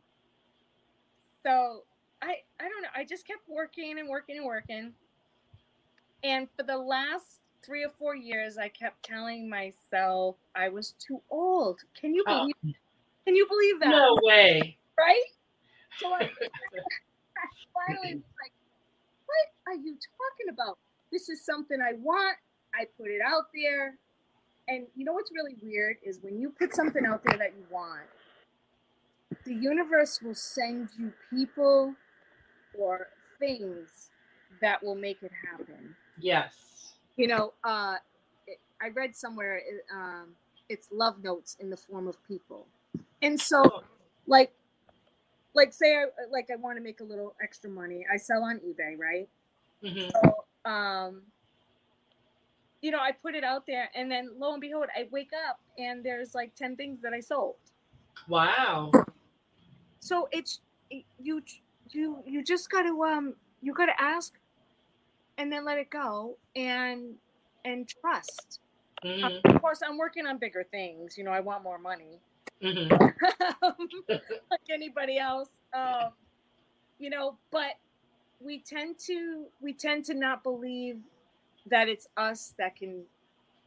So 1.43 1.83
I 2.21 2.37
I 2.59 2.67
don't 2.69 2.81
know. 2.81 2.89
I 2.95 3.03
just 3.05 3.25
kept 3.25 3.47
working 3.47 3.99
and 3.99 4.09
working 4.09 4.37
and 4.37 4.45
working, 4.45 4.93
and 6.23 6.47
for 6.57 6.63
the 6.63 6.77
last 6.77 7.39
three 7.65 7.83
or 7.83 7.89
four 7.89 8.15
years, 8.15 8.57
I 8.57 8.69
kept 8.69 9.03
telling 9.03 9.49
myself 9.49 10.35
I 10.55 10.69
was 10.69 10.93
too 10.99 11.21
old. 11.29 11.81
Can 11.99 12.13
you 12.13 12.23
Oh. 12.27 12.39
believe? 12.39 12.75
Can 13.25 13.35
you 13.35 13.45
believe 13.47 13.79
that? 13.81 13.89
No 13.89 14.15
way. 14.23 14.77
right? 14.97 15.21
So 15.97 16.13
I, 16.13 16.19
I 17.37 17.47
finally 17.73 18.15
was 18.15 18.23
like, 18.41 18.51
what 19.25 19.47
are 19.67 19.75
you 19.75 19.95
talking 19.95 20.49
about? 20.49 20.77
This 21.11 21.29
is 21.29 21.43
something 21.45 21.79
I 21.81 21.93
want. 21.93 22.37
I 22.77 22.85
put 22.97 23.09
it 23.09 23.21
out 23.25 23.47
there. 23.53 23.95
And 24.67 24.85
you 24.95 25.05
know 25.05 25.13
what's 25.13 25.31
really 25.31 25.55
weird 25.61 25.97
is 26.03 26.19
when 26.21 26.39
you 26.39 26.49
put 26.49 26.75
something 26.75 27.05
out 27.05 27.23
there 27.23 27.37
that 27.37 27.53
you 27.57 27.65
want, 27.71 28.03
the 29.45 29.53
universe 29.53 30.21
will 30.21 30.35
send 30.35 30.89
you 30.99 31.13
people 31.29 31.93
or 32.77 33.07
things 33.39 34.09
that 34.61 34.83
will 34.83 34.95
make 34.95 35.23
it 35.23 35.31
happen. 35.49 35.95
Yes. 36.19 36.93
You 37.15 37.27
know, 37.27 37.53
uh, 37.63 37.95
it, 38.45 38.59
I 38.81 38.89
read 38.89 39.15
somewhere 39.15 39.57
it, 39.57 39.85
um, 39.93 40.29
it's 40.69 40.89
love 40.91 41.23
notes 41.23 41.55
in 41.59 41.69
the 41.69 41.77
form 41.77 42.07
of 42.07 42.15
people. 42.27 42.67
And 43.21 43.39
so, 43.39 43.83
like, 44.27 44.51
like 45.53 45.73
say 45.73 45.95
I 45.95 46.05
like 46.31 46.49
I 46.51 46.55
want 46.57 46.77
to 46.77 46.83
make 46.83 46.99
a 46.99 47.03
little 47.03 47.33
extra 47.41 47.69
money. 47.69 48.05
I 48.11 48.17
sell 48.17 48.43
on 48.43 48.59
eBay, 48.59 48.97
right? 48.99 49.27
Mhm. 49.83 50.11
So, 50.11 50.69
um, 50.69 51.21
you 52.81 52.91
know, 52.91 52.99
I 52.99 53.11
put 53.11 53.35
it 53.35 53.43
out 53.43 53.65
there, 53.65 53.89
and 53.95 54.09
then 54.09 54.31
lo 54.37 54.53
and 54.53 54.61
behold, 54.61 54.85
I 54.95 55.07
wake 55.11 55.31
up 55.49 55.59
and 55.77 56.03
there's 56.03 56.35
like 56.35 56.55
ten 56.55 56.75
things 56.75 57.01
that 57.01 57.13
I 57.13 57.19
sold. 57.19 57.55
Wow. 58.27 58.91
So 59.99 60.27
it's 60.31 60.61
you 61.19 61.41
you 61.89 62.23
you 62.25 62.43
just 62.43 62.69
got 62.69 62.83
to 62.83 63.03
um 63.03 63.35
you 63.61 63.73
got 63.73 63.87
to 63.87 63.99
ask, 64.01 64.33
and 65.37 65.51
then 65.51 65.65
let 65.65 65.77
it 65.77 65.89
go 65.89 66.37
and 66.55 67.15
and 67.65 67.87
trust. 67.87 68.59
Mhm. 69.03 69.41
Of 69.45 69.61
course, 69.61 69.81
I'm 69.87 69.97
working 69.97 70.25
on 70.25 70.37
bigger 70.37 70.63
things. 70.63 71.17
You 71.17 71.23
know, 71.23 71.31
I 71.31 71.39
want 71.39 71.63
more 71.63 71.77
money. 71.77 72.19
Mhm. 72.61 72.89
like 74.09 74.61
anybody 74.69 75.17
else. 75.19 75.49
Um, 75.73 76.13
you 76.99 77.09
know, 77.09 77.37
but 77.51 77.73
we 78.39 78.59
tend 78.59 78.97
to 78.99 79.45
we 79.61 79.73
tend 79.73 80.05
to 80.05 80.13
not 80.13 80.43
believe 80.43 80.97
that 81.69 81.89
it's 81.89 82.07
us 82.17 82.53
that 82.57 82.75
can 82.75 83.03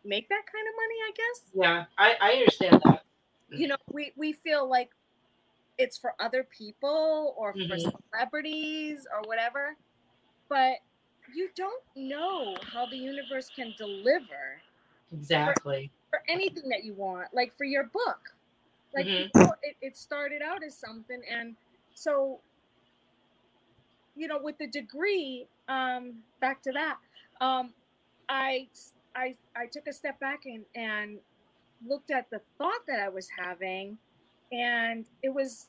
make 0.05 0.29
that 0.29 0.43
kind 0.53 0.67
of 0.69 0.75
money, 0.77 0.97
I 1.07 1.13
guess. 1.17 1.53
Yeah, 1.55 1.85
I, 1.99 2.17
I 2.21 2.33
understand 2.33 2.83
that. 2.85 3.03
You 3.51 3.69
know, 3.69 3.77
we, 3.93 4.13
we 4.17 4.33
feel 4.33 4.69
like 4.69 4.91
it's 5.79 5.99
for 5.99 6.15
other 6.21 6.45
people 6.57 7.35
or 7.39 7.55
for 7.67 7.77
Mhm. 7.77 7.93
celebrities 8.13 9.07
or 9.13 9.23
whatever. 9.29 9.77
But 10.49 10.77
you 11.35 11.49
don't 11.57 11.83
know 11.97 12.57
how 12.73 12.87
the 12.87 12.97
universe 12.97 13.51
can 13.55 13.75
deliver 13.79 14.63
Exactly. 15.13 15.91
for 16.11 16.21
anything 16.29 16.69
that 16.71 16.85
you 16.85 16.95
want, 16.95 17.29
like 17.33 17.53
for 17.57 17.65
your 17.65 17.85
book. 17.85 18.21
Like 18.95 19.07
Mhm. 19.07 19.31
know, 19.35 19.55
it, 19.63 19.77
it 19.81 19.97
started 19.97 20.43
out 20.43 20.63
as 20.65 20.77
something, 20.79 21.23
and 21.31 21.57
so 21.95 22.41
you 24.17 24.29
know, 24.29 24.39
with 24.43 24.59
the 24.59 24.67
degree, 24.67 25.47
um, 25.69 26.15
back 26.41 26.63
to 26.63 26.73
that, 26.73 26.97
um, 27.41 27.73
I 28.31 28.69
I 29.17 29.35
I 29.57 29.67
took 29.67 29.87
a 29.89 29.93
step 29.93 30.19
back 30.21 30.47
and 30.47 30.65
and 30.75 31.19
looked 31.87 32.11
at 32.11 32.31
the 32.31 32.41
thought 32.57 32.87
that 32.87 33.01
I 33.01 33.09
was 33.09 33.29
having, 33.39 33.99
and 34.53 35.05
it 35.23 35.35
was 35.35 35.67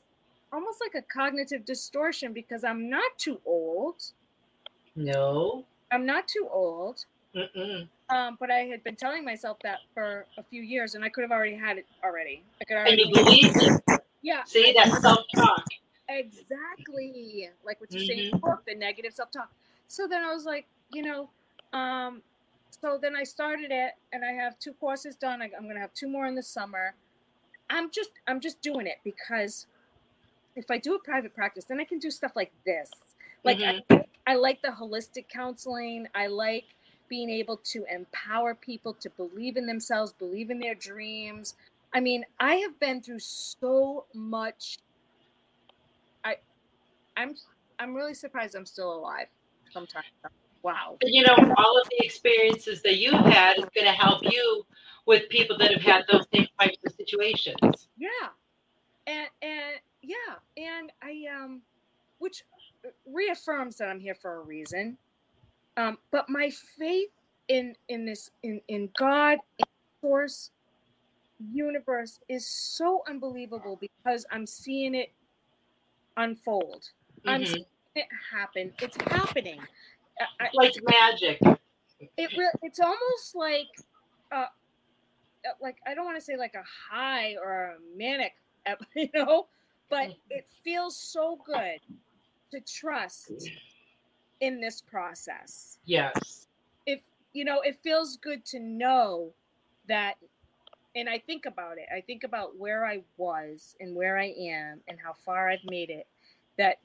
almost 0.52 0.80
like 0.80 0.94
a 0.94 1.02
cognitive 1.12 1.64
distortion 1.64 2.32
because 2.32 2.62
I'm 2.64 2.88
not 2.88 3.10
too 3.18 3.40
old. 3.44 3.96
No. 4.94 5.64
I'm 5.90 6.06
not 6.06 6.28
too 6.28 6.48
old. 6.50 7.04
Mm-mm. 7.34 7.88
Um, 8.10 8.36
but 8.38 8.50
I 8.50 8.60
had 8.60 8.84
been 8.84 8.96
telling 8.96 9.24
myself 9.24 9.56
that 9.62 9.78
for 9.94 10.26
a 10.38 10.42
few 10.42 10.60
years, 10.62 10.94
and 10.94 11.02
I 11.04 11.08
could 11.08 11.22
have 11.22 11.30
already 11.32 11.56
had 11.56 11.78
it 11.78 11.86
already. 12.04 12.42
I 12.60 12.64
could 12.64 12.76
And 12.76 12.86
already, 12.86 13.02
you 13.06 13.14
believe 13.14 13.52
it. 13.88 14.02
yeah, 14.22 14.44
See 14.44 14.72
that 14.74 15.00
self 15.00 15.20
talk. 15.34 15.64
exactly 16.08 17.48
like 17.64 17.80
what 17.80 17.90
you're 17.92 18.04
saying. 18.04 18.30
Mhm. 18.32 18.34
in 18.34 18.40
the 18.40 18.58
The 18.66 18.74
negative 18.74 19.14
self-talk. 19.14 19.50
So 19.88 20.06
then 20.06 20.22
I 20.22 20.32
was 20.34 20.44
like, 20.44 20.66
you 20.90 21.02
know, 21.02 21.30
um, 21.72 22.22
so 22.80 22.98
then 23.00 23.16
I 23.16 23.24
started 23.24 23.70
it, 23.70 23.92
and 24.12 24.24
I 24.24 24.32
have 24.32 24.58
two 24.58 24.72
courses 24.74 25.16
done. 25.16 25.42
I, 25.42 25.50
I'm 25.56 25.64
going 25.64 25.76
to 25.76 25.80
have 25.80 25.94
two 25.94 26.08
more 26.08 26.26
in 26.26 26.34
the 26.34 26.42
summer. 26.42 26.94
I'm 27.70 27.90
just, 27.90 28.10
I'm 28.26 28.40
just 28.40 28.60
doing 28.62 28.86
it 28.86 28.98
because 29.04 29.66
if 30.56 30.70
I 30.70 30.78
do 30.78 30.94
a 30.94 30.98
private 31.00 31.34
practice, 31.34 31.64
then 31.64 31.80
I 31.80 31.84
can 31.84 31.98
do 31.98 32.10
stuff 32.10 32.32
like 32.36 32.52
this. 32.66 32.90
Like 33.44 33.58
Mhm. 33.58 33.82
I, 33.90 34.32
I 34.32 34.34
like 34.36 34.62
the 34.62 34.68
holistic 34.68 35.28
counseling. 35.28 36.08
I 36.14 36.26
like 36.28 36.66
being 37.08 37.30
able 37.30 37.58
to 37.58 37.84
empower 37.92 38.54
people 38.54 38.94
to 38.94 39.10
believe 39.10 39.56
in 39.56 39.66
themselves, 39.66 40.12
believe 40.12 40.50
in 40.50 40.60
their 40.60 40.74
dreams. 40.74 41.56
I 41.94 42.00
mean, 42.00 42.24
I 42.40 42.56
have 42.56 42.78
been 42.80 43.02
through 43.02 43.20
so 43.20 44.06
much. 44.14 44.78
I, 46.24 46.36
I'm, 47.16 47.34
I'm 47.78 47.94
really 47.94 48.14
surprised 48.14 48.54
I'm 48.54 48.66
still 48.66 48.94
alive. 48.94 49.28
Sometimes, 49.72 50.06
wow. 50.62 50.96
But 51.00 51.10
you 51.10 51.22
know, 51.22 51.34
all 51.56 51.80
of 51.80 51.88
the 51.90 52.04
experiences 52.04 52.82
that 52.82 52.96
you've 52.96 53.14
had 53.14 53.58
is 53.58 53.64
going 53.74 53.86
to 53.86 53.92
help 53.92 54.22
you 54.22 54.64
with 55.06 55.28
people 55.28 55.56
that 55.58 55.72
have 55.72 55.82
had 55.82 56.04
those 56.10 56.26
same 56.34 56.46
types 56.60 56.78
of 56.86 56.92
situations. 56.94 57.88
Yeah, 57.96 58.08
and 59.06 59.26
and 59.42 59.74
yeah, 60.02 60.16
and 60.56 60.92
I 61.02 61.24
um, 61.34 61.62
which 62.18 62.42
reaffirms 63.06 63.76
that 63.76 63.88
I'm 63.88 64.00
here 64.00 64.14
for 64.14 64.36
a 64.36 64.40
reason. 64.40 64.96
Um, 65.76 65.98
but 66.10 66.28
my 66.28 66.50
faith 66.78 67.10
in 67.48 67.74
in 67.88 68.04
this 68.04 68.30
in 68.42 68.60
in 68.68 68.88
God, 68.96 69.38
in 69.58 69.64
Source, 70.00 70.50
universe 71.52 72.20
is 72.28 72.46
so 72.46 73.02
unbelievable 73.08 73.78
because 73.80 74.24
I'm 74.30 74.46
seeing 74.46 74.94
it 74.94 75.12
unfold. 76.16 76.90
I'm 77.26 77.42
Mhm. 77.42 77.46
seeing 77.46 77.66
it 77.96 78.08
happen. 78.30 78.74
It's 78.80 78.96
happening. 78.96 79.60
I- 80.40 80.48
Like 80.54 80.74
magic. 80.88 81.38
it 82.16 82.30
re- 82.36 82.50
it's 82.62 82.80
almost 82.80 83.34
like 83.34 83.68
uh 84.32 84.46
uh, 85.46 85.50
like 85.60 85.76
I 85.86 85.94
don't 85.94 86.04
want 86.04 86.16
to 86.18 86.24
say 86.24 86.36
like 86.36 86.54
a 86.54 86.64
high 86.90 87.36
or 87.42 87.76
a 87.76 87.96
manic, 87.96 88.32
you 88.96 89.08
know, 89.14 89.48
but 89.90 90.10
it 90.30 90.46
feels 90.64 90.96
so 90.96 91.38
good 91.44 91.78
to 92.52 92.60
trust 92.60 93.32
in 94.40 94.60
this 94.60 94.80
process. 94.80 95.78
Yes. 95.84 96.46
If 96.86 97.00
you 97.32 97.44
know, 97.44 97.60
it 97.60 97.78
feels 97.82 98.16
good 98.18 98.44
to 98.46 98.60
know 98.60 99.32
that 99.88 100.14
and 100.94 101.08
I 101.08 101.18
think 101.18 101.46
about 101.46 101.78
it. 101.78 101.86
I 101.94 102.02
think 102.02 102.22
about 102.22 102.56
where 102.58 102.84
I 102.84 103.02
was 103.16 103.74
and 103.80 103.96
where 103.96 104.18
I 104.18 104.26
am 104.38 104.80
and 104.88 104.98
how 105.02 105.14
far 105.24 105.48
I've 105.48 105.64
made 105.64 105.88
it 105.88 106.06
that 106.58 106.78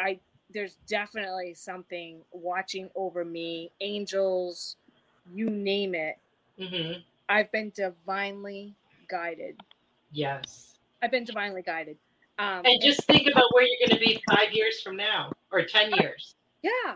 I 0.00 0.18
there's 0.52 0.76
definitely 0.86 1.54
something 1.54 2.20
watching 2.32 2.90
over 2.94 3.24
me, 3.24 3.70
angels, 3.80 4.76
you 5.34 5.50
name 5.50 5.94
it. 5.94 6.18
hmm 6.58 6.92
I've 7.28 7.50
been 7.52 7.70
divinely 7.74 8.74
guided. 9.08 9.56
Yes. 10.12 10.78
I've 11.02 11.10
been 11.10 11.24
divinely 11.24 11.62
guided. 11.62 11.96
Um, 12.38 12.62
And 12.64 12.80
just 12.82 13.04
think 13.04 13.26
about 13.26 13.44
where 13.52 13.64
you're 13.64 13.88
going 13.88 13.98
to 13.98 14.04
be 14.04 14.22
five 14.28 14.52
years 14.52 14.80
from 14.82 14.96
now 14.96 15.32
or 15.50 15.62
10 15.64 15.92
years. 15.92 16.34
yeah, 16.62 16.94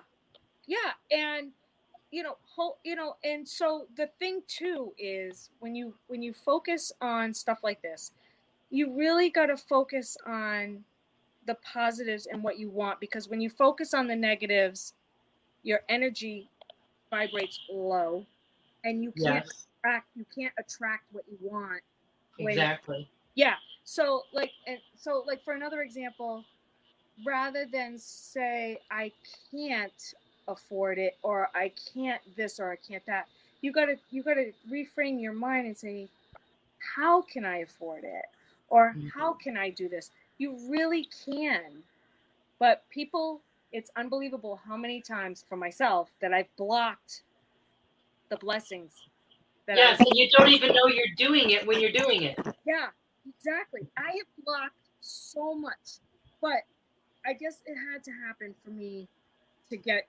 yeah, 0.67 0.93
and 1.11 1.53
you 2.11 2.23
know, 2.23 2.37
whole, 2.45 2.79
you 2.85 2.95
know, 2.95 3.17
and 3.25 3.47
so 3.47 3.87
the 3.97 4.09
thing 4.19 4.41
too 4.47 4.93
is 4.99 5.51
when 5.59 5.75
you 5.75 5.95
when 6.07 6.23
you 6.23 6.33
focus 6.33 6.93
on 7.01 7.35
stuff 7.35 7.59
like 7.63 7.83
this, 7.83 8.13
you 8.71 8.95
really 8.97 9.29
got 9.31 9.47
to 9.47 9.57
focus 9.57 10.17
on 10.27 10.85
the 11.47 11.55
positives 11.57 12.27
and 12.27 12.43
what 12.43 12.59
you 12.59 12.69
want 12.71 13.01
because 13.01 13.29
when 13.29 13.41
you 13.41 13.49
focus 13.51 13.95
on 13.95 14.07
the 14.07 14.17
negatives, 14.17 14.95
your 15.63 15.81
energy 15.89 16.49
vibrates 17.11 17.61
low, 17.71 18.25
and 18.85 19.03
you 19.03 19.13
can't 19.13 19.45
Yes. 19.45 19.67
attract 19.81 20.09
you 20.15 20.25
can't 20.35 20.55
attract 20.59 21.05
what 21.13 21.25
you 21.29 21.39
want 21.41 21.83
when 22.39 22.51
Exactly. 22.51 23.09
yeah 23.35 23.55
so 23.85 24.23
like 24.33 24.51
and 24.67 24.79
so 24.97 25.25
like 25.27 25.43
for 25.45 25.55
another 25.55 25.83
example 25.83 26.45
rather 27.27 27.65
than 27.67 27.99
say 27.99 28.79
i 28.91 29.11
can't 29.51 30.15
afford 30.49 30.99
it 30.99 31.17
or 31.23 31.49
i 31.55 31.73
can't 31.95 32.21
this 32.37 32.61
or 32.61 32.71
i 32.71 32.77
can't 32.77 33.05
that 33.07 33.27
you 33.63 33.73
gotta 33.73 33.97
you 34.11 34.23
gotta 34.23 34.53
reframe 34.71 35.21
your 35.21 35.33
mind 35.33 35.67
and 35.67 35.77
say 35.77 36.09
how 36.97 37.23
can 37.23 37.45
i 37.45 37.59
afford 37.59 38.05
it 38.05 38.27
or 38.69 38.95
how 39.15 39.33
mm-hmm. 39.33 39.43
can 39.43 39.57
i 39.57 39.71
do 39.71 39.89
this 39.89 40.11
you 40.39 40.57
really 40.69 41.09
can 41.25 41.83
but 42.59 42.85
people 42.91 43.41
it's 43.73 43.91
unbelievable 43.97 44.61
how 44.67 44.77
many 44.77 45.01
times 45.01 45.45
for 45.49 45.57
myself 45.57 46.11
that 46.21 46.33
i've 46.33 46.55
blocked 46.57 47.23
the 48.31 48.37
blessings 48.39 48.93
that 49.67 49.77
Yes. 49.77 50.01
I, 50.01 50.05
And 50.05 50.17
you 50.17 50.29
don't 50.31 50.49
even 50.49 50.73
know 50.75 50.87
you're 50.87 51.15
doing 51.17 51.51
it 51.51 51.67
when 51.67 51.81
you're 51.81 51.91
doing 51.93 52.23
it. 52.23 52.39
yeah, 52.65 52.87
exactly. 53.29 53.81
I 53.97 54.03
have 54.13 54.45
blocked 54.45 54.75
so 55.01 55.55
much, 55.55 55.99
but 56.41 56.63
I 57.27 57.33
guess 57.33 57.63
it 57.67 57.75
had 57.75 58.05
to 58.05 58.13
happen 58.27 58.55
for 58.65 58.71
me 58.71 59.09
to 59.71 59.77
get 59.77 60.07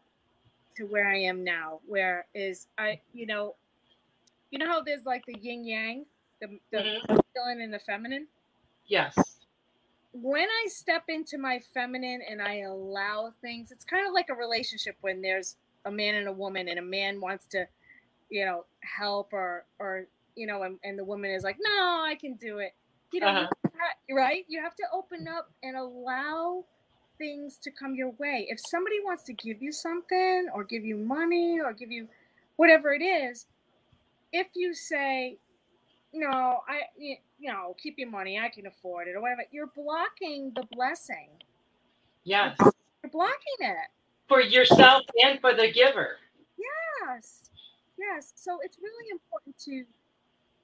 to 0.75 0.83
where 0.85 1.07
I 1.09 1.17
am 1.17 1.43
now. 1.43 1.79
Where 1.87 2.25
is 2.35 2.67
I, 2.77 2.99
you 3.13 3.25
know, 3.25 3.55
you 4.51 4.59
know 4.59 4.67
how 4.67 4.81
there's 4.81 5.05
like 5.05 5.25
the 5.25 5.35
yin 5.39 5.65
yang, 5.65 6.05
the 6.39 6.59
the 6.71 6.77
Mhm. 6.77 7.01
masculine 7.09 7.61
and 7.61 7.73
the 7.73 7.79
feminine. 7.79 8.27
Yes. 8.85 9.15
When 10.21 10.47
I 10.47 10.67
step 10.69 11.03
into 11.09 11.37
my 11.37 11.59
feminine 11.73 12.21
and 12.27 12.41
I 12.41 12.59
allow 12.61 13.33
things, 13.41 13.71
it's 13.71 13.85
kind 13.85 14.07
of 14.07 14.13
like 14.13 14.29
a 14.29 14.33
relationship 14.33 14.95
when 15.01 15.21
there's 15.21 15.57
a 15.85 15.91
man 15.91 16.15
and 16.15 16.27
a 16.27 16.31
woman, 16.31 16.67
and 16.69 16.79
a 16.79 16.83
man 16.83 17.21
wants 17.21 17.45
to, 17.47 17.67
you 18.29 18.45
know, 18.45 18.65
help 18.81 19.31
or 19.33 19.65
or 19.79 20.05
you 20.35 20.45
know, 20.47 20.63
and, 20.63 20.77
and 20.83 20.97
the 20.99 21.03
woman 21.03 21.31
is 21.31 21.43
like, 21.43 21.57
no, 21.59 22.03
I 22.05 22.15
can 22.19 22.35
do 22.35 22.59
it. 22.59 22.73
You 23.11 23.21
know, 23.21 23.27
Uh-huh. 23.27 23.47
right? 24.11 24.45
You 24.47 24.61
have 24.61 24.75
to 24.75 24.83
open 24.93 25.27
up 25.27 25.49
and 25.63 25.75
allow 25.75 26.63
things 27.17 27.57
to 27.63 27.71
come 27.71 27.95
your 27.95 28.11
way. 28.19 28.45
If 28.49 28.59
somebody 28.69 28.97
wants 29.03 29.23
to 29.23 29.33
give 29.33 29.61
you 29.63 29.71
something 29.71 30.47
or 30.53 30.63
give 30.63 30.85
you 30.85 30.95
money 30.97 31.59
or 31.59 31.73
give 31.73 31.91
you 31.91 32.07
whatever 32.57 32.93
it 32.93 33.01
is, 33.01 33.47
if 34.31 34.47
you 34.53 34.75
say, 34.75 35.37
no, 36.13 36.61
I, 36.67 36.81
you 36.97 37.17
know, 37.41 37.75
keep 37.81 37.97
your 37.97 38.09
money, 38.09 38.39
I 38.39 38.49
can 38.49 38.67
afford 38.67 39.07
it 39.07 39.15
or 39.15 39.21
whatever, 39.21 39.43
you're 39.51 39.71
blocking 39.75 40.51
the 40.55 40.63
blessing. 40.71 41.29
Yes. 42.23 42.57
You're 42.59 43.11
blocking 43.11 43.59
it. 43.59 43.87
For 44.27 44.41
yourself 44.41 45.03
and 45.23 45.39
for 45.39 45.53
the 45.53 45.71
giver. 45.71 46.17
Yes. 46.57 47.49
Yes. 47.97 48.33
So 48.35 48.59
it's 48.63 48.77
really 48.81 49.09
important 49.11 49.57
to 49.65 49.83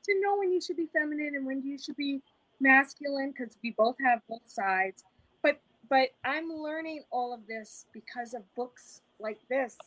to 0.05 0.19
know 0.19 0.37
when 0.37 0.51
you 0.51 0.59
should 0.59 0.75
be 0.75 0.87
feminine 0.91 1.33
and 1.35 1.45
when 1.45 1.63
you 1.63 1.77
should 1.77 1.95
be 1.95 2.21
masculine 2.59 3.33
because 3.37 3.55
we 3.63 3.71
both 3.71 3.95
have 4.05 4.19
both 4.27 4.45
sides. 4.45 5.03
But 5.41 5.61
but 5.89 6.09
I'm 6.25 6.49
learning 6.49 7.03
all 7.11 7.33
of 7.33 7.47
this 7.47 7.85
because 7.93 8.33
of 8.33 8.41
books 8.55 9.01
like 9.19 9.39
this. 9.49 9.77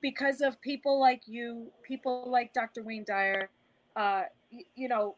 Because 0.00 0.40
of 0.40 0.60
people 0.60 1.00
like 1.00 1.22
you, 1.26 1.70
people 1.82 2.24
like 2.28 2.52
Dr. 2.52 2.82
Wayne 2.82 3.04
Dyer, 3.06 3.48
uh, 3.96 4.22
y- 4.52 4.64
you 4.74 4.88
know, 4.88 5.16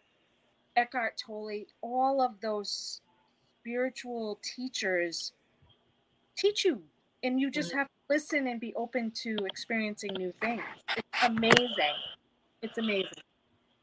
Eckhart 0.77 1.20
Tolle, 1.24 1.64
all 1.81 2.20
of 2.20 2.41
those 2.41 3.01
spiritual 3.61 4.39
teachers 4.43 5.33
teach 6.37 6.64
you 6.64 6.83
and 7.22 7.41
you 7.41 7.51
just 7.51 7.72
have 7.72 7.87
to 7.87 8.14
listen 8.14 8.47
and 8.47 8.61
be 8.61 8.74
open 8.74 9.11
to 9.22 9.37
experiencing 9.47 10.12
new 10.14 10.33
things. 10.41 10.62
It's 10.97 11.24
amazing. 11.24 11.97
It's 12.62 12.79
amazing. 12.79 13.09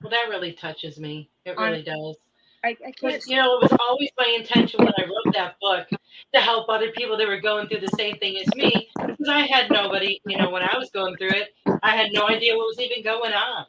Well, 0.01 0.11
that 0.11 0.27
really 0.29 0.53
touches 0.53 0.99
me. 0.99 1.29
It 1.45 1.57
really 1.57 1.81
does. 1.81 2.17
I, 2.63 2.69
I 2.69 2.73
can't. 2.75 2.95
Because, 3.01 3.27
you 3.27 3.35
know, 3.35 3.57
it 3.57 3.63
was 3.63 3.77
always 3.79 4.09
my 4.17 4.35
intention 4.37 4.79
when 4.83 4.93
I 4.97 5.03
wrote 5.03 5.33
that 5.33 5.55
book 5.59 5.87
to 6.33 6.39
help 6.39 6.69
other 6.69 6.91
people 6.91 7.17
that 7.17 7.27
were 7.27 7.41
going 7.41 7.67
through 7.67 7.81
the 7.81 7.95
same 7.97 8.15
thing 8.17 8.37
as 8.37 8.53
me. 8.55 8.89
Because 8.95 9.27
I 9.29 9.41
had 9.41 9.69
nobody, 9.71 10.21
you 10.25 10.37
know, 10.37 10.49
when 10.49 10.61
I 10.61 10.77
was 10.77 10.89
going 10.91 11.17
through 11.17 11.31
it, 11.31 11.49
I 11.81 11.95
had 11.95 12.11
no 12.13 12.27
idea 12.27 12.55
what 12.55 12.67
was 12.67 12.79
even 12.79 13.03
going 13.03 13.33
on. 13.33 13.65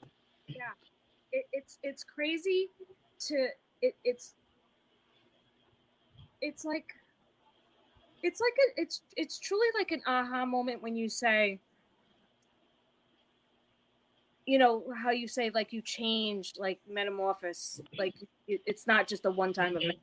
It, 1.35 1.47
it's 1.53 1.79
it's 1.83 2.05
crazy 2.05 2.71
to 3.27 3.49
it, 3.83 3.97
it's 4.05 4.35
it's 6.41 6.65
like 6.65 6.95
it's 8.23 8.41
like 8.41 8.53
a, 8.79 8.81
it's 8.81 9.03
it's 9.17 9.39
truly 9.41 9.67
like 9.77 9.91
an 9.91 10.01
aha 10.07 10.47
moment 10.47 10.81
when 10.81 10.95
you 10.95 11.09
say 11.09 11.59
you 14.47 14.59
know 14.59 14.85
how 15.03 15.11
you 15.11 15.27
say 15.27 15.51
like 15.53 15.73
you 15.73 15.83
change 15.83 16.53
like 16.57 16.79
metamorphosis 16.89 17.81
like 17.99 18.15
it, 18.47 18.61
it's 18.65 18.87
not 18.87 19.09
just 19.09 19.25
a 19.27 19.31
one 19.31 19.53
time 19.53 19.77
event 19.77 19.99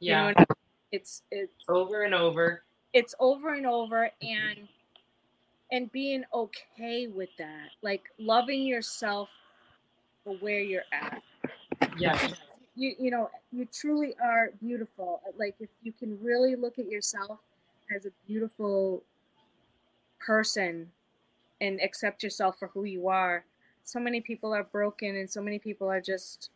you 0.00 0.12
know 0.12 0.28
Yeah. 0.28 0.32
I 0.36 0.40
mean? 0.40 0.46
it's 0.92 1.22
it's 1.30 1.52
Over 1.68 2.04
and 2.04 2.14
over. 2.14 2.62
it's 2.94 3.14
over 3.20 3.52
and 3.52 3.66
over 3.66 4.10
and 4.22 4.68
and 5.72 5.92
being 5.92 6.24
okay 6.32 7.08
with 7.08 7.28
that 7.38 7.68
like 7.82 8.04
loving 8.18 8.62
yourself 8.62 9.28
for 10.26 10.34
where 10.36 10.60
you're 10.60 10.82
at 10.92 11.22
Yes. 11.98 12.34
you 12.74 12.94
you 12.98 13.10
know 13.10 13.30
you 13.52 13.66
truly 13.72 14.14
are 14.22 14.50
beautiful 14.60 15.22
like 15.38 15.54
if 15.60 15.70
you 15.82 15.92
can 15.92 16.18
really 16.22 16.56
look 16.56 16.78
at 16.78 16.90
yourself 16.90 17.38
as 17.94 18.04
a 18.06 18.10
beautiful 18.26 19.02
person 20.18 20.90
and 21.60 21.80
accept 21.80 22.22
yourself 22.22 22.58
for 22.58 22.68
who 22.68 22.84
you 22.84 23.08
are 23.08 23.44
so 23.84 24.00
many 24.00 24.20
people 24.20 24.52
are 24.52 24.64
broken 24.64 25.16
and 25.16 25.30
so 25.30 25.40
many 25.40 25.58
people 25.58 25.88
are 25.88 26.00
just 26.00 26.50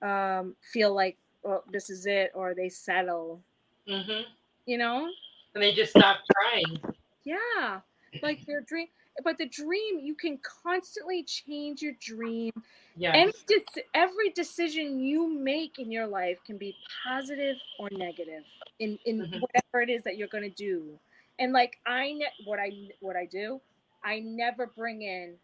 um, 0.00 0.56
feel 0.72 0.94
like 0.94 1.16
well, 1.42 1.64
this 1.70 1.90
is 1.90 2.06
it, 2.06 2.30
or 2.34 2.54
they 2.54 2.68
settle. 2.68 3.40
Mm-hmm. 3.88 4.22
You 4.66 4.78
know? 4.78 5.08
And 5.54 5.62
they 5.62 5.72
just 5.72 5.90
stop 5.90 6.18
trying. 6.32 6.80
Yeah, 7.24 7.80
like 8.22 8.44
their 8.46 8.62
dream. 8.62 8.88
But 9.24 9.38
the 9.38 9.46
dream, 9.48 10.00
you 10.00 10.14
can 10.14 10.38
constantly 10.38 11.22
change 11.24 11.82
your 11.82 11.92
dream. 12.00 12.52
Yes. 12.96 13.14
Any 13.16 13.32
dec- 13.48 13.84
every 13.94 14.30
decision 14.30 15.00
you 15.00 15.28
make 15.28 15.78
in 15.78 15.90
your 15.90 16.06
life 16.06 16.38
can 16.44 16.58
be 16.58 16.76
positive 17.04 17.56
or 17.78 17.90
negative 17.92 18.44
in 18.78 18.98
in 19.04 19.20
Mhm. 19.22 19.40
whatever 19.40 19.82
it 19.82 19.90
is 19.90 20.02
that 20.04 20.16
you're 20.16 20.28
going 20.28 20.44
to 20.44 20.50
do. 20.50 20.98
And 21.38 21.52
like 21.52 21.78
I 21.86 22.12
ne- 22.12 22.34
what 22.44 22.58
I 22.58 22.72
what 23.00 23.16
I 23.16 23.26
do, 23.26 23.60
I 24.04 24.20
never 24.20 24.66
bring 24.66 25.02
in 25.02 25.38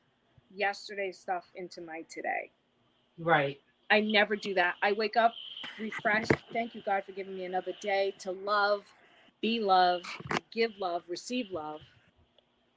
yesterday's 0.55 1.19
stuff 1.19 1.51
into 1.55 1.81
my 1.83 2.03
today. 2.03 2.51
right. 3.19 3.61
I 3.91 4.01
never 4.01 4.37
do 4.37 4.55
that. 4.55 4.77
I 4.83 4.93
wake 4.93 5.17
up 5.17 5.35
refreshed. 5.79 6.33
Thank 6.53 6.75
you, 6.75 6.83
God, 6.83 7.05
for 7.05 7.13
giving 7.13 7.37
me 7.37 7.45
another 7.45 7.73
day 7.81 8.15
to 8.21 8.33
love, 8.33 8.85
be 9.41 9.61
love, 9.61 10.03
give 10.53 10.73
love, 10.79 11.05
receive 11.09 11.51
love, 11.51 11.81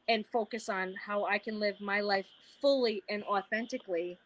and 0.07 0.25
focus 0.31 0.69
on 0.69 0.93
how 1.03 1.25
I 1.25 1.37
can 1.37 1.59
live 1.59 1.79
my 1.79 2.01
life 2.01 2.25
fully 2.61 3.03
and 3.09 3.23
authentically 3.23 4.17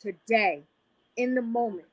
today, 0.00 0.62
in 1.16 1.34
the 1.34 1.42
moment. 1.42 1.86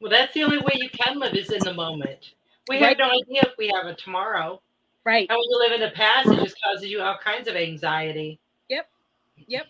Well, 0.00 0.10
that's 0.10 0.34
the 0.34 0.44
only 0.44 0.58
way 0.58 0.72
you 0.74 0.90
can 0.90 1.18
live 1.18 1.34
is 1.34 1.50
in 1.50 1.60
the 1.60 1.72
moment. 1.72 2.32
We 2.68 2.78
have 2.78 2.98
no 2.98 3.06
idea 3.06 3.42
if 3.42 3.56
we 3.58 3.68
have 3.68 3.86
a 3.86 3.94
tomorrow. 3.94 4.60
Right. 5.04 5.28
And 5.30 5.36
when 5.36 5.48
you 5.48 5.58
live 5.58 5.72
in 5.72 5.80
the 5.80 5.94
past, 5.94 6.28
it 6.28 6.42
just 6.42 6.56
causes 6.62 6.90
you 6.90 7.00
all 7.00 7.16
kinds 7.22 7.48
of 7.48 7.54
anxiety. 7.54 8.38
Yep. 8.68 8.88
Yep. 9.46 9.66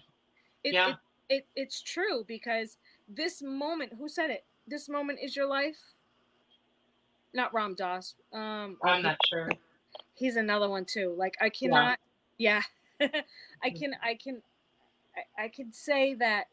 It, 0.64 0.74
Yeah. 0.74 0.88
it, 0.88 0.96
it, 1.28 1.46
it's 1.54 1.82
true 1.82 2.24
because 2.26 2.78
this 3.08 3.42
moment, 3.42 3.92
who 3.98 4.08
said 4.08 4.30
it? 4.30 4.44
This 4.66 4.88
moment 4.88 5.20
is 5.22 5.36
your 5.36 5.46
life. 5.46 5.78
Not 7.34 7.52
Ram 7.54 7.74
Dass. 7.74 8.14
Um, 8.32 8.78
I'm 8.82 9.02
not 9.02 9.18
sure. 9.28 9.50
He's 10.16 10.36
another 10.36 10.68
one 10.68 10.84
too. 10.84 11.14
Like 11.16 11.36
I 11.40 11.48
cannot. 11.50 11.98
Yeah, 12.38 12.62
I 13.00 13.70
can. 13.70 13.94
I 14.02 14.14
can. 14.22 14.42
I, 15.38 15.44
I 15.44 15.48
can 15.48 15.72
say 15.72 16.14
that 16.14 16.46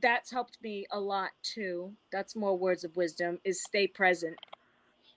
that's 0.00 0.30
helped 0.30 0.58
me 0.62 0.86
a 0.90 1.00
lot 1.00 1.30
too. 1.42 1.92
That's 2.12 2.36
more 2.36 2.56
words 2.56 2.84
of 2.84 2.96
wisdom. 2.96 3.40
Is 3.44 3.62
stay 3.62 3.86
present. 3.86 4.36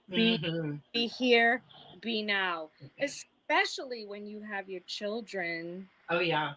Be 0.09 0.37
Mhm. 0.37 0.81
be 0.93 1.07
here. 1.07 1.61
Be 2.01 2.21
now. 2.23 2.69
Especially 2.99 4.05
when 4.05 4.25
you 4.25 4.41
have 4.41 4.69
your 4.69 4.81
children. 4.87 5.87
Oh 6.09 6.19
yeah. 6.19 6.53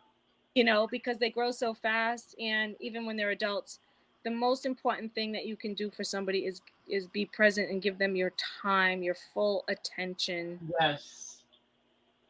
you 0.55 0.63
know, 0.63 0.87
because 0.87 1.19
they 1.19 1.31
grow 1.31 1.51
so 1.51 1.75
fast 1.75 2.37
and 2.39 2.77
even 2.79 3.05
when 3.07 3.17
they're 3.17 3.31
adults, 3.31 3.81
the 4.25 4.31
most 4.31 4.67
important 4.67 5.15
thing 5.15 5.33
that 5.33 5.47
you 5.47 5.57
can 5.57 5.75
do 5.75 5.91
for 5.91 6.05
somebody 6.05 6.47
is 6.47 6.61
is 6.89 7.07
be 7.07 7.25
present 7.27 7.71
and 7.71 7.81
give 7.83 7.99
them 7.99 8.17
your 8.17 8.33
time, 8.63 9.03
your 9.03 9.17
full 9.33 9.65
attention. 9.69 10.59
Yes. 10.81 11.39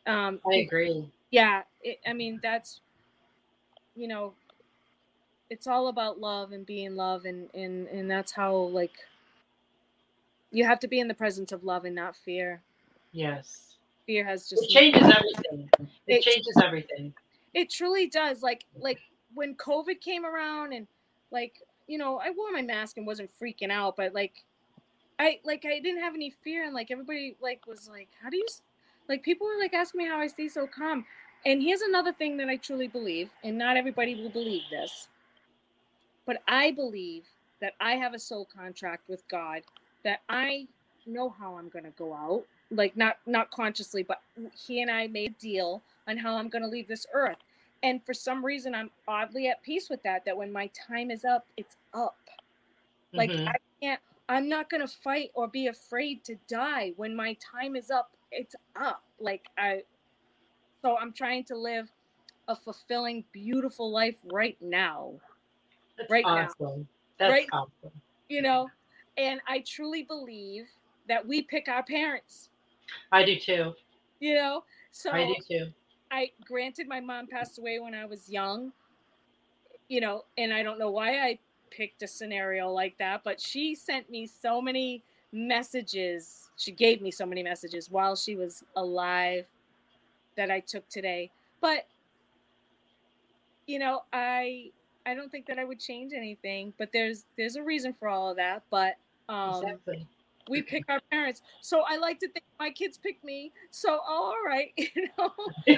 Um 0.06 0.40
I 0.50 0.56
agree. 0.56 1.10
yeah, 1.30 1.62
it, 1.82 1.98
I 2.06 2.12
mean 2.12 2.40
that's 2.42 2.80
you 3.96 4.08
know, 4.08 4.34
it's 5.50 5.66
all 5.66 5.88
about 5.88 6.20
love 6.20 6.52
and 6.52 6.66
being 6.66 6.96
love 6.96 7.24
and 7.24 7.48
and 7.54 7.86
and 7.88 8.10
that's 8.10 8.32
how 8.32 8.54
like 8.56 8.92
you 10.50 10.64
have 10.64 10.78
to 10.80 10.88
be 10.88 11.00
in 11.00 11.08
the 11.08 11.14
presence 11.14 11.52
of 11.52 11.64
love 11.64 11.84
and 11.84 11.94
not 11.94 12.16
fear. 12.16 12.62
Yes. 13.12 13.76
Fear 14.06 14.24
has 14.24 14.48
just 14.48 14.64
It 14.64 14.68
changes 14.70 15.02
everything. 15.02 15.70
It 16.06 16.18
It- 16.18 16.22
changes 16.22 16.56
everything. 16.62 17.14
it 17.54 17.70
truly 17.70 18.08
does 18.08 18.42
like 18.42 18.64
like 18.80 18.98
when 19.32 19.54
covid 19.54 20.00
came 20.00 20.24
around 20.26 20.72
and 20.72 20.86
like 21.30 21.54
you 21.86 21.98
know 21.98 22.18
i 22.18 22.30
wore 22.30 22.52
my 22.52 22.62
mask 22.62 22.96
and 22.96 23.06
wasn't 23.06 23.30
freaking 23.40 23.70
out 23.70 23.96
but 23.96 24.14
like 24.14 24.44
i 25.18 25.38
like 25.44 25.64
i 25.64 25.78
didn't 25.80 26.00
have 26.00 26.14
any 26.14 26.30
fear 26.42 26.64
and 26.64 26.74
like 26.74 26.90
everybody 26.90 27.36
like 27.42 27.66
was 27.66 27.88
like 27.88 28.08
how 28.22 28.30
do 28.30 28.36
you 28.36 28.46
like 29.08 29.22
people 29.22 29.46
were 29.46 29.58
like 29.60 29.74
asking 29.74 29.98
me 29.98 30.06
how 30.06 30.18
i 30.18 30.26
stay 30.26 30.48
so 30.48 30.66
calm 30.66 31.04
and 31.46 31.62
here's 31.62 31.82
another 31.82 32.12
thing 32.12 32.36
that 32.36 32.48
i 32.48 32.56
truly 32.56 32.88
believe 32.88 33.30
and 33.42 33.56
not 33.56 33.76
everybody 33.76 34.14
will 34.14 34.30
believe 34.30 34.62
this 34.70 35.08
but 36.26 36.42
i 36.48 36.70
believe 36.70 37.24
that 37.60 37.74
i 37.80 37.92
have 37.92 38.14
a 38.14 38.18
soul 38.18 38.46
contract 38.56 39.08
with 39.08 39.26
god 39.28 39.62
that 40.04 40.20
i 40.28 40.66
know 41.06 41.28
how 41.28 41.56
i'm 41.56 41.70
to 41.84 41.90
go 41.98 42.14
out 42.14 42.44
like 42.70 42.96
not 42.96 43.18
not 43.26 43.50
consciously 43.50 44.02
but 44.02 44.20
he 44.66 44.80
and 44.80 44.90
i 44.90 45.06
made 45.06 45.30
a 45.32 45.40
deal 45.40 45.82
on 46.06 46.18
how 46.18 46.36
I'm 46.36 46.50
to 46.62 46.68
leave 46.68 46.88
this 46.88 47.06
earth. 47.12 47.38
And 47.84 48.04
for 48.04 48.14
some 48.14 48.42
reason, 48.44 48.74
I'm 48.74 48.90
oddly 49.06 49.48
at 49.48 49.62
peace 49.62 49.90
with 49.90 50.02
that, 50.04 50.24
that 50.24 50.34
when 50.34 50.50
my 50.50 50.68
time 50.68 51.10
is 51.10 51.22
up, 51.24 51.46
it's 51.58 51.76
up. 51.92 52.16
Like, 53.12 53.30
Mhm. 53.30 53.46
I 53.46 53.54
can't, 53.80 54.00
I'm 54.30 54.48
not 54.48 54.70
going 54.70 54.80
to 54.80 54.88
fight 54.88 55.30
or 55.34 55.46
be 55.46 55.66
afraid 55.66 56.24
to 56.24 56.36
die. 56.48 56.92
When 56.96 57.14
my 57.14 57.34
time 57.34 57.76
is 57.76 57.90
up, 57.90 58.16
it's 58.32 58.56
up. 58.74 59.04
Like, 59.20 59.46
I, 59.58 59.84
so 60.80 60.96
I'm 60.96 61.12
trying 61.12 61.44
to 61.44 61.56
live 61.56 61.92
a 62.48 62.56
fulfilling, 62.56 63.22
beautiful 63.32 63.90
life 63.90 64.16
right 64.32 64.60
now, 64.62 65.12
That's 65.98 66.10
right 66.10 66.24
now. 66.24 66.48
awesome. 66.58 66.88
That's 67.18 67.32
Right- 67.32 67.48
awesome. 67.52 68.00
you 68.30 68.40
know? 68.40 68.70
And 69.18 69.42
I 69.46 69.60
truly 69.60 70.04
believe 70.04 70.70
that 71.06 71.24
we 71.24 71.42
pick 71.42 71.68
our 71.68 71.82
parents, 71.82 72.48
I 73.12 73.24
do 73.26 73.38
too. 73.38 73.74
you 74.20 74.34
know? 74.34 74.64
So 74.90 75.10
I 75.12 75.26
do 75.26 75.36
too. 75.46 75.74
I 76.14 76.30
granted 76.46 76.86
my 76.86 77.00
mom 77.00 77.26
passed 77.26 77.58
away 77.58 77.80
when 77.80 77.92
I 77.92 78.04
was 78.04 78.30
young, 78.30 78.72
you 79.88 80.00
know, 80.00 80.24
and 80.38 80.54
I 80.54 80.62
don't 80.62 80.78
know 80.78 80.90
why 80.90 81.18
I 81.18 81.40
picked 81.70 82.04
a 82.04 82.06
scenario 82.06 82.70
like 82.70 82.96
that, 82.98 83.22
but 83.24 83.40
she 83.40 83.74
sent 83.74 84.08
me 84.08 84.24
so 84.28 84.62
many 84.62 85.02
messages. 85.32 86.50
She 86.56 86.70
gave 86.70 87.02
me 87.02 87.10
so 87.10 87.26
many 87.26 87.42
messages 87.42 87.90
while 87.90 88.14
she 88.14 88.36
was 88.36 88.62
alive 88.76 89.46
that 90.36 90.52
I 90.52 90.60
took 90.60 90.88
today. 90.88 91.32
But 91.60 91.88
you 93.66 93.80
know, 93.80 94.02
I 94.12 94.70
I 95.04 95.14
don't 95.14 95.32
think 95.32 95.46
that 95.46 95.58
I 95.58 95.64
would 95.64 95.80
change 95.80 96.12
anything, 96.12 96.74
but 96.78 96.90
there's 96.92 97.24
there's 97.36 97.56
a 97.56 97.62
reason 97.62 97.92
for 97.92 98.06
all 98.08 98.30
of 98.30 98.36
that, 98.36 98.62
but 98.70 98.94
um 99.28 99.64
exactly. 99.64 100.06
We 100.48 100.62
pick 100.62 100.84
our 100.88 101.00
parents. 101.10 101.42
So 101.60 101.82
I 101.88 101.96
like 101.96 102.20
to 102.20 102.28
think 102.28 102.44
my 102.58 102.70
kids 102.70 102.98
pick 102.98 103.22
me. 103.24 103.52
So 103.70 104.00
oh, 104.06 104.34
all 104.34 104.36
right, 104.46 104.72
you 104.76 105.08
know? 105.18 105.32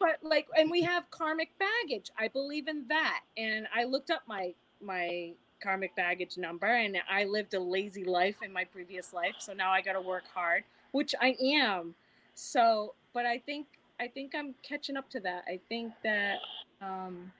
But 0.00 0.18
like 0.22 0.46
and 0.56 0.70
we 0.70 0.82
have 0.82 1.10
karmic 1.10 1.50
baggage. 1.58 2.10
I 2.18 2.28
believe 2.28 2.68
in 2.68 2.86
that. 2.88 3.20
And 3.36 3.66
i 3.74 3.84
looked 3.84 4.10
up 4.10 4.22
my 4.26 4.54
my 4.82 5.32
karmic 5.62 5.94
baggage 5.94 6.38
number 6.38 6.66
and 6.66 6.96
i 7.10 7.24
lived 7.24 7.52
a 7.52 7.60
lazy 7.60 8.02
life 8.04 8.36
in 8.42 8.50
my 8.50 8.64
previous 8.64 9.12
life 9.12 9.34
so 9.38 9.52
now 9.52 9.70
i 9.70 9.82
got 9.82 9.92
to 9.92 10.00
work 10.00 10.24
hard 10.34 10.64
which 10.92 11.14
i 11.20 11.36
am. 11.42 11.94
So 12.34 12.94
but 13.12 13.26
i 13.26 13.38
think 13.38 13.66
i 14.00 14.08
think 14.08 14.34
i'm 14.34 14.54
catching 14.62 14.96
up 14.96 15.10
to 15.10 15.20
that. 15.20 15.44
I 15.48 15.60
think 15.68 15.92
that 16.02 16.38
um 16.80 17.30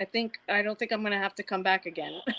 i 0.00 0.04
think 0.04 0.34
i 0.50 0.60
don't 0.62 0.78
think 0.78 0.92
i'm 0.92 1.02
gonna 1.02 1.18
have 1.18 1.34
to 1.36 1.42
come 1.42 1.62
back 1.62 1.86
again. 1.86 2.20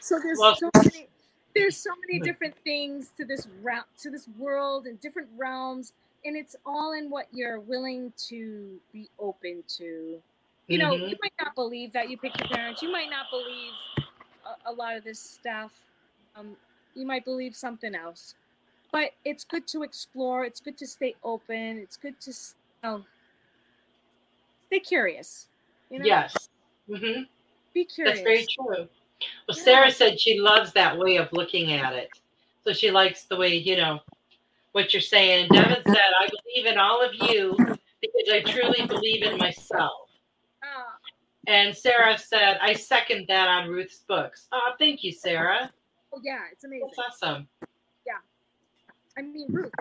So 0.00 0.18
there's 0.22 0.38
Well- 0.38 0.56
so 0.56 0.70
many 0.76 1.08
there's 1.54 1.76
so 1.76 1.90
many 2.08 2.20
different 2.24 2.54
things 2.64 3.10
to 3.16 3.24
this 3.24 3.46
route 3.62 3.86
to 4.00 4.10
this 4.10 4.28
world 4.38 4.86
and 4.86 5.00
different 5.00 5.28
realms 5.36 5.92
and 6.24 6.36
it's 6.36 6.56
all 6.66 6.92
in 6.92 7.10
what 7.10 7.26
you're 7.32 7.60
willing 7.60 8.12
to 8.28 8.80
be 8.92 9.08
open 9.18 9.62
to. 9.78 10.22
You 10.68 10.78
know 10.78 10.94
Mhm. 10.94 11.10
you 11.10 11.16
might 11.22 11.32
not 11.40 11.54
believe 11.54 11.92
that 11.92 12.10
you 12.10 12.18
picked 12.18 12.38
your 12.40 12.48
parents. 12.48 12.82
You 12.82 12.90
might 12.92 13.10
not 13.10 13.26
believe 13.30 13.72
a, 14.44 14.70
a 14.70 14.72
lot 14.72 14.96
of 14.96 15.04
this 15.04 15.20
stuff. 15.20 15.72
Um, 16.36 16.56
you 16.94 17.06
might 17.06 17.24
believe 17.24 17.54
something 17.56 17.94
else. 17.94 18.34
But 18.92 19.10
it's 19.24 19.44
good 19.44 19.66
to 19.68 19.82
explore. 19.82 20.44
It's 20.44 20.60
good 20.60 20.78
to 20.78 20.86
stay 20.86 21.14
open. 21.22 21.78
It's 21.78 21.96
good 21.96 22.20
to 22.20 22.32
know, 22.82 23.04
stay 24.66 24.80
curious. 24.80 25.48
You 25.90 26.00
know? 26.00 26.06
Yes. 26.06 26.48
hmm 26.88 27.22
be 27.74 27.84
curious 27.84 28.18
That's 28.18 28.24
very 28.24 28.46
true. 28.46 28.88
Well. 29.48 29.56
Sarah 29.56 29.90
said 29.90 30.20
she 30.20 30.38
loves 30.40 30.72
that 30.74 30.96
way 30.98 31.16
of 31.16 31.28
looking 31.32 31.72
at 31.72 31.92
it. 31.94 32.10
So 32.66 32.72
she 32.72 32.90
likes 32.90 33.24
the 33.24 33.36
way, 33.36 33.54
you 33.56 33.76
know, 33.76 34.00
what 34.72 34.92
you're 34.92 35.00
saying. 35.00 35.42
And 35.44 35.50
Devin 35.50 35.82
said, 35.86 35.96
I 36.20 36.28
believe 36.28 36.66
in 36.70 36.78
all 36.78 37.02
of 37.02 37.14
you 37.14 37.56
because 38.00 38.28
I 38.32 38.40
truly 38.42 38.86
believe 38.86 39.22
in 39.22 39.38
myself. 39.38 40.10
Ah, 40.62 40.96
And 41.46 41.74
Sarah 41.76 42.18
said, 42.18 42.58
I 42.60 42.74
second 42.74 43.24
that 43.28 43.48
on 43.48 43.68
Ruth's 43.70 44.04
books. 44.06 44.46
Oh, 44.52 44.72
thank 44.78 45.02
you, 45.02 45.12
Sarah. 45.12 45.70
oh 46.12 46.20
yeah 46.22 46.40
it's 46.52 46.64
amazing 46.64 46.90
That's 46.96 47.22
awesome. 47.22 47.48
Yeah. 48.06 48.12
I 49.16 49.22
mean, 49.22 49.46
Ruth, 49.50 49.72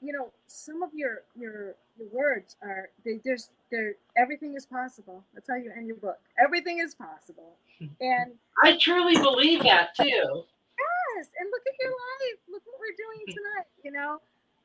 you 0.00 0.12
know, 0.12 0.30
some 0.46 0.82
of 0.82 0.90
your 0.94 1.22
your 1.38 1.74
your 1.98 2.08
words 2.12 2.56
are 2.62 2.90
they 3.04 3.18
just 3.24 3.50
they're 3.70 3.94
everything 4.16 4.54
is 4.54 4.66
possible. 4.66 5.24
That's 5.34 5.48
how 5.48 5.56
you 5.56 5.72
end 5.76 5.86
your 5.86 5.96
book. 5.96 6.18
Everything 6.42 6.78
is 6.78 6.94
possible. 6.94 7.56
And 8.00 8.32
I 8.62 8.76
truly 8.78 9.14
believe 9.14 9.62
that 9.62 9.94
too. 9.96 10.04
yes, 10.04 11.28
and 11.38 11.48
look 11.50 11.62
at 11.66 11.74
your 11.80 11.90
life. 11.90 12.38
Look 12.50 12.62
what 12.66 12.80
we're 12.80 12.96
doing 12.96 13.26
tonight. 13.36 13.66
You 13.84 13.92
know, 13.92 14.20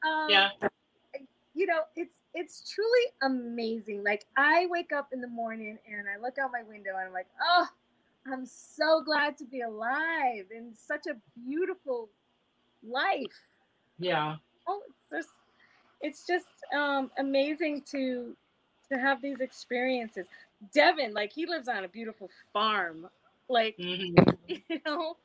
um, 0.08 0.30
Yeah. 0.30 0.50
You 1.54 1.66
know, 1.66 1.82
it's 1.98 2.16
it's 2.34 2.74
truly 2.74 3.08
amazing. 3.24 4.04
Like 4.04 4.26
I 4.38 4.68
wake 4.70 4.94
up 4.94 5.10
in 5.12 5.20
the 5.20 5.28
morning 5.28 5.78
and 5.92 6.08
I 6.08 6.22
look 6.22 6.38
out 6.38 6.50
my 6.52 6.64
window 6.64 6.92
and 6.98 7.08
I'm 7.08 7.14
like, 7.14 7.28
oh, 7.46 7.68
I'm 8.32 8.46
so 8.46 9.02
glad 9.04 9.38
to 9.40 9.44
be 9.46 9.62
alive 9.62 10.46
in 10.56 10.72
such 10.74 11.08
a 11.08 11.16
beautiful 11.46 12.10
life. 12.88 13.18
Yeah. 14.00 14.38
Oh, 14.66 14.82
it's 15.12 15.28
just 15.28 15.30
it's 16.02 16.28
just 16.28 16.48
um, 16.76 17.12
amazing 17.18 17.84
to 17.92 18.36
to 18.92 18.98
have 19.00 19.22
these 19.22 19.40
experiences. 19.42 20.28
Devin, 20.74 21.14
like 21.14 21.32
he 21.34 21.46
lives 21.46 21.68
on 21.68 21.84
a 21.84 21.88
beautiful 21.88 22.30
farm, 22.54 23.08
like 23.50 23.78
Mhm. 23.80 24.16
you 24.48 24.82
know, 24.86 25.18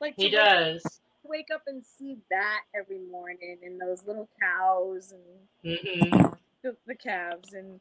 like 0.00 0.16
He 0.16 0.28
to 0.28 0.36
wake- 0.36 0.46
does. 0.46 1.00
wake 1.24 1.48
up 1.54 1.62
and 1.66 1.82
see 1.84 2.18
that 2.30 2.62
every 2.74 2.98
morning, 3.10 3.58
and 3.64 3.80
those 3.80 4.06
little 4.06 4.28
cows 4.40 5.12
and 5.12 5.76
hmm 5.82 6.22
the, 6.62 6.76
the 6.86 6.94
calves, 6.94 7.52
and 7.54 7.80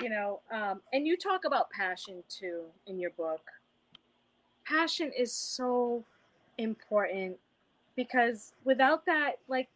you 0.00 0.08
know, 0.08 0.40
um, 0.52 0.80
and 0.92 1.06
you 1.06 1.16
talk 1.16 1.44
about 1.44 1.70
passion 1.70 2.22
too 2.28 2.64
in 2.86 2.98
your 2.98 3.10
book. 3.10 3.40
Passion 4.64 5.10
is 5.16 5.32
so 5.32 6.04
important 6.58 7.36
because 7.96 8.52
without 8.64 9.04
that, 9.06 9.32
like 9.48 9.68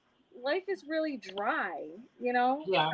life 0.43 0.64
is 0.68 0.84
really 0.89 1.16
dry. 1.16 1.89
You 2.20 2.32
know, 2.32 2.62
Yeah. 2.66 2.91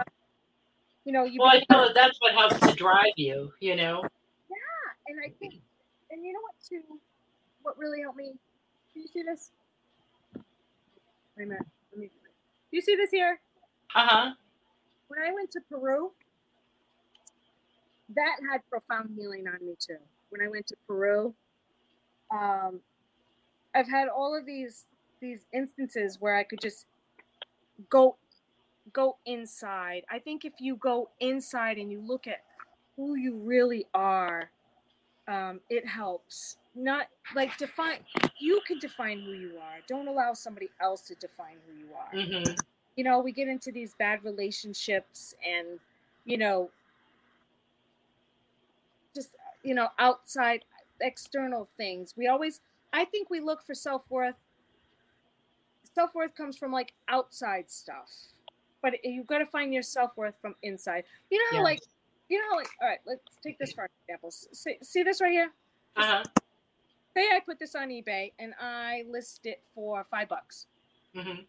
you 1.05 1.13
know, 1.13 1.25
you 1.25 1.41
Well, 1.41 1.51
I 1.51 1.65
feel 1.69 1.85
that 1.87 1.95
that's 1.95 2.21
what 2.21 2.33
helps 2.35 2.61
to 2.67 2.75
drive 2.75 3.13
you. 3.17 3.53
You 3.61 3.77
know. 3.77 4.03
Yeah, 4.51 4.57
and 5.09 5.19
I 5.25 5.31
think, 5.39 5.55
and 6.11 6.25
you 6.25 6.33
know 6.33 6.41
what 6.41 6.55
too, 6.69 7.01
what 7.63 7.79
really 7.79 8.01
helped 8.03 8.19
me. 8.19 8.33
Do 8.95 9.01
you 9.01 9.07
see 9.09 9.23
this? 9.23 9.51
Wait 11.37 11.45
a 11.45 11.47
minute. 11.47 11.67
Let 11.93 12.01
me. 12.01 12.07
Do 12.07 12.77
you 12.77 12.83
see 12.83 12.95
this 12.97 13.11
here? 13.11 13.41
Uh 13.95 14.07
huh. 14.07 14.35
When 15.09 15.21
I 15.21 15.33
went 15.33 15.51
to 15.53 15.61
Peru, 15.69 16.13
that 18.15 18.37
had 18.51 18.61
profound 18.71 19.11
healing 19.17 19.47
on 19.47 19.67
me 19.67 19.75
too. 19.79 19.99
When 20.31 20.41
I 20.41 20.49
went 20.49 20.67
to 20.69 20.77
Peru, 20.87 21.35
um, 22.31 22.81
I've 23.75 23.89
had 23.89 24.09
all 24.09 24.37
of 24.37 24.47
these 24.47 24.87
these 25.21 25.47
instances 25.53 26.19
where 26.21 26.35
I 26.37 26.43
could 26.43 26.61
just 26.61 26.87
go 27.91 28.17
go 28.93 29.17
inside. 29.27 30.05
I 30.11 30.19
think 30.19 30.45
if 30.45 30.55
you 30.61 30.77
go 30.77 31.11
inside 31.21 31.79
and 31.79 31.91
you 31.91 32.01
look 32.01 32.27
at 32.27 32.43
who 32.97 33.17
you 33.17 33.37
really 33.37 33.87
are, 33.95 34.51
um, 35.29 35.61
it 35.71 35.87
helps. 35.87 36.57
Not 36.75 37.09
like 37.35 37.57
define. 37.59 37.99
You 38.39 38.61
can 38.67 38.79
define 38.79 39.21
who 39.21 39.33
you 39.33 39.59
are. 39.63 39.79
Don't 39.89 40.09
allow 40.09 40.33
somebody 40.35 40.71
else 40.81 41.03
to 41.03 41.15
define 41.17 41.57
who 41.67 41.79
you 41.79 41.89
are 41.95 42.25
hmm 42.27 42.55
you 42.97 43.05
know, 43.05 43.21
we 43.21 43.33
get 43.33 43.49
into 43.49 43.73
these 43.73 43.95
bad 43.95 44.23
relationships 44.25 45.35
and, 45.47 45.79
you 46.25 46.37
know, 46.37 46.71
just, 49.15 49.31
you 49.63 49.75
know, 49.75 49.89
outside 49.99 50.65
external 51.01 51.69
things. 51.77 52.15
We 52.17 52.29
always, 52.29 52.61
I 52.93 53.05
think 53.05 53.31
we 53.31 53.41
look 53.41 53.63
for 53.63 53.75
self 53.75 54.03
worth. 54.11 54.35
Self 55.95 56.15
worth 56.15 56.35
comes 56.35 56.57
from 56.57 56.73
like 56.73 56.93
outside 57.09 57.71
stuff, 57.71 58.11
but 58.83 58.95
you've 59.05 59.27
got 59.27 59.39
to 59.39 59.47
find 59.47 59.73
your 59.75 59.83
self 59.83 60.17
worth 60.17 60.35
from 60.41 60.55
inside. 60.63 61.05
You 61.31 61.39
know, 61.39 61.59
how, 61.59 61.59
Yes. 61.59 61.65
like, 61.65 61.81
you 62.29 62.39
know, 62.41 62.49
how, 62.51 62.57
like, 62.57 62.69
all 62.81 62.89
right, 62.89 62.99
let's 63.07 63.21
take 63.43 63.59
this 63.59 63.73
for 63.73 63.89
example. 64.09 64.31
See, 64.31 64.77
see 64.83 65.03
this 65.03 65.21
right 65.21 65.33
here? 65.33 65.51
Uh 65.97 66.07
huh. 66.07 66.23
Say 67.15 67.29
I 67.29 67.41
put 67.45 67.59
this 67.59 67.75
on 67.75 67.91
eBay 67.91 68.33
and 68.39 68.55
I 68.59 69.05
list 69.11 69.45
it 69.45 69.61
for 69.75 70.07
five 70.11 70.29
bucks. 70.29 70.67
Mm-hmm. 71.15 71.43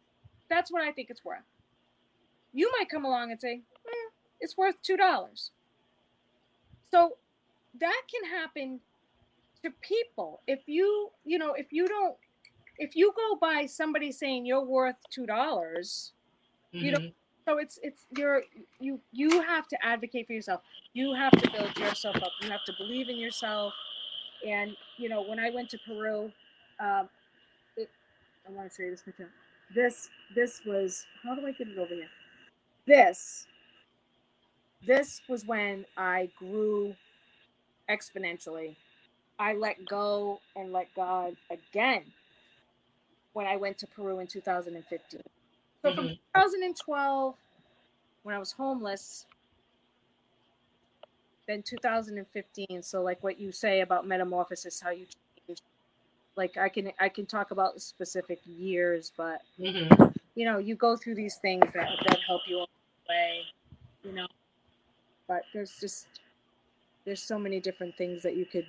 that's 0.50 0.70
what 0.74 0.82
I 0.82 0.92
think 0.92 1.10
it's 1.10 1.24
worth. 1.24 1.40
You 2.52 2.70
might 2.78 2.90
come 2.90 3.06
along 3.06 3.32
and 3.32 3.40
say, 3.40 3.62
eh, 3.88 4.10
it's 4.42 4.58
worth 4.58 4.76
two 4.82 4.98
dollars. 4.98 5.52
So 6.92 7.18
that 7.80 8.02
can 8.14 8.30
happen 8.30 8.82
to 9.64 9.72
people. 9.82 10.42
If 10.48 10.60
you, 10.68 11.12
you 11.24 11.40
know, 11.40 11.54
if 11.54 11.72
you 11.72 11.88
don't, 11.88 12.16
if 12.84 12.96
you 12.96 13.14
go 13.18 13.38
by 13.42 13.68
somebody 13.68 14.12
saying 14.12 14.46
you're 14.48 14.66
worth 14.66 14.98
two 15.12 15.26
dollars, 15.28 16.12
You 16.80 16.92
don't- 16.94 17.04
hmm 17.04 17.08
so 17.48 17.60
it's 17.60 17.80
it's 17.84 18.08
you're 18.18 18.44
you 18.80 19.02
you 19.14 19.42
have 19.42 19.70
to 19.70 19.86
advocate 19.86 20.28
for 20.28 20.34
yourself. 20.34 20.62
You 20.94 21.14
have 21.14 21.32
to 21.34 21.52
build 21.52 21.78
yourself 21.78 22.18
up. 22.18 22.34
You 22.42 22.52
have 22.52 22.66
to 22.66 22.74
believe 22.78 23.10
in 23.10 23.18
yourself. 23.18 23.74
And 24.48 24.76
you 24.98 25.10
know, 25.10 25.24
when 25.24 25.40
I 25.40 25.52
went 25.52 25.70
to 25.72 25.80
Peru, 25.88 26.32
um, 26.80 27.10
it, 27.78 27.90
I 28.48 28.52
want 28.52 28.70
to 28.72 28.76
show 28.76 28.84
you 28.84 28.92
this 28.92 29.04
picture. 29.04 29.30
This 29.76 30.10
this 30.36 30.62
was 30.66 31.06
how 31.24 31.36
do 31.36 31.48
I 31.48 31.54
get 31.54 31.68
it 31.70 31.78
over 31.80 31.96
here? 31.96 32.10
This 32.88 33.48
this 34.88 35.22
was 35.30 35.46
when 35.46 35.86
I 35.98 36.32
grew 36.40 36.96
exponentially. 37.90 38.76
I 39.40 39.54
let 39.54 39.86
go 39.86 40.40
and 40.56 40.74
let 40.74 40.88
God 40.96 41.36
again 41.52 42.04
when 43.34 43.48
I 43.48 43.56
went 43.58 43.78
to 43.80 43.88
Peru 43.88 44.20
in 44.20 44.28
2015. 44.28 45.22
So 45.84 45.94
from 45.94 46.10
Mhm. 46.10 46.20
2012, 46.36 47.36
when 48.24 48.36
I 48.36 48.40
was 48.40 48.52
homeless, 48.54 49.26
then 51.48 51.64
2015. 51.64 52.84
So 52.84 53.02
like 53.02 53.24
what 53.24 53.40
you 53.40 53.52
say 53.52 53.82
about 53.82 54.08
metamorphosis, 54.08 54.80
how 54.82 54.92
you 54.92 55.08
change. 55.48 55.60
Like 56.36 56.58
I 56.58 56.70
can 56.70 56.92
I 57.00 57.10
can 57.10 57.26
talk 57.26 57.52
about 57.52 57.82
specific 57.82 58.40
years, 58.46 59.12
but 59.18 59.42
hmm 59.58 59.88
you 60.36 60.46
know 60.46 60.58
you 60.58 60.76
go 60.76 60.96
through 60.98 61.16
these 61.16 61.36
things 61.38 61.66
that 61.74 61.90
that 62.08 62.20
help 62.28 62.42
you 62.48 62.58
along 62.58 62.68
the 63.08 63.14
way, 63.14 63.42
you 64.04 64.14
know. 64.14 64.28
But 65.28 65.44
there's 65.54 65.80
just 65.80 66.08
there's 67.06 67.22
so 67.22 67.38
many 67.38 67.60
different 67.60 67.96
things 67.98 68.24
that 68.24 68.36
you 68.36 68.46
could 68.46 68.66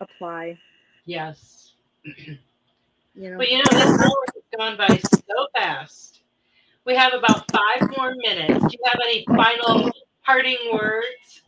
apply. 0.00 0.58
Yes. 1.06 1.74
You 3.18 3.30
know. 3.30 3.38
Well, 3.38 3.48
you 3.48 3.58
know, 3.58 3.64
this 3.72 3.84
hour 3.84 4.24
has 4.34 4.44
gone 4.56 4.76
by 4.76 4.96
so 4.98 5.48
fast. 5.52 6.20
We 6.84 6.94
have 6.94 7.12
about 7.14 7.50
five 7.50 7.90
more 7.96 8.14
minutes. 8.16 8.60
Do 8.64 8.70
you 8.70 8.78
have 8.84 9.00
any 9.04 9.24
final 9.26 9.90
parting 10.24 10.56
words 10.72 11.42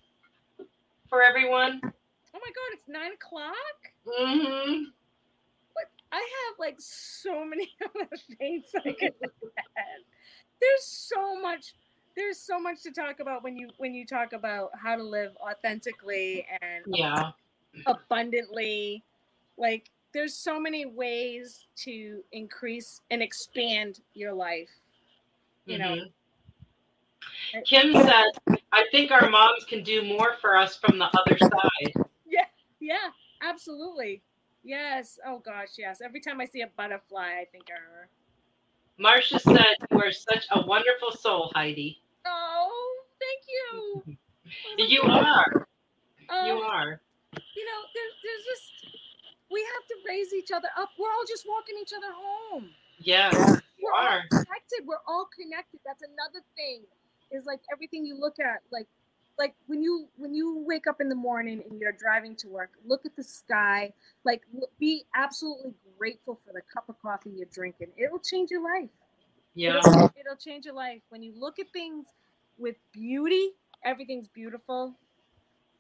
for 1.08 1.22
everyone? 1.22 1.80
Oh 1.84 1.88
my 2.34 2.40
God! 2.40 2.72
It's 2.72 2.88
nine 2.88 3.12
o'clock. 3.12 3.54
Mm-hmm. 4.04 4.82
But 5.74 5.84
I 6.10 6.16
have 6.16 6.58
like 6.58 6.74
so 6.78 7.44
many 7.44 7.70
other 7.84 8.08
things 8.36 8.64
I 8.76 8.90
could 8.92 9.14
add. 9.78 10.02
There's 10.60 10.82
so 10.84 11.40
much. 11.40 11.74
There's 12.16 12.38
so 12.38 12.58
much 12.58 12.82
to 12.82 12.90
talk 12.90 13.20
about 13.20 13.44
when 13.44 13.56
you 13.56 13.68
when 13.78 13.94
you 13.94 14.04
talk 14.04 14.32
about 14.32 14.70
how 14.74 14.96
to 14.96 15.04
live 15.04 15.36
authentically 15.40 16.44
and 16.60 16.84
Yeah. 16.88 17.30
abundantly. 17.86 19.04
Like 19.56 19.88
there's 20.12 20.34
so 20.34 20.58
many 20.60 20.86
ways 20.86 21.66
to 21.76 22.22
increase 22.32 23.00
and 23.10 23.22
expand 23.22 24.00
your 24.14 24.32
life. 24.32 24.70
You 25.66 25.78
know. 25.78 25.96
Mhm. 25.96 27.64
Kim 27.66 27.92
said, 27.92 28.58
I 28.72 28.86
think 28.90 29.10
our 29.10 29.28
moms 29.28 29.64
can 29.64 29.82
do 29.82 30.02
more 30.02 30.36
for 30.40 30.56
us 30.56 30.76
from 30.76 30.98
the 30.98 31.06
other 31.18 31.36
side. 31.38 32.06
Yeah. 32.26 32.46
Yeah. 32.80 33.10
Absolutely. 33.42 34.22
Yes. 34.62 35.18
Oh 35.26 35.38
gosh. 35.38 35.70
Yes. 35.78 36.00
Every 36.00 36.20
time 36.20 36.40
I 36.40 36.44
see 36.44 36.62
a 36.62 36.66
butterfly, 36.68 37.38
I 37.40 37.46
think 37.52 37.64
of 37.70 37.76
her. 37.76 38.08
Marcia 38.98 39.38
said, 39.38 39.76
You 39.90 39.98
are 40.02 40.12
such 40.12 40.46
a 40.50 40.66
wonderful 40.66 41.12
soul, 41.12 41.50
Heidi. 41.54 42.02
Oh, 42.26 43.02
thank 43.18 43.42
you. 43.48 44.16
You 44.76 45.02
are. 45.02 45.66
Um, 46.28 46.46
You 46.46 46.52
are. 46.60 47.00
you 47.32 47.64
know, 47.64 47.80
there's 47.94 48.12
there's 48.22 48.44
just 48.44 48.96
we 49.50 49.60
have 49.60 49.86
to 49.88 49.94
raise 50.08 50.32
each 50.32 50.50
other 50.50 50.68
up. 50.78 50.90
We're 50.98 51.10
all 51.10 51.24
just 51.26 51.44
walking 51.48 51.76
each 51.80 51.92
other 51.96 52.12
home. 52.12 52.70
Yes, 52.98 53.34
We're 53.34 53.92
all 53.92 54.06
are. 54.06 54.22
connected. 54.28 54.84
We're 54.86 55.02
all 55.08 55.28
connected. 55.34 55.80
That's 55.84 56.02
another 56.02 56.44
thing. 56.56 56.82
Is 57.32 57.46
like 57.46 57.60
everything 57.72 58.04
you 58.04 58.18
look 58.18 58.40
at, 58.40 58.60
like 58.72 58.86
like 59.38 59.54
when 59.66 59.82
you 59.82 60.08
when 60.16 60.34
you 60.34 60.62
wake 60.66 60.86
up 60.86 61.00
in 61.00 61.08
the 61.08 61.14
morning 61.14 61.62
and 61.68 61.80
you're 61.80 61.92
driving 61.92 62.36
to 62.36 62.48
work, 62.48 62.70
look 62.86 63.06
at 63.06 63.16
the 63.16 63.22
sky. 63.22 63.92
Like 64.24 64.42
be 64.78 65.04
absolutely 65.14 65.74
grateful 65.98 66.38
for 66.44 66.52
the 66.52 66.60
cup 66.72 66.88
of 66.88 67.00
coffee 67.00 67.30
you're 67.30 67.48
drinking. 67.52 67.88
It 67.96 68.12
will 68.12 68.18
change 68.18 68.50
your 68.50 68.62
life. 68.62 68.90
Yeah. 69.54 69.78
It'll, 69.78 70.12
it'll 70.18 70.36
change 70.38 70.66
your 70.66 70.74
life. 70.74 71.00
When 71.08 71.22
you 71.22 71.32
look 71.36 71.58
at 71.58 71.66
things 71.72 72.06
with 72.58 72.76
beauty, 72.92 73.50
everything's 73.84 74.28
beautiful. 74.28 74.94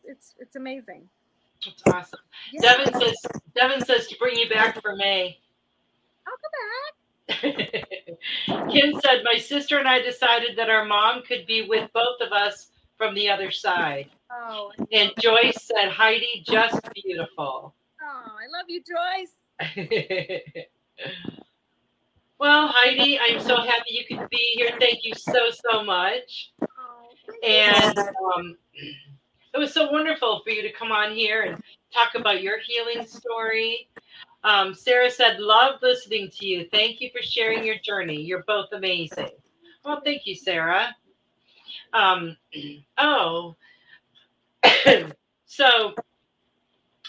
It's 0.04 0.34
it's 0.38 0.56
amazing. 0.56 1.08
That's 1.64 1.82
awesome. 1.86 2.20
Yeah. 2.52 2.60
Devin 2.76 3.00
says 3.00 3.16
Devin 3.54 3.84
says 3.84 4.06
to 4.08 4.16
bring 4.18 4.36
you 4.36 4.48
back 4.48 4.80
for 4.80 4.96
May. 4.96 5.38
I'll 6.26 6.34
come 6.42 6.52
back. 6.60 6.94
Kim 8.72 9.00
said, 9.00 9.22
My 9.24 9.38
sister 9.38 9.78
and 9.78 9.88
I 9.88 10.00
decided 10.00 10.56
that 10.56 10.68
our 10.70 10.84
mom 10.84 11.22
could 11.22 11.46
be 11.46 11.66
with 11.68 11.90
both 11.92 12.20
of 12.20 12.32
us 12.32 12.68
from 12.96 13.14
the 13.14 13.28
other 13.28 13.50
side. 13.50 14.08
Oh, 14.30 14.72
And 14.92 15.12
Joyce 15.20 15.62
said, 15.62 15.90
Heidi, 15.90 16.44
just 16.46 16.80
beautiful. 16.94 17.74
oh, 18.02 18.32
I 18.36 18.46
love 18.56 18.66
you, 18.68 18.82
Joyce. 18.82 19.32
well, 22.38 22.68
Heidi, 22.68 23.18
I'm 23.18 23.40
so 23.40 23.56
happy 23.56 23.90
you 23.90 24.04
could 24.16 24.28
be 24.30 24.54
here. 24.56 24.70
Thank 24.78 25.00
you 25.04 25.14
so, 25.14 25.50
so 25.70 25.82
much. 25.84 26.52
Oh. 26.62 26.66
And 27.46 27.98
um, 27.98 28.56
it 29.54 29.58
was 29.58 29.72
so 29.72 29.90
wonderful 29.90 30.40
for 30.44 30.50
you 30.50 30.62
to 30.62 30.72
come 30.72 30.92
on 30.92 31.12
here 31.12 31.42
and 31.42 31.62
talk 31.92 32.14
about 32.14 32.42
your 32.42 32.58
healing 32.60 33.06
story. 33.06 33.88
Um, 34.44 34.74
Sarah 34.74 35.10
said, 35.10 35.38
Love 35.40 35.80
listening 35.82 36.30
to 36.38 36.46
you. 36.46 36.68
Thank 36.70 37.00
you 37.00 37.10
for 37.14 37.22
sharing 37.22 37.64
your 37.64 37.76
journey. 37.78 38.20
You're 38.20 38.44
both 38.46 38.68
amazing. 38.72 39.30
Well, 39.84 40.00
thank 40.04 40.26
you, 40.26 40.34
Sarah. 40.34 40.94
Um, 41.92 42.36
oh, 42.98 43.56
so, 45.46 45.94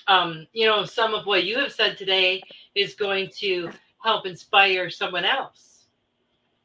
um, 0.07 0.47
you 0.53 0.65
know, 0.65 0.85
some 0.85 1.13
of 1.13 1.25
what 1.25 1.45
you 1.45 1.59
have 1.59 1.71
said 1.71 1.97
today 1.97 2.41
is 2.75 2.95
going 2.95 3.29
to 3.37 3.69
help 4.03 4.25
inspire 4.25 4.89
someone 4.89 5.25
else, 5.25 5.87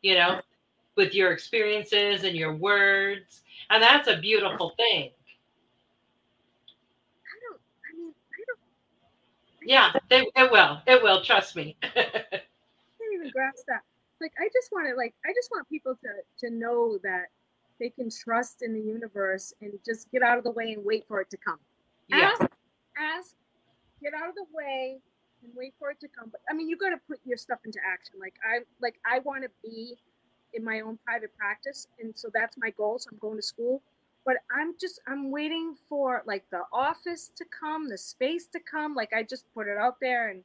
you 0.03 0.14
know, 0.14 0.41
with 0.97 1.14
your 1.14 1.33
experiences 1.33 2.24
and 2.24 2.37
your 2.37 2.55
words. 2.55 3.43
And 3.70 3.83
that's 3.83 4.09
a 4.09 4.16
beautiful 4.18 4.70
thing. 4.70 5.11
I 7.27 7.37
don't. 7.51 7.61
I 7.61 7.99
mean, 7.99 8.14
I 8.33 8.43
don't. 8.49 8.61
Yeah, 9.66 9.92
it, 10.10 10.28
it 10.36 10.50
will. 10.50 10.80
It 10.86 11.02
will. 11.02 11.22
Trust 11.22 11.56
me. 11.56 11.76
I 11.82 11.88
can't 11.94 13.14
even 13.14 13.30
grasp 13.30 13.64
that. 13.68 13.82
Like, 14.20 14.32
I 14.38 14.48
just 14.52 14.70
want 14.72 14.88
to, 14.88 14.96
like, 14.96 15.14
I 15.26 15.32
just 15.34 15.50
want 15.50 15.68
people 15.68 15.94
to 16.02 16.46
to 16.46 16.54
know 16.54 16.98
that 17.02 17.26
they 17.78 17.90
can 17.90 18.08
trust 18.10 18.62
in 18.62 18.72
the 18.72 18.80
universe 18.80 19.52
and 19.60 19.72
just 19.84 20.10
get 20.10 20.22
out 20.22 20.38
of 20.38 20.44
the 20.44 20.50
way 20.50 20.72
and 20.72 20.84
wait 20.84 21.06
for 21.06 21.20
it 21.20 21.30
to 21.30 21.36
come. 21.36 21.58
yeah. 22.08 22.32
Ask, 22.40 22.50
ask, 22.98 23.34
get 24.02 24.14
out 24.14 24.28
of 24.30 24.34
the 24.34 24.46
way 24.52 24.98
and 25.42 25.52
wait 25.54 25.74
for 25.78 25.90
it 25.90 26.00
to 26.00 26.08
come. 26.08 26.30
But 26.30 26.40
I 26.50 26.54
mean, 26.54 26.68
you 26.68 26.76
got 26.76 26.90
to 26.90 27.00
put 27.08 27.18
your 27.24 27.36
stuff 27.36 27.58
into 27.64 27.78
action. 27.86 28.16
Like 28.18 28.34
I, 28.44 28.60
like 28.80 28.94
I 29.04 29.18
want 29.20 29.42
to 29.44 29.50
be 29.62 29.96
in 30.54 30.64
my 30.64 30.80
own 30.80 30.98
private 31.04 31.36
practice, 31.36 31.86
and 32.00 32.16
so 32.16 32.28
that's 32.32 32.56
my 32.58 32.70
goal. 32.70 32.98
So 32.98 33.10
I'm 33.12 33.18
going 33.18 33.36
to 33.36 33.42
school, 33.42 33.82
but 34.27 34.37
I'm 34.55 34.74
just 34.79 35.01
I'm 35.07 35.31
waiting 35.31 35.74
for 35.89 36.22
like 36.27 36.45
the 36.51 36.62
office 36.72 37.31
to 37.37 37.45
come, 37.59 37.89
the 37.89 37.97
space 37.97 38.47
to 38.49 38.61
come. 38.61 38.95
Like 38.95 39.12
I 39.14 39.22
just 39.22 39.45
put 39.55 39.68
it 39.68 39.79
out 39.79 39.97
there, 40.01 40.29
and 40.31 40.43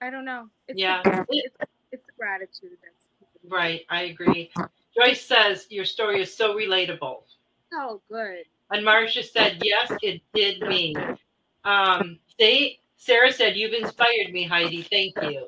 I 0.00 0.08
don't 0.08 0.24
know. 0.24 0.48
It's 0.68 0.78
Yeah. 0.78 1.02
the, 1.02 1.26
it's, 1.28 1.56
it's 1.90 2.06
the 2.06 2.12
gratitude 2.16 2.78
that's 2.82 3.08
Right. 3.48 3.84
I 3.88 4.02
agree. 4.04 4.50
Joyce 4.96 5.24
says 5.24 5.66
your 5.70 5.84
story 5.84 6.20
is 6.20 6.34
so 6.34 6.54
relatable. 6.56 7.22
Oh, 7.72 8.00
good. 8.10 8.44
And 8.70 8.84
Marcia 8.84 9.22
said, 9.22 9.58
yes, 9.62 9.92
it 10.02 10.20
did 10.34 10.60
me. 10.62 10.96
Um, 11.64 12.18
they, 12.38 12.78
Sarah 12.96 13.32
said, 13.32 13.56
you've 13.56 13.72
inspired 13.72 14.32
me, 14.32 14.44
Heidi. 14.44 14.82
Thank 14.82 15.14
you. 15.22 15.46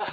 Oh 0.00 0.06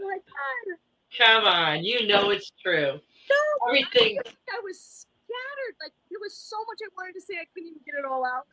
my 0.00 0.16
God. 0.16 0.78
Come 1.16 1.44
on. 1.44 1.84
You 1.84 2.06
know 2.06 2.30
it's 2.30 2.50
true. 2.62 3.00
No, 3.30 3.68
Everything. 3.68 4.18
I 4.18 4.60
was 4.62 4.78
scattered. 4.80 5.76
Like 5.80 5.92
there 6.10 6.20
was 6.20 6.36
so 6.36 6.56
much 6.66 6.78
I 6.82 6.88
wanted 6.96 7.14
to 7.14 7.20
say, 7.20 7.34
I 7.34 7.46
couldn't 7.54 7.68
even 7.68 7.80
get 7.84 7.94
it 7.98 8.04
all 8.04 8.24
out. 8.24 8.46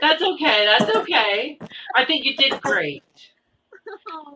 That's 0.00 0.22
okay. 0.22 0.66
That's 0.66 0.94
okay. 0.96 1.58
I 1.94 2.04
think 2.04 2.24
you 2.24 2.36
did 2.36 2.60
great. 2.60 3.02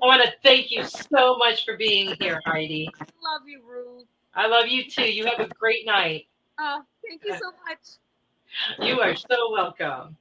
I 0.02 0.06
want 0.06 0.22
to 0.22 0.32
thank 0.42 0.70
you 0.70 0.84
so 0.84 1.36
much 1.36 1.64
for 1.64 1.76
being 1.76 2.16
here, 2.20 2.40
Heidi. 2.46 2.88
I 3.00 3.04
love 3.04 3.42
you, 3.46 3.60
Ruth. 3.66 4.06
I 4.34 4.46
love 4.46 4.66
you 4.66 4.88
too. 4.88 5.10
You 5.10 5.26
have 5.26 5.40
a 5.40 5.48
great 5.48 5.84
night. 5.84 6.26
Oh, 6.58 6.80
thank 7.06 7.22
you 7.24 7.34
so 7.34 7.52
much. 7.68 8.88
You 8.88 9.00
are 9.00 9.14
so 9.14 9.50
welcome. 9.50 10.16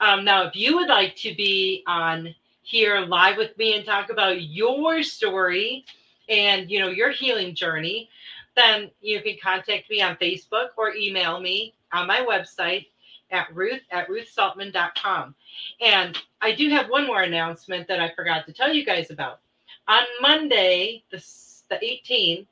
Um, 0.00 0.24
now, 0.24 0.44
if 0.44 0.56
you 0.56 0.76
would 0.76 0.88
like 0.88 1.14
to 1.16 1.34
be 1.34 1.82
on 1.86 2.34
here 2.62 3.00
live 3.00 3.36
with 3.36 3.56
me 3.58 3.76
and 3.76 3.84
talk 3.84 4.10
about 4.10 4.42
your 4.42 5.02
story 5.02 5.84
and 6.28 6.70
you 6.70 6.78
know 6.78 6.88
your 6.88 7.10
healing 7.10 7.54
journey, 7.54 8.08
then 8.56 8.90
you 9.00 9.20
can 9.22 9.36
contact 9.42 9.90
me 9.90 10.02
on 10.02 10.16
Facebook 10.16 10.68
or 10.76 10.94
email 10.94 11.40
me 11.40 11.74
on 11.92 12.06
my 12.06 12.20
website 12.20 12.86
at 13.30 13.54
ruth 13.54 13.82
at 13.90 14.08
ruthsaltman.com. 14.08 15.34
And 15.80 16.18
I 16.40 16.52
do 16.54 16.68
have 16.70 16.88
one 16.88 17.06
more 17.06 17.22
announcement 17.22 17.86
that 17.88 18.00
I 18.00 18.12
forgot 18.14 18.46
to 18.46 18.52
tell 18.52 18.72
you 18.72 18.84
guys 18.84 19.10
about. 19.10 19.40
On 19.88 20.02
Monday, 20.20 21.04
the, 21.10 21.24
the 21.68 21.76
18th, 21.76 22.46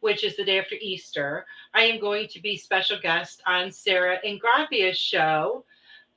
which 0.00 0.24
is 0.24 0.36
the 0.36 0.44
day 0.44 0.58
after 0.58 0.74
Easter, 0.80 1.46
I 1.74 1.84
am 1.84 2.00
going 2.00 2.28
to 2.28 2.40
be 2.40 2.56
special 2.56 2.98
guest 3.00 3.42
on 3.46 3.70
Sarah 3.70 4.18
Ingravia's 4.24 4.98
show, 4.98 5.64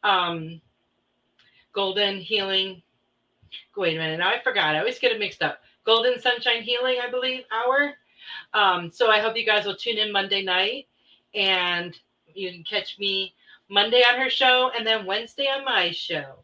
um, 0.03 0.59
Golden 1.71 2.19
Healing. 2.19 2.81
Wait 3.77 3.95
a 3.95 3.99
minute, 3.99 4.19
now 4.19 4.29
I 4.29 4.41
forgot. 4.43 4.75
I 4.75 4.79
always 4.79 4.99
get 4.99 5.11
it 5.11 5.19
mixed 5.19 5.43
up. 5.43 5.59
Golden 5.86 6.19
Sunshine 6.19 6.63
Healing, 6.63 6.97
I 7.01 7.11
believe, 7.11 7.43
hour. 7.51 7.93
Um, 8.53 8.91
so 8.91 9.09
I 9.09 9.19
hope 9.19 9.38
you 9.38 9.45
guys 9.45 9.65
will 9.65 9.76
tune 9.76 9.97
in 9.97 10.11
Monday 10.11 10.43
night, 10.43 10.88
and 11.34 11.97
you 12.34 12.51
can 12.51 12.63
catch 12.63 12.97
me 12.99 13.34
Monday 13.69 14.01
on 14.01 14.19
her 14.19 14.30
show, 14.30 14.71
and 14.78 14.86
then 14.86 15.05
Wednesday 15.05 15.45
on 15.45 15.65
my 15.65 15.91
show. 15.91 16.36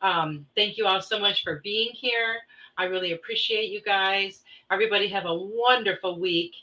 Um, 0.00 0.46
thank 0.54 0.78
you 0.78 0.86
all 0.86 1.02
so 1.02 1.18
much 1.18 1.42
for 1.42 1.60
being 1.64 1.90
here. 1.92 2.36
I 2.76 2.84
really 2.84 3.12
appreciate 3.12 3.70
you 3.70 3.82
guys. 3.82 4.42
Everybody 4.70 5.08
have 5.08 5.26
a 5.26 5.34
wonderful 5.34 6.20
week 6.20 6.54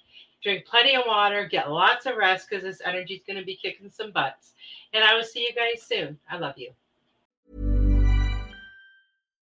drink 0.46 0.66
plenty 0.66 0.96
of 0.96 1.02
water, 1.08 1.48
get 1.48 1.72
lots 1.72 2.06
of 2.06 2.16
rest 2.18 2.48
because 2.48 2.64
this 2.64 2.80
energy 2.86 3.16
is 3.16 3.22
going 3.26 3.40
to 3.40 3.46
be 3.46 3.56
kicking 3.56 3.90
some 3.90 4.12
butts. 4.12 4.54
And 4.94 5.04
I 5.04 5.16
will 5.16 5.24
see 5.24 5.42
you 5.42 5.54
guys 5.54 5.82
soon. 5.82 6.20
I 6.30 6.38
love 6.38 6.54
you. 6.56 6.72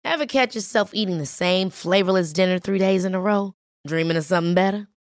Ever 0.05 0.27
catch 0.27 0.55
yourself 0.55 0.95
eating 0.95 1.19
the 1.19 1.27
same 1.27 1.71
flavorless 1.71 2.33
dinner 2.33 2.61
three 2.61 2.79
days 2.79 3.05
in 3.05 3.17
a 3.17 3.21
row? 3.21 3.57
Dreaming 3.85 4.17
of 4.17 4.25
something 4.25 4.55
better? 4.55 4.87